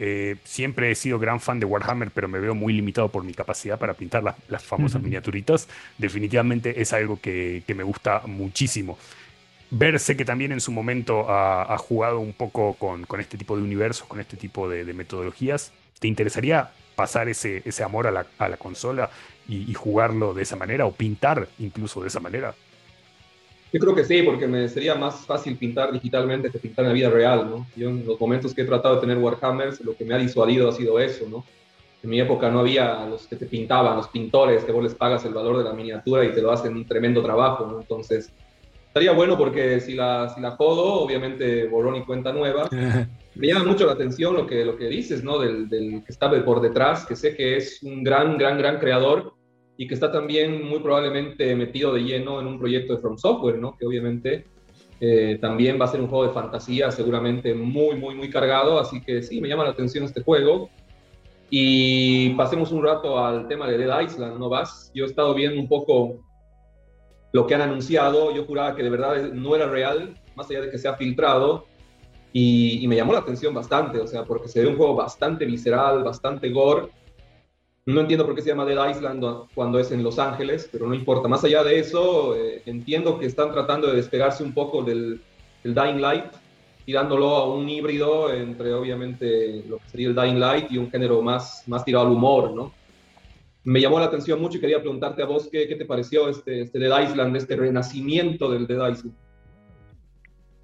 eh, 0.02 0.38
siempre 0.46 0.90
he 0.90 0.96
sido 0.96 1.20
gran 1.20 1.42
fan 1.42 1.60
de 1.60 1.66
Warhammer, 1.66 2.10
pero 2.12 2.30
me 2.30 2.40
veo 2.40 2.56
muy 2.56 2.72
limitado 2.72 3.10
por 3.10 3.26
mi 3.26 3.34
capacidad 3.34 3.78
para 3.78 3.96
pintar 3.96 4.24
las, 4.24 4.64
famosas 4.64 5.02
miniaturitas. 5.02 5.68
Definitivamente 5.98 6.82
es 6.82 6.94
algo 6.94 7.20
que, 7.20 7.66
me 7.68 7.84
gusta 7.84 8.22
muchísimo. 8.26 8.98
Ver, 9.72 10.00
sé 10.00 10.16
que 10.16 10.24
también 10.24 10.54
en 10.54 10.62
su 10.62 10.72
momento 10.72 11.26
ha, 11.28 11.78
jugado 11.78 12.22
un 12.22 12.32
poco 12.32 12.76
con, 12.76 13.06
este 13.20 13.38
tipo 13.38 13.58
de 13.58 13.64
universos, 13.64 14.08
con 14.08 14.22
este 14.22 14.38
tipo 14.38 14.70
de, 14.70 14.86
metodologías. 14.94 15.74
¿Te 16.00 16.08
interesaría 16.08 16.72
pasar 16.96 17.28
ese, 17.28 17.62
ese 17.66 17.84
amor 17.84 18.08
a 18.08 18.12
la, 18.12 18.26
a 18.38 18.48
la 18.48 18.56
consola 18.56 19.10
y, 19.50 19.74
jugarlo 19.74 20.34
de 20.34 20.44
esa 20.44 20.56
manera 20.56 20.86
o 20.86 20.94
pintar 20.94 21.50
incluso 21.60 22.02
de 22.02 22.08
esa 22.08 22.22
manera? 22.22 22.56
Yo 23.72 23.80
creo 23.80 23.94
que 23.94 24.04
sí, 24.04 24.24
porque 24.24 24.48
me 24.48 24.68
sería 24.68 24.96
más 24.96 25.26
fácil 25.26 25.56
pintar 25.56 25.92
digitalmente 25.92 26.50
que 26.50 26.58
pintar 26.58 26.86
en 26.86 26.90
la 26.90 26.94
vida 26.94 27.10
real, 27.10 27.48
¿no? 27.50 27.68
Yo 27.76 27.90
en 27.90 28.06
los 28.06 28.20
momentos 28.20 28.54
que 28.54 28.64
he 28.64 28.66
tratado 28.66 28.96
de 28.96 29.02
tener 29.02 29.18
Warhammers, 29.18 29.82
lo 29.82 29.96
que 29.96 30.06
me 30.06 30.16
ha 30.16 30.18
disuadido 30.18 30.70
ha 30.70 30.72
sido 30.72 31.00
eso, 31.00 31.28
¿no? 31.30 31.46
En 32.02 32.10
mi 32.10 32.20
época 32.20 32.50
no 32.50 32.60
había 32.60 33.06
los 33.06 33.28
que 33.28 33.36
te 33.36 33.46
pintaban, 33.46 33.98
los 33.98 34.08
pintores, 34.08 34.64
que 34.64 34.72
vos 34.72 34.84
les 34.84 34.96
pagas 34.96 35.24
el 35.26 35.34
valor 35.34 35.58
de 35.58 35.66
la 35.66 35.74
miniatura 35.74 36.26
y 36.26 36.32
te 36.32 36.42
lo 36.42 36.52
hacen 36.52 36.76
un 36.76 36.86
tremendo 36.86 37.22
trabajo, 37.22 37.68
¿no? 37.68 37.82
Entonces, 37.82 38.32
estaría 38.88 39.12
bueno 39.12 39.38
porque 39.38 39.80
si 39.82 39.94
la, 39.94 40.30
si 40.34 40.42
la 40.42 40.52
jodo, 40.52 41.02
obviamente 41.02 41.68
borrón 41.68 41.98
y 41.98 42.06
cuenta 42.06 42.34
nueva. 42.34 42.68
Me 43.36 43.48
llama 43.48 43.66
mucho 43.66 43.86
la 43.86 43.94
atención 43.94 44.34
lo 44.34 44.48
que, 44.48 44.66
lo 44.66 44.76
que 44.76 44.88
dices, 44.88 45.24
¿no? 45.24 45.38
Del, 45.38 45.70
del 45.70 46.04
que 46.04 46.12
está 46.12 46.30
por 46.44 46.60
detrás, 46.60 47.06
que 47.06 47.16
sé 47.16 47.36
que 47.36 47.58
es 47.58 47.84
un 47.84 48.04
gran, 48.04 48.38
gran, 48.38 48.58
gran 48.58 48.80
creador 48.80 49.34
y 49.80 49.88
que 49.88 49.94
está 49.94 50.12
también 50.12 50.68
muy 50.68 50.80
probablemente 50.80 51.56
metido 51.56 51.94
de 51.94 52.02
lleno 52.02 52.42
en 52.42 52.48
un 52.48 52.60
proyecto 52.60 52.94
de 52.94 53.00
From 53.00 53.18
Software, 53.18 53.60
¿no? 53.60 53.78
Que 53.78 53.86
obviamente 53.86 54.46
eh, 55.00 55.38
también 55.40 55.80
va 55.80 55.86
a 55.86 55.88
ser 55.88 56.02
un 56.02 56.10
juego 56.10 56.28
de 56.28 56.34
fantasía 56.34 56.92
seguramente 56.92 57.54
muy, 57.54 57.96
muy, 57.96 58.14
muy 58.14 58.30
cargado, 58.30 58.78
así 58.78 59.00
que 59.00 59.24
sí, 59.24 59.40
me 59.40 59.48
llama 59.48 59.64
la 59.64 59.70
atención 59.70 60.04
este 60.04 60.22
juego. 60.22 60.70
Y 61.50 62.32
pasemos 62.32 62.74
un 62.74 62.84
rato 62.84 63.24
al 63.24 63.48
tema 63.48 63.70
de 63.70 63.78
Dead 63.78 64.02
Island, 64.02 64.38
¿no 64.38 64.50
vas? 64.50 64.92
Yo 64.94 65.06
he 65.06 65.08
estado 65.08 65.34
viendo 65.34 65.58
un 65.62 65.70
poco 65.70 66.26
lo 67.32 67.48
que 67.48 67.56
han 67.56 67.62
anunciado, 67.62 68.36
yo 68.36 68.44
juraba 68.44 68.76
que 68.76 68.84
de 68.84 68.90
verdad 68.90 69.32
no 69.32 69.56
era 69.56 69.70
real, 69.70 70.14
más 70.36 70.50
allá 70.50 70.60
de 70.60 70.72
que 70.72 70.78
se 70.78 70.90
ha 70.90 70.96
filtrado, 70.96 71.68
y, 72.34 72.86
me 72.86 72.98
llamó 72.98 73.14
la 73.14 73.20
atención 73.20 73.54
bastante, 73.54 73.98
o 74.02 74.08
sea, 74.08 74.26
porque 74.26 74.50
se 74.50 74.62
ve 74.62 74.68
un 74.68 74.76
juego 74.76 74.94
bastante 74.94 75.46
visceral, 75.46 76.04
bastante 76.04 76.50
gore. 76.50 76.90
No 77.90 78.02
entiendo 78.02 78.24
por 78.24 78.36
qué 78.36 78.44
se 78.44 78.50
llama 78.50 78.66
Dead 78.66 78.92
Island 78.92 79.26
cuando 79.56 79.80
es 79.80 79.92
en 79.92 80.04
Los 80.04 80.20
Ángeles, 80.20 80.70
pero 80.72 80.86
no 80.86 80.94
importa. 80.94 81.28
Más 81.28 81.44
allá 81.44 81.64
de 81.64 81.80
eso, 81.80 82.36
eh, 82.36 82.62
entiendo 82.68 83.18
que 83.18 83.26
están 83.26 83.52
tratando 83.52 83.88
de 83.88 83.96
despegarse 83.96 84.44
un 84.44 84.54
poco 84.54 84.84
del, 84.84 85.20
Dying 85.64 86.00
Light, 86.00 86.26
tirándolo 86.86 87.30
a 87.36 87.52
un 87.52 87.68
híbrido 87.68 88.32
entre 88.32 88.74
obviamente 88.74 89.64
lo 89.68 89.80
que 89.80 89.90
sería 89.90 90.10
el 90.10 90.16
Dying 90.16 90.40
Light 90.40 90.72
y 90.72 90.78
un 90.78 90.92
género 90.92 91.24
más, 91.24 91.64
más 91.66 91.84
tirado 91.84 92.06
al 92.06 92.12
humor, 92.12 92.52
¿no? 92.52 92.72
Me 93.64 93.82
llamó 93.82 94.00
la 94.00 94.06
atención 94.06 94.40
mucho 94.40 94.60
y 94.60 94.62
quería 94.62 94.80
preguntarte 94.80 95.24
a 95.24 95.26
vos 95.26 95.50
qué, 95.52 95.68
qué 95.68 95.76
te 95.76 95.86
pareció 95.86 96.30
este, 96.30 96.62
este 96.62 96.78
Dead 96.78 97.10
Island, 97.10 97.36
este 97.36 97.56
renacimiento 97.56 98.52
del 98.52 98.68
Dead 98.68 98.88
Island. 98.88 99.16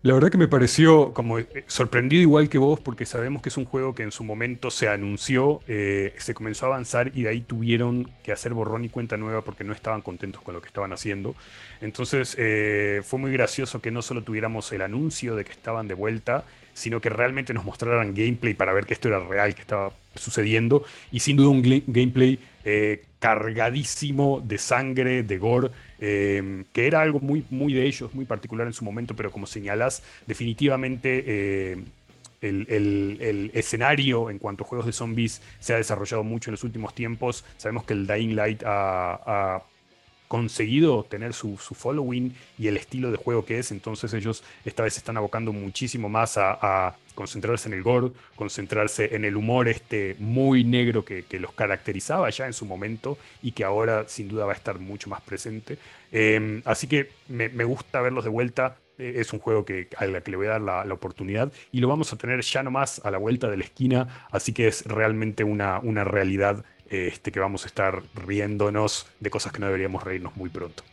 La 0.05 0.13
verdad 0.13 0.29
que 0.29 0.37
me 0.37 0.47
pareció 0.47 1.13
como 1.13 1.39
eh, 1.39 1.63
sorprendido 1.65 2.21
igual 2.21 2.47
que 2.47 2.59
vos 2.59 2.79
porque 2.79 3.07
sabemos 3.07 3.41
que 3.41 3.49
es 3.49 3.57
un 3.57 3.65
juego 3.65 3.95
que 3.95 4.03
en 4.03 4.11
su 4.11 4.23
momento 4.23 4.69
se 4.69 4.87
anunció, 4.87 5.61
eh, 5.67 6.13
se 6.19 6.35
comenzó 6.35 6.67
a 6.67 6.69
avanzar 6.69 7.09
y 7.15 7.23
de 7.23 7.29
ahí 7.29 7.41
tuvieron 7.41 8.11
que 8.21 8.31
hacer 8.31 8.53
borrón 8.53 8.85
y 8.85 8.89
cuenta 8.89 9.17
nueva 9.17 9.41
porque 9.41 9.63
no 9.63 9.73
estaban 9.73 10.03
contentos 10.03 10.43
con 10.43 10.53
lo 10.53 10.61
que 10.61 10.67
estaban 10.67 10.93
haciendo. 10.93 11.33
Entonces 11.81 12.35
eh, 12.37 13.01
fue 13.03 13.17
muy 13.17 13.31
gracioso 13.31 13.81
que 13.81 13.89
no 13.89 14.03
solo 14.03 14.21
tuviéramos 14.21 14.71
el 14.73 14.83
anuncio 14.83 15.35
de 15.35 15.43
que 15.43 15.53
estaban 15.53 15.87
de 15.87 15.95
vuelta, 15.95 16.45
sino 16.75 17.01
que 17.01 17.09
realmente 17.09 17.51
nos 17.55 17.65
mostraran 17.65 18.13
gameplay 18.13 18.53
para 18.53 18.71
ver 18.71 18.85
que 18.85 18.93
esto 18.93 19.07
era 19.07 19.19
real, 19.19 19.55
que 19.55 19.61
estaba 19.61 19.91
sucediendo 20.13 20.85
y 21.11 21.21
sin 21.21 21.37
duda 21.37 21.49
un 21.49 21.63
gameplay 21.87 22.37
cargadísimo 23.19 24.39
de 24.45 24.59
sangre, 24.59 25.23
de 25.23 25.37
gore 25.39 25.71
Em, 25.99 26.65
que 26.73 26.87
era 26.87 27.01
algo 27.01 27.19
muy, 27.19 27.45
muy 27.49 27.73
de 27.73 27.85
ellos, 27.85 28.13
muy 28.13 28.25
particular 28.25 28.67
en 28.67 28.73
su 28.73 28.83
momento, 28.83 29.15
pero 29.15 29.31
como 29.31 29.47
señalas, 29.47 30.03
definitivamente 30.27 31.71
em, 31.71 31.85
el, 32.41 33.49
escenario 33.53 34.29
en 34.29 34.37
cuanto 34.37 34.63
a 34.63 34.67
juegos 34.67 34.85
de 34.85 34.91
zombies 34.91 35.41
se 35.59 35.73
ha 35.73 35.77
desarrollado 35.77 36.23
mucho 36.23 36.49
en 36.49 36.53
los 36.53 36.63
últimos 36.63 36.93
tiempos. 36.93 37.45
Sabemos 37.57 37.85
que 37.85 37.93
el 37.93 38.05
Dying 38.05 38.35
Light 38.35 38.63
ha, 38.65 39.63
conseguido 40.27 41.03
tener 41.03 41.33
su, 41.33 41.57
following 41.57 42.35
y 42.57 42.67
el 42.67 42.77
estilo 42.77 43.11
de 43.11 43.17
juego 43.17 43.45
que 43.45 43.59
es, 43.59 43.71
entonces 43.71 44.13
ellos 44.13 44.43
esta 44.63 44.83
vez 44.83 44.97
están 44.97 45.17
abocando 45.17 45.53
muchísimo 45.53 46.09
más 46.09 46.37
a 46.37 46.95
concentrarse 47.15 47.67
en 47.69 47.73
el 47.73 47.81
gore, 47.81 48.11
concentrarse 48.35 49.15
en 49.15 49.25
el 49.25 49.35
humor 49.35 49.67
este 49.67 50.15
muy 50.19 50.63
negro 50.63 51.03
que, 51.03 51.25
los 51.39 51.53
caracterizaba 51.53 52.29
ya 52.29 52.45
en 52.45 52.53
su 52.53 52.65
momento 52.65 53.17
y 53.41 53.53
que 53.53 53.63
ahora 53.63 54.05
sin 54.07 54.27
duda 54.27 54.45
va 54.45 54.53
a 54.53 54.55
estar 54.55 54.79
mucho 54.79 55.09
más 55.09 55.21
presente. 55.21 55.77
Em, 56.11 56.61
así 56.65 56.87
que 56.87 57.09
me, 57.27 57.47
gusta 57.63 58.01
verlos 58.01 58.23
de 58.23 58.29
vuelta. 58.29 58.77
Eh, 58.97 59.15
es 59.17 59.33
un 59.33 59.39
juego 59.39 59.65
que, 59.65 59.89
a 59.97 60.05
la 60.05 60.21
que 60.21 60.31
le 60.31 60.37
voy 60.37 60.47
a 60.47 60.51
dar 60.51 60.61
la, 60.61 60.93
oportunidad 60.93 61.51
y 61.71 61.81
lo 61.81 61.89
vamos 61.89 62.13
a 62.13 62.17
tener 62.17 62.41
ya 62.41 62.63
nomás 62.63 63.01
a 63.03 63.11
la 63.11 63.17
vuelta 63.17 63.49
de 63.49 63.57
la 63.57 63.63
esquina. 63.63 64.27
Así 64.31 64.53
que 64.53 64.67
es 64.67 64.85
realmente 64.85 65.43
una, 65.43 65.79
una 65.79 66.03
realidad 66.03 66.63
este, 66.95 67.31
que 67.31 67.39
vamos 67.39 67.63
a 67.63 67.67
estar 67.67 68.03
riéndonos 68.13 69.07
de 69.19 69.29
cosas 69.29 69.51
que 69.51 69.59
no 69.59 69.67
deberíamos 69.67 70.03
reírnos 70.03 70.35
muy 70.35 70.49
pronto. 70.49 70.83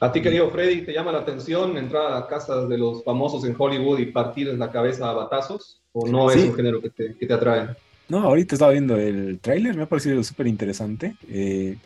A 0.00 0.10
ti, 0.10 0.20
querido 0.20 0.50
Freddy, 0.50 0.82
¿te 0.82 0.92
llama 0.92 1.12
la 1.12 1.20
atención 1.20 1.76
entrar 1.78 2.12
a 2.14 2.26
casas 2.26 2.68
de 2.68 2.76
los 2.76 3.04
famosos 3.04 3.44
en 3.44 3.54
Hollywood 3.56 4.00
y 4.00 4.06
partir 4.06 4.48
en 4.48 4.58
la 4.58 4.72
cabeza 4.72 5.08
a 5.08 5.12
batazos? 5.12 5.80
¿O 5.92 6.08
no 6.08 6.30
es 6.30 6.42
un 6.42 6.54
género 6.54 6.82
que 6.82 6.90
te, 6.90 7.14
que 7.16 7.26
te, 7.26 7.32
atrae? 7.32 7.68
No, 8.08 8.18
ahorita 8.18 8.56
estaba 8.56 8.72
viendo 8.72 8.96
el 8.96 9.38
tráiler, 9.38 9.76
me 9.76 9.84
ha 9.84 9.88
parecido 9.88 10.22
súper 10.24 10.48
interesante. 10.48 11.14
Eh, 11.28 11.76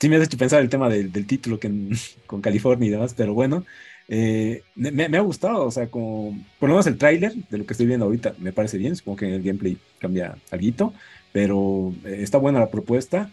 sí 0.00 0.08
me 0.08 0.16
has 0.16 0.24
hecho 0.24 0.36
pensar 0.36 0.60
el 0.60 0.68
tema 0.68 0.88
del, 0.88 1.12
título 1.24 1.60
que 1.60 1.70
con 2.26 2.40
California 2.40 2.88
y 2.88 2.90
demás, 2.90 3.14
pero 3.16 3.32
bueno, 3.32 3.64
eh, 4.08 4.64
me, 4.74 5.16
ha 5.16 5.20
gustado, 5.20 5.64
o 5.64 5.70
sea, 5.70 5.86
como, 5.86 6.36
por 6.58 6.68
lo 6.68 6.74
menos 6.74 6.88
el 6.88 6.98
tráiler 6.98 7.32
de 7.32 7.58
lo 7.58 7.64
que 7.64 7.74
estoy 7.74 7.86
viendo 7.86 8.06
ahorita 8.06 8.34
me 8.38 8.52
parece 8.52 8.76
bien, 8.76 8.96
supongo 8.96 9.18
que 9.18 9.26
en 9.26 9.34
el 9.34 9.42
gameplay 9.42 9.78
cambia 10.00 10.36
algo, 10.50 10.92
pero 11.32 11.92
eh, 12.04 12.18
está 12.20 12.38
buena 12.38 12.60
la 12.60 12.70
propuesta. 12.70 13.30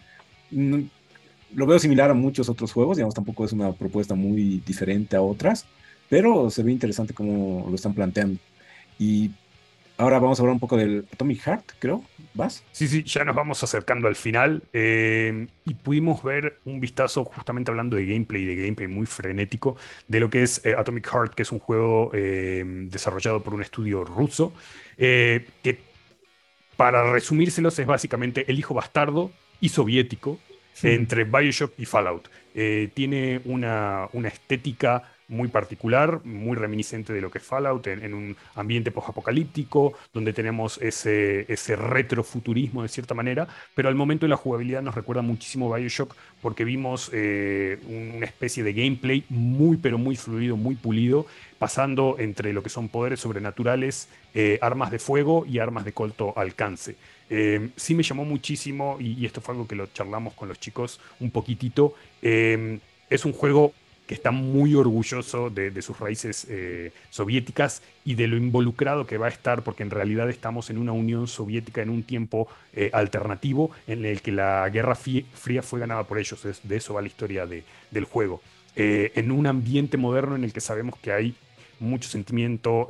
Mm, 0.52 0.84
lo 1.54 1.66
veo 1.66 1.80
similar 1.80 2.10
a 2.10 2.14
muchos 2.14 2.50
otros 2.50 2.72
juegos, 2.72 2.98
digamos, 2.98 3.16
tampoco 3.16 3.46
es 3.46 3.52
una 3.52 3.74
propuesta 3.74 4.16
muy 4.16 4.62
diferente 4.66 5.16
a 5.16 5.22
otras, 5.22 5.66
pero 6.08 6.50
se 6.50 6.64
ve 6.64 6.72
interesante 6.72 7.14
cómo 7.14 7.66
lo 7.68 7.76
están 7.76 7.94
planteando. 7.94 8.40
Y 9.00 9.32
ahora 9.98 10.20
vamos 10.20 10.40
a 10.40 10.44
hablar 10.44 10.54
un 10.54 10.60
poco 10.60 10.78
del 10.78 11.08
Atomic 11.12 11.42
Heart, 11.42 11.72
creo, 11.80 12.04
¿vas? 12.36 12.64
Sí, 12.72 12.88
sí, 12.88 13.04
ya 13.04 13.26
nos 13.26 13.36
vamos 13.36 13.64
acercando 13.64 14.08
al 14.08 14.16
final 14.16 14.62
eh, 14.74 15.48
y 15.66 15.74
pudimos 15.74 16.22
ver 16.22 16.60
un 16.66 16.80
vistazo 16.80 17.26
justamente 17.26 17.72
hablando 17.72 17.96
de 17.96 18.06
gameplay, 18.06 18.46
de 18.46 18.56
gameplay 18.56 18.88
muy 18.88 19.08
frenético, 19.08 19.76
de 20.08 20.20
lo 20.20 20.30
que 20.30 20.44
es 20.44 20.64
eh, 20.66 20.76
Atomic 20.78 21.10
Heart, 21.12 21.34
que 21.34 21.42
es 21.42 21.52
un 21.52 21.60
juego 21.60 22.12
desarrollado 22.14 23.42
por 23.42 23.56
un 23.56 23.64
estudio 23.64 24.04
ruso, 24.04 24.54
que 24.98 25.89
para 26.80 27.12
resumírselos 27.12 27.78
es 27.78 27.86
básicamente 27.86 28.50
el 28.50 28.58
hijo 28.58 28.74
bastardo 28.74 29.34
y 29.60 29.68
soviético 29.68 30.40
entre 30.82 31.26
Bioshock 31.26 31.74
y 31.78 31.84
Fallout. 31.84 32.30
Eh, 32.56 32.90
tiene 32.94 33.42
una, 33.44 34.08
estética 34.24 35.04
muy 35.30 35.48
particular, 35.48 36.20
muy 36.26 36.58
reminiscente 36.58 37.14
de 37.14 37.22
lo 37.22 37.32
que 37.32 37.38
es 37.38 37.44
Fallout, 37.44 37.88
en, 37.88 38.14
un 38.14 38.36
ambiente 38.56 38.92
post-apocalíptico, 38.92 39.94
donde 40.14 40.34
tenemos 40.34 40.78
ese, 40.80 41.52
ese 41.52 41.76
retrofuturismo 41.76 42.82
de 42.82 42.90
cierta 42.90 43.14
manera, 43.14 43.48
pero 43.76 43.88
al 43.88 43.96
momento 43.96 44.26
de 44.26 44.30
la 44.30 44.38
jugabilidad 44.38 44.82
nos 44.82 44.96
recuerda 44.96 45.22
muchísimo 45.22 45.74
Bioshock 45.74 46.16
porque 46.42 46.64
vimos 46.64 47.10
eh, 47.14 47.80
una 47.88 48.26
especie 48.26 48.64
de 48.64 48.74
gameplay 48.74 49.24
muy, 49.30 49.78
pero 49.78 49.98
muy 49.98 50.16
fluido, 50.16 50.58
muy 50.58 50.76
pulido, 50.76 51.26
pasando 51.58 52.16
entre 52.20 52.54
lo 52.54 52.64
que 52.64 52.70
son 52.70 52.90
poderes 52.90 53.20
sobrenaturales, 53.20 54.10
eh, 54.34 54.58
armas 54.62 54.92
de 54.92 55.00
fuego 55.00 55.46
y 55.46 55.60
armas 55.60 55.86
de 55.86 55.94
corto 55.94 56.34
alcance. 56.38 56.96
Em, 57.30 57.72
sí 57.76 57.94
me 57.94 58.04
llamó 58.04 58.26
muchísimo, 58.26 58.98
y, 59.00 59.26
esto 59.26 59.42
fue 59.42 59.54
algo 59.54 59.68
que 59.68 59.76
lo 59.76 59.88
charlamos 59.88 60.34
con 60.34 60.48
los 60.48 60.60
chicos 60.60 61.00
un 61.20 61.30
poquitito, 61.30 61.94
em, 62.22 62.80
es 63.10 63.26
un 63.26 63.34
juego 63.34 63.74
que 64.10 64.16
está 64.16 64.32
muy 64.32 64.74
orgulloso 64.74 65.52
de, 65.52 65.82
sus 65.84 66.00
raíces 66.00 66.48
eh, 66.50 66.92
soviéticas 67.12 67.84
y 68.04 68.16
de 68.16 68.28
lo 68.28 68.38
involucrado 68.38 69.06
que 69.06 69.20
va 69.20 69.28
a 69.28 69.30
estar, 69.30 69.62
porque 69.62 69.84
en 69.84 69.92
realidad 69.92 70.28
estamos 70.32 70.72
en 70.72 70.80
una 70.80 70.94
Unión 70.94 71.28
Soviética 71.28 71.84
en 71.84 71.92
un 71.92 72.02
tiempo 72.02 72.48
eh, 72.74 72.90
alternativo 72.92 73.70
en 73.86 74.06
el 74.06 74.24
que 74.24 74.32
la 74.32 74.68
Guerra 74.70 74.96
Fría 74.96 75.62
fue 75.62 75.80
ganada 75.80 76.06
por 76.06 76.18
ellos. 76.18 76.42
de 76.42 76.76
eso 76.76 76.96
va 76.96 77.04
la 77.04 77.08
historia 77.08 77.46
del 77.46 78.06
juego. 78.06 78.42
Eh, 78.76 79.12
en 79.14 79.30
un 79.30 79.46
ambiente 79.46 79.96
moderno 79.96 80.36
en 80.36 80.44
el 80.44 80.54
que 80.54 80.60
sabemos 80.60 80.98
que 80.98 81.12
hay 81.12 81.36
mucho 81.80 82.10
sentimiento 82.10 82.88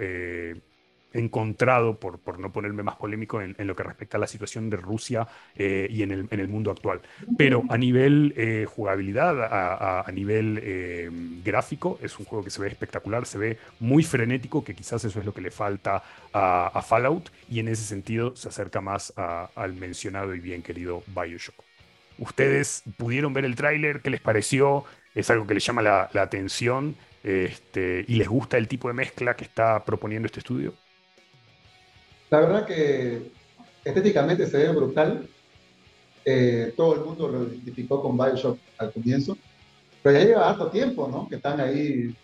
encontrado, 1.14 2.00
por, 2.00 2.20
por 2.20 2.40
no 2.40 2.52
ponerme 2.52 2.84
más 2.84 2.96
polémico, 2.96 3.42
en, 3.42 3.56
lo 3.58 3.76
que 3.76 3.84
respecta 3.84 4.18
a 4.18 4.20
la 4.20 4.28
situación 4.28 4.70
de 4.70 4.78
Rusia 4.78 5.28
eh, 5.56 5.88
y 5.90 6.04
en 6.04 6.12
el, 6.12 6.28
en 6.30 6.40
el, 6.40 6.48
mundo 6.48 6.72
actual. 6.72 7.02
Pero 7.38 7.64
a 7.70 7.78
nivel 7.78 8.34
eh, 8.38 8.66
jugabilidad, 8.68 10.04
a, 10.06 10.12
nivel 10.12 10.60
eh, 10.62 11.10
gráfico, 11.44 12.00
es 12.02 12.18
un 12.20 12.26
juego 12.26 12.44
que 12.44 12.50
se 12.50 12.62
ve 12.62 12.68
espectacular, 12.68 13.26
se 13.26 13.38
ve 13.38 13.58
muy 13.80 14.04
frenético, 14.04 14.64
que 14.64 14.76
quizás 14.76 15.04
eso 15.04 15.20
es 15.20 15.26
lo 15.26 15.34
que 15.34 15.42
le 15.42 15.52
falta 15.52 16.04
a, 16.34 16.82
Fallout, 16.82 17.30
y 17.50 17.60
en 17.60 17.68
ese 17.68 17.84
sentido 17.84 18.36
se 18.36 18.50
acerca 18.50 18.82
más 18.82 19.14
al 19.16 19.74
mencionado 19.74 20.34
y 20.34 20.40
bien 20.40 20.62
querido 20.62 21.04
Bioshock. 21.08 21.56
¿Ustedes 22.18 22.84
pudieron 22.98 23.34
ver 23.34 23.46
el 23.46 23.56
tráiler? 23.56 24.02
¿Qué 24.02 24.10
les 24.10 24.22
pareció? 24.22 24.84
¿Es 25.16 25.30
algo 25.30 25.48
que 25.48 25.54
les 25.54 25.66
llama 25.66 25.82
la, 25.82 26.10
la 26.14 26.24
atención? 26.24 26.96
Este, 27.24 28.06
¿Y 28.08 28.16
les 28.16 28.28
gusta 28.28 28.58
el 28.58 28.68
tipo 28.68 28.88
de 28.88 28.94
mezcla 28.94 29.36
que 29.36 29.44
está 29.44 29.84
proponiendo 29.86 30.26
este 30.26 30.40
estudio? 30.40 30.74
La 32.30 32.40
verdad 32.42 32.66
que 32.66 33.32
estéticamente 33.84 34.48
se 34.48 34.58
ve 34.58 34.70
brutal. 34.72 35.28
eh, 36.26 36.74
todo 36.78 36.96
el 36.96 37.02
mundo 37.02 37.28
lo 37.30 37.44
identificó 37.46 38.02
con 38.02 38.18
Bioshock 38.18 38.60
al 38.78 38.92
comienzo, 38.94 39.38
pero 40.02 40.18
ya 40.20 40.26
lleva 40.26 40.50
harto 40.50 40.70
tiempo, 40.70 41.08
¿no? 41.08 41.28
Que 41.28 41.36
están 41.38 41.60
ahí 41.60 42.16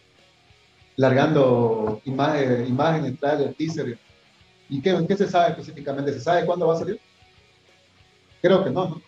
largando 0.98 2.02
imágenes, 2.06 2.70
imágenes 2.70 3.20
trailer, 3.20 3.54
teaser. 3.56 4.00
¿Y 4.70 4.82
qué, 4.82 5.06
qué 5.08 5.18
se 5.18 5.28
sabe 5.28 5.52
específicamente? 5.52 6.14
¿Se 6.14 6.22
sabe 6.22 6.46
cuándo 6.46 6.68
va 6.68 6.76
a 6.76 6.80
salir? 6.80 7.02
Creo 8.42 8.64
que 8.64 8.72
no, 8.72 8.90
¿no? 8.90 9.04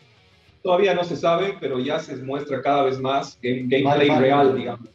Todavía 0.64 0.94
no 0.96 1.04
se 1.04 1.16
sabe, 1.16 1.58
pero 1.60 1.80
ya 1.80 2.00
se 2.00 2.16
muestra 2.18 2.62
cada 2.62 2.84
vez 2.84 3.00
más 3.00 3.40
gameplay 3.42 4.10
real, 4.10 4.56
digamos. 4.56 4.90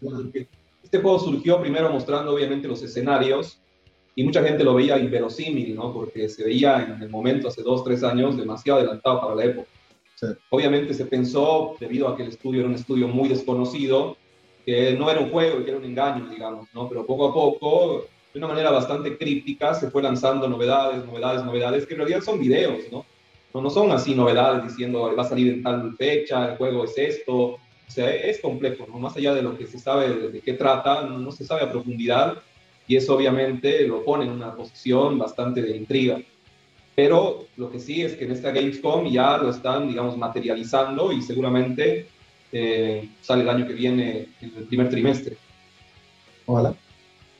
Este 0.82 0.98
juego 1.00 1.18
surgió 1.18 1.60
primero 1.60 1.90
mostrando 1.90 2.34
obviamente 2.34 2.68
los 2.68 2.82
escenarios 2.82 3.61
y 4.14 4.24
mucha 4.24 4.42
gente 4.42 4.64
lo 4.64 4.74
veía 4.74 4.98
inverosímil, 4.98 5.74
¿no? 5.74 5.92
Porque 5.92 6.28
se 6.28 6.44
veía 6.44 6.94
en 6.96 7.02
el 7.02 7.08
momento, 7.08 7.48
hace 7.48 7.62
dos, 7.62 7.82
tres 7.82 8.02
años, 8.02 8.36
demasiado 8.36 8.80
adelantado 8.80 9.20
para 9.20 9.34
la 9.34 9.44
época. 9.44 9.68
Obviamente 10.50 10.94
se 10.94 11.06
pensó, 11.06 11.76
debido 11.80 12.08
a 12.08 12.16
que 12.16 12.22
el 12.22 12.28
estudio 12.28 12.60
era 12.60 12.68
un 12.68 12.74
estudio 12.74 13.08
muy 13.08 13.28
desconocido, 13.28 14.16
que 14.64 14.94
no 14.94 15.10
era 15.10 15.20
un 15.20 15.30
juego 15.30 15.60
y 15.60 15.64
que 15.64 15.70
era 15.70 15.78
un 15.78 15.84
engaño, 15.84 16.28
digamos, 16.28 16.68
¿no? 16.72 16.88
Pero 16.88 17.04
poco 17.04 17.28
a 17.28 17.34
poco, 17.34 18.04
de 18.32 18.38
una 18.38 18.48
manera 18.48 18.70
bastante 18.70 19.16
críptica, 19.18 19.74
se 19.74 19.90
fue 19.90 20.02
lanzando 20.02 20.48
novedades, 20.48 21.04
novedades, 21.04 21.44
novedades, 21.44 21.86
que 21.86 21.94
en 21.94 21.98
realidad 21.98 22.20
son 22.20 22.38
videos, 22.38 22.80
¿no? 22.92 23.04
No, 23.52 23.60
no 23.60 23.70
son 23.70 23.90
así 23.90 24.14
novedades 24.14 24.64
diciendo 24.64 25.14
va 25.16 25.22
a 25.22 25.28
salir 25.28 25.52
en 25.52 25.62
tal 25.62 25.94
fecha, 25.96 26.52
el 26.52 26.56
juego 26.56 26.84
es 26.84 26.96
esto. 26.96 27.34
O 27.34 27.94
sea, 27.94 28.08
es 28.14 28.40
complejo, 28.40 28.86
¿no? 28.88 28.98
Más 28.98 29.16
allá 29.16 29.34
de 29.34 29.42
lo 29.42 29.58
que 29.58 29.66
se 29.66 29.78
sabe 29.78 30.08
de, 30.30 30.40
qué 30.40 30.54
trata, 30.54 31.02
no 31.02 31.30
se 31.32 31.44
sabe 31.44 31.62
a 31.62 31.70
profundidad 31.70 32.38
y 32.86 32.96
eso 32.96 33.14
obviamente 33.14 33.86
lo 33.86 34.04
pone 34.04 34.24
en 34.24 34.30
una 34.30 34.54
posición 34.54 35.18
bastante 35.18 35.62
de 35.62 35.76
intriga. 35.76 36.20
Pero 36.94 37.46
lo 37.56 37.70
que 37.70 37.80
sí 37.80 38.02
es 38.02 38.14
que 38.14 38.24
en 38.24 38.32
esta 38.32 38.50
Gamescom 38.50 39.10
ya 39.10 39.38
lo 39.38 39.50
están, 39.50 39.88
digamos, 39.88 40.16
materializando 40.18 41.10
y 41.10 41.22
seguramente 41.22 42.06
eh, 42.52 43.08
sale 43.22 43.42
el 43.42 43.48
año 43.48 43.66
que 43.66 43.72
viene, 43.72 44.28
en 44.40 44.52
el 44.56 44.64
primer 44.64 44.90
trimestre. 44.90 45.36
Ojalá. 46.44 46.74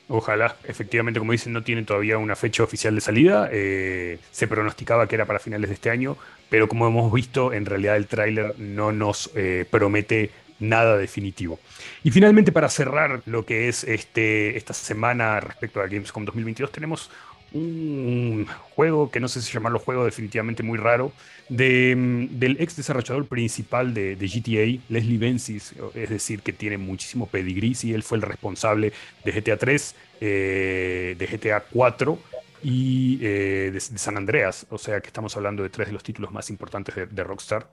Ojalá, 0.09 0.57
efectivamente, 0.65 1.19
como 1.19 1.31
dicen, 1.31 1.53
no 1.53 1.63
tiene 1.63 1.83
todavía 1.83 2.17
una 2.17 2.35
fecha 2.35 2.63
oficial 2.63 2.95
de 2.95 3.01
salida. 3.01 3.49
Eh, 3.51 4.19
se 4.31 4.47
pronosticaba 4.47 5.07
que 5.07 5.15
era 5.15 5.25
para 5.25 5.39
finales 5.39 5.69
de 5.69 5.75
este 5.75 5.89
año, 5.89 6.17
pero 6.49 6.67
como 6.67 6.87
hemos 6.87 7.11
visto, 7.13 7.53
en 7.53 7.65
realidad 7.65 7.95
el 7.95 8.07
tráiler 8.07 8.59
no 8.59 8.91
nos 8.91 9.31
eh, 9.35 9.65
promete 9.69 10.29
nada 10.63 10.97
definitivo. 10.97 11.59
Y 12.03 12.11
finalmente, 12.11 12.51
para 12.51 12.69
cerrar 12.69 13.21
lo 13.25 13.45
que 13.45 13.67
es 13.67 13.83
este, 13.83 14.57
esta 14.57 14.73
semana 14.73 15.39
respecto 15.39 15.81
a 15.81 15.87
Gamescom 15.87 16.25
2022, 16.25 16.71
tenemos 16.71 17.09
un 17.53 18.47
juego 18.75 19.11
que 19.11 19.19
no 19.19 19.27
sé 19.27 19.41
si 19.41 19.53
llamarlo 19.53 19.77
juego 19.77 20.05
definitivamente 20.05 20.63
muy 20.63 20.77
raro, 20.77 21.11
de, 21.49 21.95
mm, 21.95 22.39
del 22.39 22.57
ex 22.59 22.75
desarrollador 22.75 23.27
principal 23.27 23.93
de, 23.93 24.15
GTA, 24.15 24.81
Leslie 24.89 25.17
Benzies, 25.17 25.73
es 25.93 26.09
decir, 26.09 26.41
que 26.41 26.53
tiene 26.53 26.77
muchísimo 26.77 27.27
pedigrí, 27.27 27.77
y 27.83 27.93
él 27.93 28.03
fue 28.03 28.17
el 28.17 28.23
responsable 28.23 28.91
de 29.23 29.31
GTA 29.31 29.57
3, 29.57 29.95
eh, 30.21 31.15
de 31.17 31.27
GTA 31.27 31.63
4 31.71 32.19
y 32.63 33.19
eh, 33.21 33.71
de, 33.71 33.79
San 33.79 34.17
Andreas, 34.17 34.65
o 34.69 34.77
sea 34.77 35.01
que 35.01 35.07
estamos 35.07 35.35
hablando 35.37 35.63
de 35.63 35.69
tres 35.69 35.87
de 35.87 35.93
los 35.93 36.03
títulos 36.03 36.31
más 36.31 36.49
importantes 36.49 36.95
de, 36.95 37.05
de 37.05 37.23
Rockstar. 37.23 37.67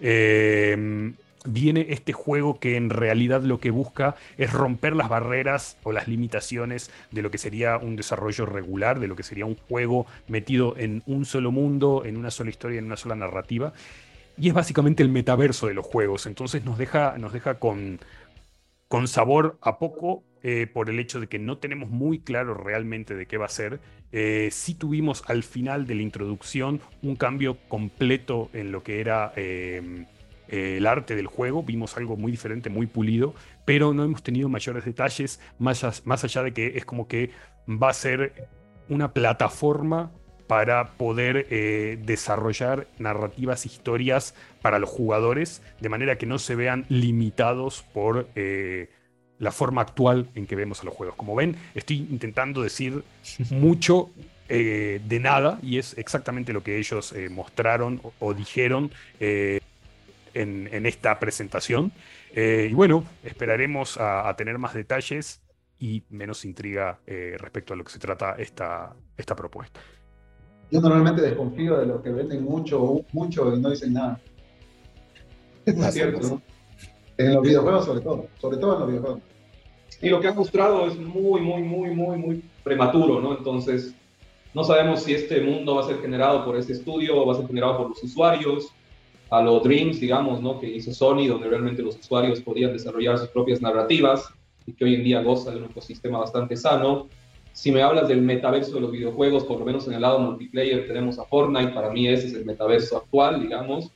Eh, 0.00 1.12
viene 1.44 1.86
este 1.90 2.12
juego 2.12 2.58
que 2.58 2.76
en 2.76 2.90
realidad 2.90 3.42
lo 3.42 3.58
que 3.58 3.70
busca 3.70 4.14
es 4.38 4.52
romper 4.52 4.94
las 4.94 5.08
barreras 5.08 5.76
o 5.82 5.92
las 5.92 6.08
limitaciones 6.08 6.90
de 7.10 7.22
lo 7.22 7.30
que 7.30 7.38
sería 7.38 7.78
un 7.78 7.96
desarrollo 7.96 8.46
regular, 8.46 9.00
de 9.00 9.08
lo 9.08 9.16
que 9.16 9.22
sería 9.22 9.46
un 9.46 9.56
juego 9.56 10.06
metido 10.28 10.76
en 10.76 11.02
un 11.06 11.24
solo 11.24 11.50
mundo, 11.50 12.02
en 12.04 12.16
una 12.16 12.30
sola 12.30 12.50
historia, 12.50 12.78
en 12.78 12.86
una 12.86 12.96
sola 12.96 13.14
narrativa. 13.14 13.72
Y 14.36 14.48
es 14.48 14.54
básicamente 14.54 15.02
el 15.02 15.08
metaverso 15.08 15.66
de 15.66 15.74
los 15.74 15.86
juegos. 15.86 16.26
Entonces 16.26 16.64
nos 16.64 16.78
deja, 16.78 17.16
nos 17.18 17.32
deja 17.32 17.58
con, 17.58 18.00
con 18.88 19.08
sabor 19.08 19.58
a 19.60 19.78
poco 19.78 20.24
eh, 20.42 20.66
por 20.66 20.90
el 20.90 20.98
hecho 20.98 21.20
de 21.20 21.28
que 21.28 21.38
no 21.38 21.58
tenemos 21.58 21.90
muy 21.90 22.18
claro 22.18 22.54
realmente 22.54 23.14
de 23.14 23.26
qué 23.26 23.36
va 23.36 23.46
a 23.46 23.50
ser. 23.50 23.80
Eh, 24.10 24.48
sí 24.50 24.74
tuvimos 24.74 25.22
al 25.26 25.42
final 25.42 25.86
de 25.86 25.94
la 25.94 26.02
introducción 26.02 26.80
un 27.02 27.16
cambio 27.16 27.58
completo 27.68 28.48
en 28.52 28.72
lo 28.72 28.82
que 28.82 29.00
era... 29.00 29.32
Eh, 29.36 30.06
eh, 30.48 30.76
el 30.78 30.86
arte 30.86 31.16
del 31.16 31.26
juego, 31.26 31.62
vimos 31.62 31.96
algo 31.96 32.16
muy 32.16 32.30
diferente, 32.32 32.70
muy 32.70 32.86
pulido, 32.86 33.34
pero 33.64 33.94
no 33.94 34.04
hemos 34.04 34.22
tenido 34.22 34.48
mayores 34.48 34.84
detalles, 34.84 35.40
más, 35.58 36.02
más 36.04 36.24
allá 36.24 36.42
de 36.42 36.52
que 36.52 36.76
es 36.76 36.84
como 36.84 37.08
que 37.08 37.30
va 37.68 37.90
a 37.90 37.94
ser 37.94 38.48
una 38.88 39.12
plataforma 39.12 40.10
para 40.46 40.92
poder 40.92 41.46
eh, 41.50 41.98
desarrollar 42.04 42.86
narrativas, 42.98 43.64
historias 43.64 44.34
para 44.60 44.78
los 44.78 44.90
jugadores, 44.90 45.62
de 45.80 45.88
manera 45.88 46.18
que 46.18 46.26
no 46.26 46.38
se 46.38 46.54
vean 46.54 46.84
limitados 46.88 47.82
por 47.94 48.28
eh, 48.34 48.90
la 49.38 49.52
forma 49.52 49.80
actual 49.80 50.28
en 50.34 50.46
que 50.46 50.56
vemos 50.56 50.82
a 50.82 50.84
los 50.84 50.94
juegos. 50.94 51.16
Como 51.16 51.34
ven, 51.34 51.56
estoy 51.74 52.06
intentando 52.10 52.62
decir 52.62 53.02
mucho 53.50 54.10
de 54.48 55.18
nada 55.18 55.58
y 55.62 55.78
es 55.78 55.96
exactamente 55.96 56.52
lo 56.52 56.62
que 56.62 56.76
ellos 56.76 57.14
mostraron 57.30 58.00
o, 58.02 58.12
o 58.18 58.34
dijeron 58.34 58.90
en, 60.34 60.86
esta 60.86 61.18
presentación. 61.18 61.92
Eh, 62.34 62.68
y 62.70 62.74
bueno, 62.74 63.04
esperaremos 63.22 63.98
a, 63.98 64.34
tener 64.36 64.58
más 64.58 64.74
detalles 64.74 65.42
y 65.78 66.02
menos 66.10 66.44
intriga 66.44 66.98
eh, 67.06 67.36
respecto 67.38 67.74
a 67.74 67.76
lo 67.76 67.84
que 67.84 67.92
se 67.92 67.98
trata 67.98 68.36
esta, 68.38 68.94
esta 69.16 69.34
propuesta. 69.34 69.80
Yo 70.70 70.80
normalmente 70.80 71.20
desconfío 71.22 71.78
de 71.78 71.86
los 71.86 72.00
que 72.02 72.10
venden 72.10 72.44
mucho, 72.44 73.04
mucho 73.12 73.54
y 73.54 73.60
no 73.60 73.70
dicen 73.70 73.92
nada. 73.92 74.20
Es 75.66 75.94
cierto, 75.94 76.40
En 77.16 77.34
los 77.34 77.42
videojuegos 77.42 77.84
sobre 77.84 78.00
todo, 78.00 78.26
sobre 78.38 78.56
todo 78.56 78.74
en 78.74 78.80
los 78.80 78.88
videojuegos. 78.88 79.20
Y 80.00 80.08
lo 80.08 80.20
que 80.20 80.28
ha 80.28 80.32
mostrado 80.32 80.86
es 80.86 80.98
muy, 80.98 81.40
muy, 81.40 81.62
muy, 81.62 81.90
muy, 81.90 82.16
muy 82.16 82.44
prematuro, 82.64 83.20
¿no? 83.20 83.36
Entonces, 83.36 83.94
no 84.54 84.64
sabemos 84.64 85.02
si 85.02 85.14
este 85.14 85.40
mundo 85.40 85.76
va 85.76 85.82
a 85.82 85.86
ser 85.86 86.00
generado 86.00 86.44
por 86.44 86.56
este 86.56 86.72
estudio 86.72 87.16
o 87.16 87.26
va 87.26 87.34
a 87.34 87.36
ser 87.36 87.46
generado 87.46 87.78
por 87.78 87.88
los 87.90 88.02
usuarios 88.02 88.72
a 89.32 89.40
los 89.40 89.62
Dreams, 89.62 89.98
digamos, 89.98 90.42
¿no? 90.42 90.60
que 90.60 90.68
hizo 90.68 90.92
Sony, 90.92 91.26
donde 91.26 91.48
realmente 91.48 91.82
los 91.82 91.96
usuarios 91.98 92.42
podían 92.42 92.74
desarrollar 92.74 93.16
sus 93.16 93.28
propias 93.28 93.62
narrativas 93.62 94.28
y 94.66 94.74
que 94.74 94.84
hoy 94.84 94.94
en 94.96 95.04
día 95.04 95.22
goza 95.22 95.50
de 95.50 95.56
un 95.56 95.64
ecosistema 95.64 96.18
bastante 96.18 96.54
sano. 96.54 97.08
Si 97.54 97.72
me 97.72 97.80
hablas 97.80 98.08
del 98.08 98.20
metaverso 98.20 98.74
de 98.74 98.82
los 98.82 98.92
videojuegos, 98.92 99.44
por 99.44 99.58
lo 99.58 99.64
menos 99.64 99.88
en 99.88 99.94
el 99.94 100.02
lado 100.02 100.18
multiplayer 100.18 100.86
tenemos 100.86 101.18
a 101.18 101.24
Fortnite, 101.24 101.72
para 101.72 101.88
mí 101.88 102.06
ese 102.08 102.26
es 102.26 102.34
el 102.34 102.44
metaverso 102.44 102.98
actual, 102.98 103.40
digamos. 103.40 103.90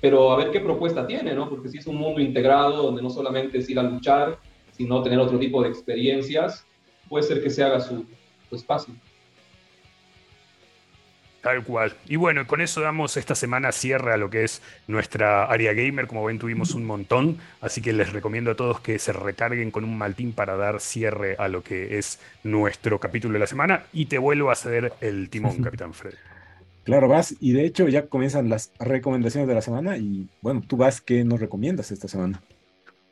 Pero 0.00 0.30
a 0.30 0.36
ver 0.36 0.52
qué 0.52 0.60
propuesta 0.60 1.04
tiene, 1.04 1.34
¿no? 1.34 1.50
Porque 1.50 1.68
si 1.68 1.78
es 1.78 1.88
un 1.88 1.96
mundo 1.96 2.20
integrado 2.20 2.84
donde 2.84 3.02
no 3.02 3.10
solamente 3.10 3.58
es 3.58 3.68
ir 3.68 3.78
a 3.80 3.82
luchar, 3.82 4.38
sino 4.70 5.02
tener 5.02 5.18
otro 5.18 5.36
tipo 5.36 5.64
de 5.64 5.68
experiencias, 5.68 6.64
puede 7.08 7.24
ser 7.24 7.42
que 7.42 7.50
se 7.50 7.64
haga 7.64 7.80
su, 7.80 8.04
su 8.48 8.54
espacio. 8.54 8.94
Tal 11.42 11.64
cual. 11.64 11.94
Y 12.06 12.16
bueno, 12.16 12.46
con 12.46 12.60
eso 12.60 12.82
damos 12.82 13.16
esta 13.16 13.34
semana 13.34 13.72
cierre 13.72 14.12
a 14.12 14.18
lo 14.18 14.28
que 14.28 14.44
es 14.44 14.60
nuestra 14.86 15.44
área 15.44 15.72
gamer. 15.72 16.06
Como 16.06 16.24
ven, 16.24 16.38
tuvimos 16.38 16.74
un 16.74 16.84
montón, 16.84 17.38
así 17.62 17.80
que 17.80 17.94
les 17.94 18.12
recomiendo 18.12 18.50
a 18.50 18.56
todos 18.56 18.80
que 18.80 18.98
se 18.98 19.12
recarguen 19.12 19.70
con 19.70 19.84
un 19.84 19.96
maltín 19.96 20.32
para 20.32 20.56
dar 20.56 20.80
cierre 20.80 21.36
a 21.38 21.48
lo 21.48 21.62
que 21.62 21.96
es 21.96 22.20
nuestro 22.42 23.00
capítulo 23.00 23.34
de 23.34 23.38
la 23.38 23.46
semana. 23.46 23.84
Y 23.92 24.06
te 24.06 24.18
vuelvo 24.18 24.50
a 24.50 24.54
ceder 24.54 24.92
el 25.00 25.30
timón, 25.30 25.56
Capitán 25.62 25.94
Fred. 25.94 26.14
Claro, 26.84 27.08
vas. 27.08 27.34
Y 27.40 27.52
de 27.52 27.64
hecho 27.64 27.88
ya 27.88 28.06
comienzan 28.06 28.50
las 28.50 28.72
recomendaciones 28.78 29.48
de 29.48 29.54
la 29.54 29.62
semana. 29.62 29.96
Y 29.96 30.28
bueno, 30.42 30.62
tú 30.66 30.76
vas, 30.76 31.00
¿qué 31.00 31.24
nos 31.24 31.40
recomiendas 31.40 31.90
esta 31.90 32.08
semana? 32.08 32.42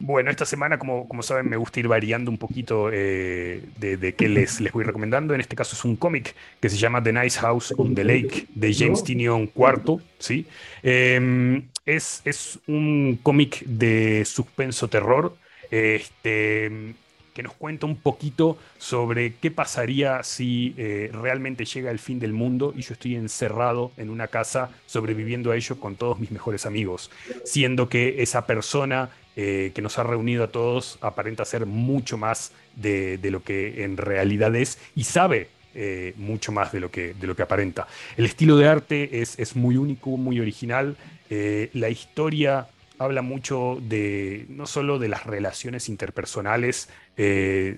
Bueno, 0.00 0.30
esta 0.30 0.46
semana, 0.46 0.78
como, 0.78 1.08
como 1.08 1.22
saben, 1.22 1.48
me 1.48 1.56
gusta 1.56 1.80
ir 1.80 1.88
variando 1.88 2.30
un 2.30 2.38
poquito 2.38 2.88
eh, 2.92 3.64
de, 3.78 4.14
qué 4.14 4.28
les, 4.28 4.60
les 4.60 4.72
voy 4.72 4.84
recomendando. 4.84 5.34
En 5.34 5.40
este 5.40 5.56
caso 5.56 5.74
es 5.74 5.84
un 5.84 5.96
cómic 5.96 6.36
que 6.60 6.68
se 6.68 6.76
llama 6.76 7.02
The 7.02 7.12
Nice 7.12 7.40
House 7.40 7.74
on 7.76 7.94
the 7.94 8.04
Lake 8.04 8.46
de 8.54 8.72
James 8.72 9.02
Tinion 9.02 9.50
IV. 9.54 10.00
¿sí? 10.18 10.46
Em, 10.84 11.64
es, 11.84 12.22
es 12.24 12.60
un 12.68 13.18
cómic 13.22 13.64
de 13.64 14.24
suspenso 14.24 14.88
terror. 14.88 15.36
Este, 15.70 16.94
que 17.38 17.42
nos 17.44 17.52
cuenta 17.52 17.86
un 17.86 17.94
poquito 17.94 18.58
sobre 18.78 19.34
qué 19.34 19.52
pasaría 19.52 20.24
si 20.24 20.74
eh, 20.76 21.08
realmente 21.12 21.64
llega 21.64 21.92
el 21.92 22.00
fin 22.00 22.18
del 22.18 22.32
mundo 22.32 22.74
y 22.76 22.82
yo 22.82 22.94
estoy 22.94 23.14
encerrado 23.14 23.92
en 23.96 24.10
una 24.10 24.26
casa 24.26 24.70
sobreviviendo 24.86 25.52
a 25.52 25.56
ello 25.56 25.78
con 25.78 25.94
todos 25.94 26.18
mis 26.18 26.32
mejores 26.32 26.66
amigos, 26.66 27.12
siendo 27.44 27.88
que 27.88 28.24
esa 28.24 28.44
persona 28.44 29.10
eh, 29.40 29.70
que 29.72 29.82
nos 29.82 29.98
ha 29.98 30.02
reunido 30.02 30.42
a 30.42 30.48
todos 30.48 30.98
aparenta 31.00 31.44
ser 31.44 31.64
mucho 31.64 32.18
más 32.18 32.50
de, 32.74 33.20
lo 33.22 33.40
que 33.44 33.84
en 33.84 33.96
realidad 33.96 34.56
es 34.56 34.80
y 34.96 35.04
sabe 35.04 35.48
eh, 35.76 36.12
mucho 36.16 36.50
más 36.50 36.72
de 36.72 36.80
lo, 36.80 36.90
que, 36.90 37.14
de 37.14 37.26
lo 37.28 37.36
que 37.36 37.42
aparenta. 37.42 37.86
El 38.16 38.24
estilo 38.24 38.56
de 38.56 38.66
arte 38.66 39.20
es, 39.20 39.38
es 39.38 39.54
muy 39.54 39.76
único, 39.76 40.16
muy 40.16 40.40
original. 40.40 40.96
Eh, 41.30 41.70
la 41.74 41.88
historia 41.88 42.66
habla 42.98 43.22
mucho 43.22 43.78
de 43.80 44.46
no 44.48 44.66
solo 44.66 44.98
de 44.98 45.06
las 45.06 45.24
relaciones 45.24 45.88
interpersonales, 45.88 46.88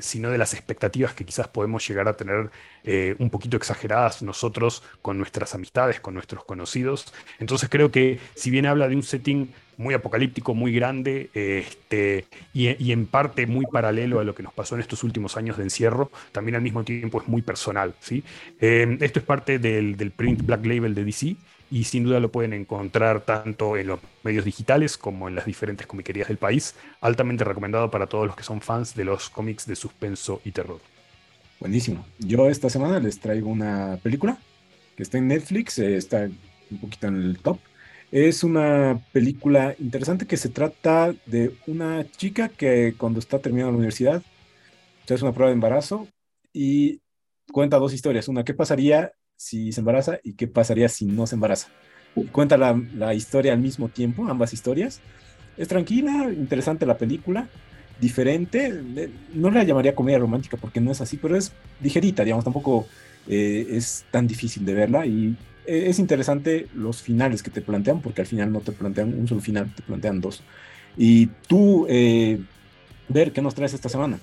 sino 0.01 0.30
de 0.30 0.38
las 0.38 0.55
expectativas 0.55 1.12
que 1.12 1.26
quizás 1.26 1.48
podemos 1.48 1.86
llegar 1.86 2.09
a 2.09 2.16
tener 2.16 2.51
un 3.18 3.28
poquito 3.28 3.59
exageradas 3.59 4.22
nosotros 4.22 4.82
con 5.03 5.18
nuestras 5.18 5.55
amistades, 5.55 6.01
con 6.01 6.14
nuestros 6.14 6.44
conocidos. 6.44 7.12
Entonces 7.38 7.68
creo 7.68 7.90
que 7.90 8.18
si 8.34 8.51
bien 8.51 8.64
habla 8.64 8.88
de 8.88 8.96
un 8.96 9.03
setting 9.03 9.53
muy 9.81 9.95
apocalíptico, 9.95 10.55
muy 10.55 10.72
grande, 10.72 11.31
este, 11.33 12.26
y, 12.53 12.93
en 12.93 13.07
parte 13.07 13.47
muy 13.47 13.64
paralelo 13.66 14.20
a 14.20 14.24
lo 14.24 14.35
que 14.35 14.43
nos 14.43 14.53
pasó 14.53 14.74
en 14.74 14.83
estos 14.83 15.03
últimos 15.03 15.37
años 15.37 15.57
de 15.57 15.64
encierro, 15.64 16.11
también 16.33 16.57
al 16.57 16.62
mismo 16.62 16.85
tiempo 16.85 17.20
es 17.20 17.28
muy 17.28 17.43
personal. 17.43 17.95
¿sí? 18.01 18.22
Eh, 18.61 18.99
esto 19.01 19.18
es 19.20 19.24
parte 19.24 19.59
del, 19.59 19.97
del 19.97 20.11
print 20.11 20.45
Black 20.45 20.66
Label 20.66 20.95
de 20.95 21.05
DC 21.05 21.37
y 21.70 21.85
sin 21.85 22.05
duda 22.05 22.20
lo 22.20 22.31
pueden 22.31 22.53
encontrar 22.53 23.22
tanto 23.22 23.76
en 23.76 23.87
los 23.87 24.01
medios 24.22 24.45
digitales 24.45 24.99
como 24.99 25.28
en 25.28 25.35
las 25.35 25.47
diferentes 25.47 25.87
comiquerías 25.87 26.28
del 26.28 26.37
país. 26.37 26.74
Altamente 27.01 27.45
recomendado 27.45 27.91
para 27.91 28.07
todos 28.07 28.26
los 28.26 28.37
que 28.37 28.43
son 28.43 28.61
fans 28.61 28.95
de 28.95 29.05
los 29.05 29.31
cómics 29.31 29.66
de 29.66 29.76
suspenso 29.76 30.43
y 30.45 30.51
terror. 30.51 30.81
Buenísimo. 31.59 32.05
Yo 32.18 32.49
esta 32.49 32.68
semana 32.68 32.99
les 32.99 33.18
traigo 33.18 33.49
una 33.49 33.99
película 34.03 34.37
que 34.97 35.03
está 35.03 35.18
en 35.18 35.28
Netflix, 35.28 35.78
eh, 35.78 35.97
está 35.97 36.28
un 36.70 36.78
poquito 36.78 37.07
en 37.07 37.16
el 37.16 37.39
top. 37.39 37.59
Es 38.13 38.43
una 38.43 39.01
película 39.13 39.75
interesante 39.79 40.27
que 40.27 40.37
se 40.37 40.49
trata 40.49 41.15
de 41.27 41.55
una 41.67 42.11
chica 42.11 42.49
que 42.49 42.95
cuando 42.99 43.21
está 43.21 43.39
terminando 43.39 43.73
la 43.73 43.79
universidad 43.79 44.23
se 45.07 45.15
hace 45.15 45.25
una 45.25 45.33
prueba 45.33 45.51
de 45.51 45.55
embarazo 45.55 46.09
y 46.53 47.01
cuenta 47.53 47.79
dos 47.79 47.93
historias. 47.93 48.29
Una, 48.29 48.45
¿qué 48.45 48.55
pasaría 48.55 49.13
si 49.41 49.73
se 49.73 49.81
embaraza 49.81 50.21
y 50.23 50.35
qué 50.35 50.47
pasaría 50.49 50.89
si 50.91 51.07
no 51.07 51.27
se 51.27 51.35
embaraza. 51.35 51.69
cuenta 52.31 52.59
la, 52.59 53.15
historia 53.15 53.55
al 53.55 53.59
mismo 53.59 53.89
tiempo, 53.89 54.29
ambas 54.29 54.53
historias. 54.53 55.01
Es 55.57 55.69
tranquila, 55.69 56.31
interesante 56.31 56.85
la 56.85 56.99
película, 56.99 57.49
diferente. 57.99 58.71
No 59.33 59.51
la 59.51 59.65
llamaría 59.65 59.95
comedia 59.95 60.19
romántica 60.19 60.59
porque 60.59 60.83
no 60.83 60.93
es 60.93 61.01
así, 61.01 61.17
pero 61.17 61.37
es 61.37 61.53
ligerita, 61.81 62.23
digamos, 62.23 62.45
tampoco 62.45 62.87
eh, 63.27 63.67
es 63.71 64.05
tan 64.11 64.27
difícil 64.27 64.67
de 64.67 64.75
verla 64.75 65.07
y 65.07 65.35
es 65.67 65.99
interesante 65.99 66.67
los 66.75 67.03
finales 67.03 67.43
que 67.43 67.51
te 67.51 67.61
plantean, 67.61 68.01
porque 68.01 68.23
al 68.23 68.27
final 68.27 68.53
no 68.53 68.61
te 68.61 68.73
plantean 68.73 69.19
un 69.19 69.29
solo 69.29 69.41
final, 69.41 69.73
te 69.75 69.83
plantean 69.83 70.21
dos. 70.21 70.43
Y 70.97 71.27
tú, 71.47 71.87
eh, 71.89 72.41
ver 73.09 73.33
qué 73.33 73.43
nos 73.43 73.55
traes 73.55 73.75
esta 73.75 73.89
semana. 73.89 74.19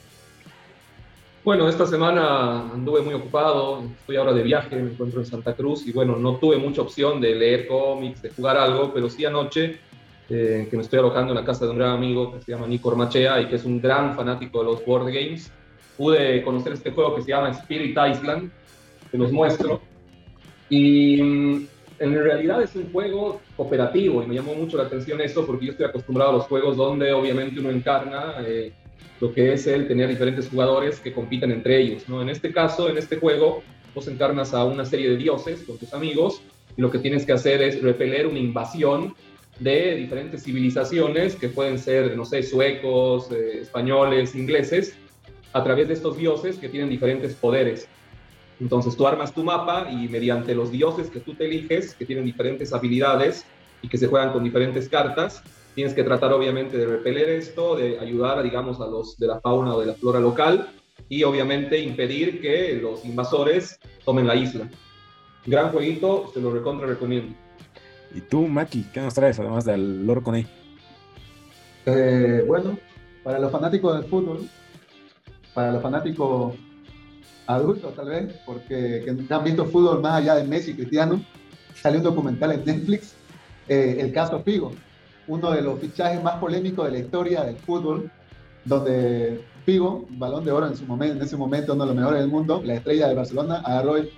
Bueno, 1.44 1.70
esta 1.70 1.86
semana 1.86 2.74
anduve 2.74 3.02
muy 3.02 3.14
ocupado, 3.14 3.84
estoy 4.02 4.18
ahora 4.18 4.34
de 4.34 4.44
viaje, 4.44 4.76
me 4.76 4.92
encuentro 4.92 5.22
en 5.22 5.26
Santa 5.26 5.56
Cruz 5.56 5.88
y 5.88 5.94
bueno, 5.94 6.18
no 6.18 6.36
tuve 6.36 6.58
mucha 6.58 6.82
opción 6.82 7.22
de 7.22 7.36
leer 7.36 7.68
cómics, 7.68 8.22
de 8.22 8.32
jugar 8.32 8.58
algo, 8.58 8.94
pero 8.94 9.10
sí 9.10 9.24
anoche, 9.24 9.80
eh, 10.30 10.68
que 10.70 10.76
me 10.76 10.84
estoy 10.84 11.00
alojando 11.00 11.32
en 11.32 11.40
la 11.40 11.46
casa 11.46 11.64
de 11.64 11.72
un 11.72 11.78
gran 11.78 11.92
amigo 11.92 12.34
que 12.34 12.42
se 12.42 12.52
llama 12.52 12.68
Nico 12.68 12.90
Ormachea 12.90 13.40
y 13.40 13.48
que 13.48 13.56
es 13.56 13.64
un 13.64 13.80
gran 13.80 14.14
fanático 14.14 14.60
de 14.60 14.66
los 14.66 14.86
board 14.86 15.06
games, 15.06 15.50
pude 15.96 16.44
conocer 16.44 16.74
este 16.74 16.92
juego 16.92 17.16
que 17.16 17.22
se 17.22 17.30
llama 17.30 17.52
Spirit 17.52 17.92
Island, 17.98 18.52
que 19.10 19.18
los 19.18 19.32
muestro, 19.32 19.82
y 20.70 21.22
mm, 21.22 21.68
en 22.00 22.14
realidad 22.14 22.62
es 22.62 22.76
un 22.76 22.92
juego 22.92 23.42
cooperativo 23.56 24.22
y 24.24 24.28
me 24.28 24.36
llamó 24.36 24.54
mucho 24.54 24.78
la 24.78 24.84
atención 24.84 25.20
eso 25.22 25.46
porque 25.46 25.66
yo 25.66 25.72
estoy 25.72 25.88
acostumbrado 25.88 26.32
a 26.32 26.34
los 26.34 26.44
juegos 26.46 26.78
donde 26.78 27.12
obviamente 27.14 27.60
uno 27.60 27.70
encarna... 27.70 28.36
Eh, 28.46 28.74
lo 29.20 29.34
que 29.34 29.54
es 29.54 29.66
el 29.68 29.88
tener 29.88 30.10
diferentes 30.10 30.50
jugadores 30.50 31.00
que 31.00 31.14
compiten 31.14 31.52
entre 31.52 31.80
ellos. 31.80 32.08
¿no? 32.08 32.22
En 32.22 32.30
este 32.30 32.52
caso, 32.52 32.90
en 32.90 32.98
este 32.98 33.18
juego, 33.18 33.64
vos 33.96 34.08
encarnas 34.08 34.54
a 34.54 34.64
una 34.64 34.86
serie 34.86 35.10
de 35.10 35.18
dioses 35.18 35.64
con 35.64 35.78
tus 35.78 35.94
amigos 35.94 36.42
y 36.76 36.82
lo 36.82 36.92
que 36.92 37.00
tienes 37.00 37.26
que 37.26 37.34
hacer 37.34 37.62
es 37.62 37.82
repeler 37.82 38.28
una 38.28 38.40
invasión 38.40 39.16
de 39.60 39.96
diferentes 39.96 40.44
civilizaciones 40.44 41.36
que 41.36 41.50
pueden 41.50 41.80
ser, 41.80 42.16
no 42.16 42.26
sé, 42.26 42.44
suecos, 42.44 43.32
eh, 43.32 43.62
españoles, 43.62 44.36
ingleses, 44.36 44.96
a 45.54 45.64
través 45.64 45.88
de 45.88 45.96
estos 45.96 46.16
dioses 46.18 46.58
que 46.58 46.70
tienen 46.70 46.90
diferentes 46.90 47.34
poderes. 47.34 47.88
Entonces 48.60 48.96
tú 48.98 49.08
armas 49.08 49.34
tu 49.34 49.44
mapa 49.44 49.88
y 49.92 50.08
mediante 50.08 50.56
los 50.56 50.72
dioses 50.72 51.10
que 51.10 51.20
tú 51.20 51.36
te 51.36 51.46
eliges, 51.46 51.94
que 51.94 52.06
tienen 52.06 52.26
diferentes 52.26 52.74
habilidades 52.74 53.46
y 53.82 53.88
que 53.88 53.98
se 53.98 54.08
juegan 54.08 54.34
con 54.34 54.44
diferentes 54.44 54.90
cartas, 54.90 55.44
Tienes 55.78 55.94
que 55.94 56.04
tratar 56.04 56.34
obviamente 56.34 56.76
de 56.76 56.88
repeler 56.88 57.30
esto, 57.30 57.76
de 57.76 58.00
ayudar, 58.00 58.42
digamos, 58.42 58.82
a 58.82 58.88
los 58.88 59.16
de 59.20 59.28
la 59.28 59.40
fauna 59.40 59.76
o 59.76 59.80
de 59.80 59.86
la 59.86 59.94
flora 59.94 60.20
local 60.20 60.70
y 61.08 61.22
obviamente 61.22 61.80
impedir 61.80 62.42
que 62.42 62.80
los 62.82 63.06
invasores 63.06 63.80
tomen 64.04 64.26
la 64.26 64.36
isla. 64.36 64.68
Gran 65.46 65.72
jueguito, 65.72 66.32
se 66.34 66.42
lo 66.42 66.52
recontra 66.52 66.88
recomiendo. 66.88 67.36
¿Y 68.12 68.22
tú, 68.22 68.48
Maki, 68.48 68.88
qué 68.92 69.02
nos 69.02 69.14
traes 69.14 69.40
además 69.40 69.66
del 69.66 70.08
Lord 70.08 70.24
Coney? 70.24 70.48
Eh, 71.86 72.44
bueno, 72.48 72.76
para 73.24 73.38
los 73.38 73.52
fanáticos 73.52 74.02
del 74.02 74.10
fútbol, 74.10 74.50
para 75.54 75.74
los 75.74 75.84
fanáticos 75.84 76.56
adultos 77.48 77.96
tal 77.96 78.10
vez, 78.10 78.36
porque 78.46 79.04
que 79.04 79.34
han 79.34 79.44
visto 79.44 79.66
fútbol 79.66 80.02
más 80.02 80.22
allá 80.22 80.36
de 80.36 80.44
Messi 80.44 80.72
y 80.72 80.76
Cristiano, 80.76 81.24
salió 81.74 82.00
un 82.00 82.04
documental 82.04 82.52
en 82.52 82.66
Netflix, 82.66 83.14
eh, 83.68 83.98
El 84.00 84.12
caso 84.12 84.42
Figo, 84.44 84.74
uno 85.28 85.52
de 85.52 85.62
los 85.62 85.80
fichajes 85.80 86.22
más 86.24 86.36
polémicos 86.36 86.86
de 86.86 86.92
la 86.92 87.00
historia 87.00 87.44
del 87.44 87.58
fútbol, 87.58 88.12
donde 88.66 89.42
Figo, 89.66 90.06
balón 90.12 90.46
de 90.46 90.52
oro 90.52 90.68
en, 90.68 90.76
su 90.76 90.86
momento, 90.86 91.16
en 91.16 91.22
ese 91.22 91.38
momento 91.38 91.74
uno 91.74 91.84
de 91.86 91.88
los 91.88 91.98
mejores 91.98 92.22
del 92.22 92.30
mundo, 92.30 92.62
la 92.64 92.76
estrella 92.76 93.08
de 93.08 93.16
Barcelona, 93.16 93.62
agarró 93.66 93.98
el, 93.98 94.10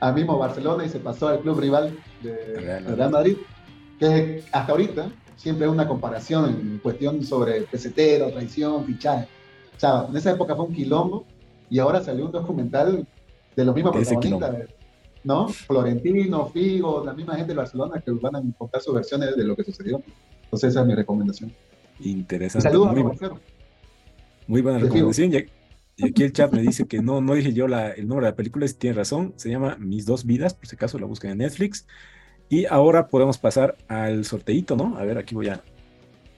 al 0.00 0.14
mismo 0.14 0.38
Barcelona 0.38 0.84
y 0.84 0.88
se 0.88 0.98
pasó 0.98 1.28
al 1.28 1.40
club 1.40 1.60
rival 1.60 1.96
de 2.22 2.80
Real 2.80 3.10
Madrid, 3.10 3.36
que 3.98 4.42
hasta 4.52 4.72
ahorita 4.72 5.10
siempre 5.36 5.66
es 5.66 5.72
una 5.72 5.86
comparación 5.86 6.50
en 6.50 6.78
cuestión 6.78 7.22
sobre 7.22 7.62
pesetero, 7.62 8.30
traición, 8.30 8.84
fichaje. 8.84 9.28
O 9.76 9.80
sea, 9.80 10.06
en 10.08 10.16
esa 10.16 10.32
época 10.32 10.54
fue 10.54 10.66
un 10.66 10.74
quilombo 10.74 11.26
y 11.70 11.78
ahora 11.78 12.02
salió 12.02 12.26
un 12.26 12.32
documental 12.32 13.06
de 13.54 13.64
los 13.64 13.74
mismos 13.74 13.94
protagonistas. 13.94 14.68
¿no? 15.24 15.48
Florentino, 15.48 16.46
Figo, 16.46 17.04
la 17.04 17.12
misma 17.12 17.34
gente 17.34 17.52
de 17.52 17.56
Barcelona 17.56 18.00
que 18.00 18.12
van 18.12 18.36
a 18.36 18.42
contar 18.56 18.80
sus 18.80 18.94
versiones 18.94 19.36
de 19.36 19.44
lo 19.44 19.56
que 19.56 19.64
sucedió. 19.64 20.00
Entonces 20.44 20.70
esa 20.70 20.82
es 20.82 20.86
mi 20.86 20.94
recomendación. 20.94 21.52
Interesante. 21.98 22.68
Saludos 22.68 22.92
muy, 22.92 23.00
a 23.00 23.30
muy 24.46 24.62
buena 24.62 24.78
recomendación. 24.78 25.32
Y 25.98 26.08
aquí 26.08 26.22
el 26.22 26.32
chat 26.32 26.52
me 26.52 26.60
dice 26.60 26.86
que 26.86 27.02
no, 27.02 27.20
no 27.20 27.34
dije 27.34 27.52
yo 27.52 27.66
la, 27.66 27.90
el 27.90 28.06
nombre 28.06 28.26
de 28.26 28.32
la 28.32 28.36
película, 28.36 28.66
tiene 28.68 28.94
razón, 28.94 29.32
se 29.36 29.48
llama 29.48 29.76
Mis 29.80 30.04
dos 30.04 30.26
vidas, 30.26 30.54
por 30.54 30.68
si 30.68 30.76
acaso 30.76 30.98
la 30.98 31.06
buscan 31.06 31.32
en 31.32 31.38
Netflix. 31.38 31.86
Y 32.48 32.66
ahora 32.66 33.08
podemos 33.08 33.38
pasar 33.38 33.76
al 33.88 34.24
sorteito, 34.24 34.76
¿no? 34.76 34.96
A 34.98 35.04
ver, 35.04 35.18
aquí 35.18 35.34
voy 35.34 35.48
a 35.48 35.60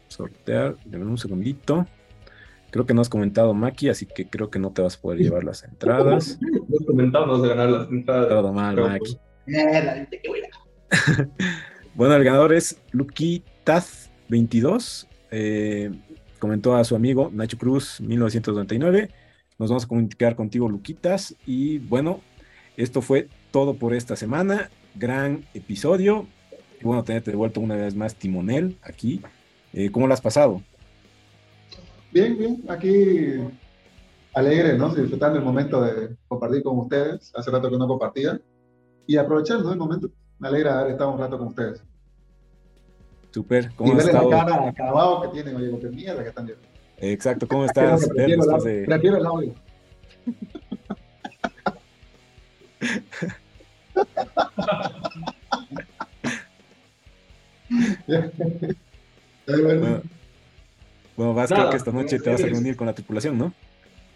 sortear, 0.06 0.76
dame 0.86 1.04
un 1.04 1.18
segundito. 1.18 1.86
Creo 2.70 2.84
que 2.84 2.94
no 2.94 3.00
has 3.00 3.08
comentado 3.08 3.54
Maki, 3.54 3.88
así 3.88 4.06
que 4.06 4.28
creo 4.28 4.50
que 4.50 4.58
no 4.58 4.72
te 4.72 4.82
vas 4.82 4.96
a 4.96 5.00
poder 5.00 5.20
llevar 5.20 5.44
las 5.44 5.64
entradas. 5.64 6.38
No 6.40 6.76
has 6.78 6.86
comentado, 6.86 7.26
no 7.26 7.38
vas 7.38 7.44
a 7.44 7.54
ganar 7.54 7.70
las 7.70 7.88
entradas. 7.88 8.28
Todo 8.28 8.52
mal, 8.52 8.76
Maki. 8.76 9.18
bueno, 11.94 12.14
el 12.14 12.24
ganador 12.24 12.52
es 12.52 12.78
Luquitaz22. 12.92 15.06
Eh, 15.30 15.90
comentó 16.38 16.76
a 16.76 16.84
su 16.84 16.94
amigo 16.94 17.30
Nacho 17.32 17.56
Cruz 17.56 18.00
1999. 18.00 19.08
Nos 19.58 19.70
vamos 19.70 19.84
a 19.84 19.88
comunicar 19.88 20.36
contigo, 20.36 20.68
Luquitas. 20.68 21.34
Y 21.46 21.78
bueno, 21.78 22.20
esto 22.76 23.00
fue 23.00 23.28
todo 23.50 23.74
por 23.74 23.94
esta 23.94 24.16
semana. 24.16 24.70
Gran 24.94 25.46
episodio. 25.54 26.26
Y 26.80 26.84
bueno, 26.84 27.02
tenerte 27.02 27.30
de 27.30 27.36
vuelta 27.36 27.60
una 27.60 27.76
vez 27.76 27.94
más, 27.94 28.14
Timonel, 28.14 28.76
aquí. 28.82 29.22
Eh, 29.72 29.90
¿Cómo 29.90 30.06
lo 30.06 30.14
has 30.14 30.20
pasado? 30.20 30.62
Bien, 32.12 32.38
bien, 32.38 32.64
aquí 32.68 33.36
alegre, 34.34 34.78
¿no? 34.78 34.94
Disfrutando 34.94 35.38
el 35.38 35.44
momento 35.44 35.82
de 35.82 36.16
compartir 36.26 36.62
con 36.62 36.78
ustedes. 36.78 37.32
Hace 37.34 37.50
rato 37.50 37.70
que 37.70 37.76
no 37.76 37.86
compartía. 37.86 38.40
Y 39.06 39.16
aprovechando 39.16 39.70
el 39.72 39.78
momento. 39.78 40.08
Me 40.38 40.48
alegra 40.48 40.80
haber 40.80 40.92
estado 40.92 41.10
un 41.12 41.18
rato 41.18 41.36
con 41.38 41.48
ustedes. 41.48 41.82
Super, 43.30 43.74
¿cómo 43.74 43.92
y 43.92 43.96
la 43.96 44.28
cara 44.28 44.68
acabado 44.68 45.22
que 45.22 45.28
tienen, 45.28 45.56
oye, 45.56 45.78
qué 45.80 45.88
mierda 45.88 46.22
que 46.22 46.28
están 46.30 46.46
viendo. 46.46 46.66
Exacto, 46.96 47.46
¿cómo 47.46 47.64
estás? 47.66 48.08
prefiero, 48.08 48.42
el, 48.56 48.64
de... 48.64 48.84
prefiero 48.86 49.16
el 49.18 49.26
audio. 49.26 49.54
bueno. 59.46 60.02
Bueno, 61.18 61.34
vas, 61.34 61.50
creo 61.50 61.68
que 61.68 61.76
esta 61.76 61.90
noche 61.90 62.20
te 62.20 62.30
vas 62.30 62.40
a 62.44 62.46
reunir 62.46 62.76
con 62.76 62.86
la 62.86 62.94
tripulación, 62.94 63.36
¿no? 63.36 63.52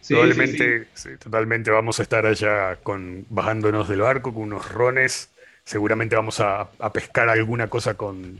Sí, 0.00 0.14
Probablemente, 0.14 0.86
sí, 0.94 1.10
totalmente 1.18 1.72
vamos 1.72 1.98
a 1.98 2.02
estar 2.04 2.24
allá 2.26 2.76
con, 2.76 3.26
bajándonos 3.28 3.88
del 3.88 4.02
barco 4.02 4.32
con 4.32 4.44
unos 4.44 4.70
rones. 4.70 5.32
Seguramente 5.64 6.14
vamos 6.14 6.38
a, 6.38 6.70
pescar 6.92 7.28
alguna 7.28 7.66
cosa 7.66 7.94
con, 7.94 8.38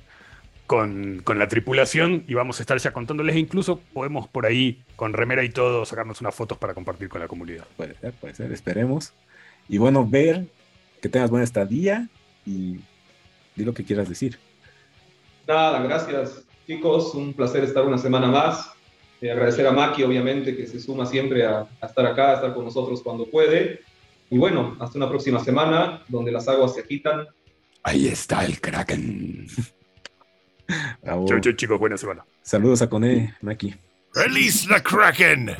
con, 0.69 1.25
la 1.37 1.49
tripulación 1.49 2.23
y 2.29 2.35
vamos 2.35 2.61
a 2.61 2.63
estar 2.63 2.79
ya 2.79 2.93
contándoles. 2.93 3.35
Incluso 3.35 3.81
podemos 3.93 4.29
por 4.29 4.47
ahí, 4.47 4.85
con 4.95 5.13
remera 5.13 5.43
y 5.43 5.49
todo, 5.49 5.85
sacarnos 5.85 6.21
unas 6.21 6.33
fotos 6.33 6.57
para 6.57 6.73
compartir 6.73 7.09
con 7.09 7.21
la 7.21 7.27
comunidad. 7.27 7.67
Puede 7.77 7.97
ser, 7.97 8.13
puede 8.13 8.37
ser, 8.37 8.53
esperemos. 8.53 9.13
Y 9.69 9.79
bueno, 9.79 10.07
ver 10.07 10.47
que 11.01 11.09
tengas 11.09 11.31
buena 11.31 11.43
estadía 11.43 12.09
y 12.47 12.79
di 13.57 13.65
lo 13.65 13.75
que 13.75 13.83
quieras 13.83 14.09
decir. 14.09 14.39
Nada, 15.49 15.83
gracias 15.83 16.45
chicos, 16.67 17.15
un 17.15 17.33
placer 17.33 17.65
estar 17.65 17.85
una 17.85 17.99
semana 17.99 18.29
más. 18.29 18.71
Eh, 19.21 19.31
agradecer 19.31 19.67
a 19.67 19.73
Maki, 19.73 20.03
obviamente, 20.03 20.57
que 20.57 20.67
se 20.67 20.81
suma 20.81 21.07
siempre 21.07 21.45
a, 21.47 21.67
a, 21.81 21.87
estar 21.87 22.05
acá, 22.07 22.31
a 22.31 22.35
estar 22.35 22.55
con 22.55 22.65
nosotros 22.65 23.03
cuando 23.03 23.27
puede. 23.27 23.81
Y 24.31 24.39
bueno, 24.39 24.77
hasta 24.81 24.99
una 24.99 25.09
próxima 25.09 25.43
semana, 25.45 26.03
donde 26.09 26.33
las 26.33 26.49
aguas 26.49 26.75
se 26.75 26.81
agitan. 26.81 27.27
Ahí 27.83 28.09
está 28.09 28.45
el 28.45 28.61
Kraken. 28.61 29.47
Chau, 31.05 31.41
chau, 31.41 31.53
chicos, 31.53 31.79
buena 31.79 31.97
semana. 31.97 32.25
Saludos 32.43 32.83
a 32.83 32.89
Cone, 32.89 33.35
Maki. 33.43 33.75
Release 34.15 34.67
the 34.67 34.81
Kraken! 34.83 35.57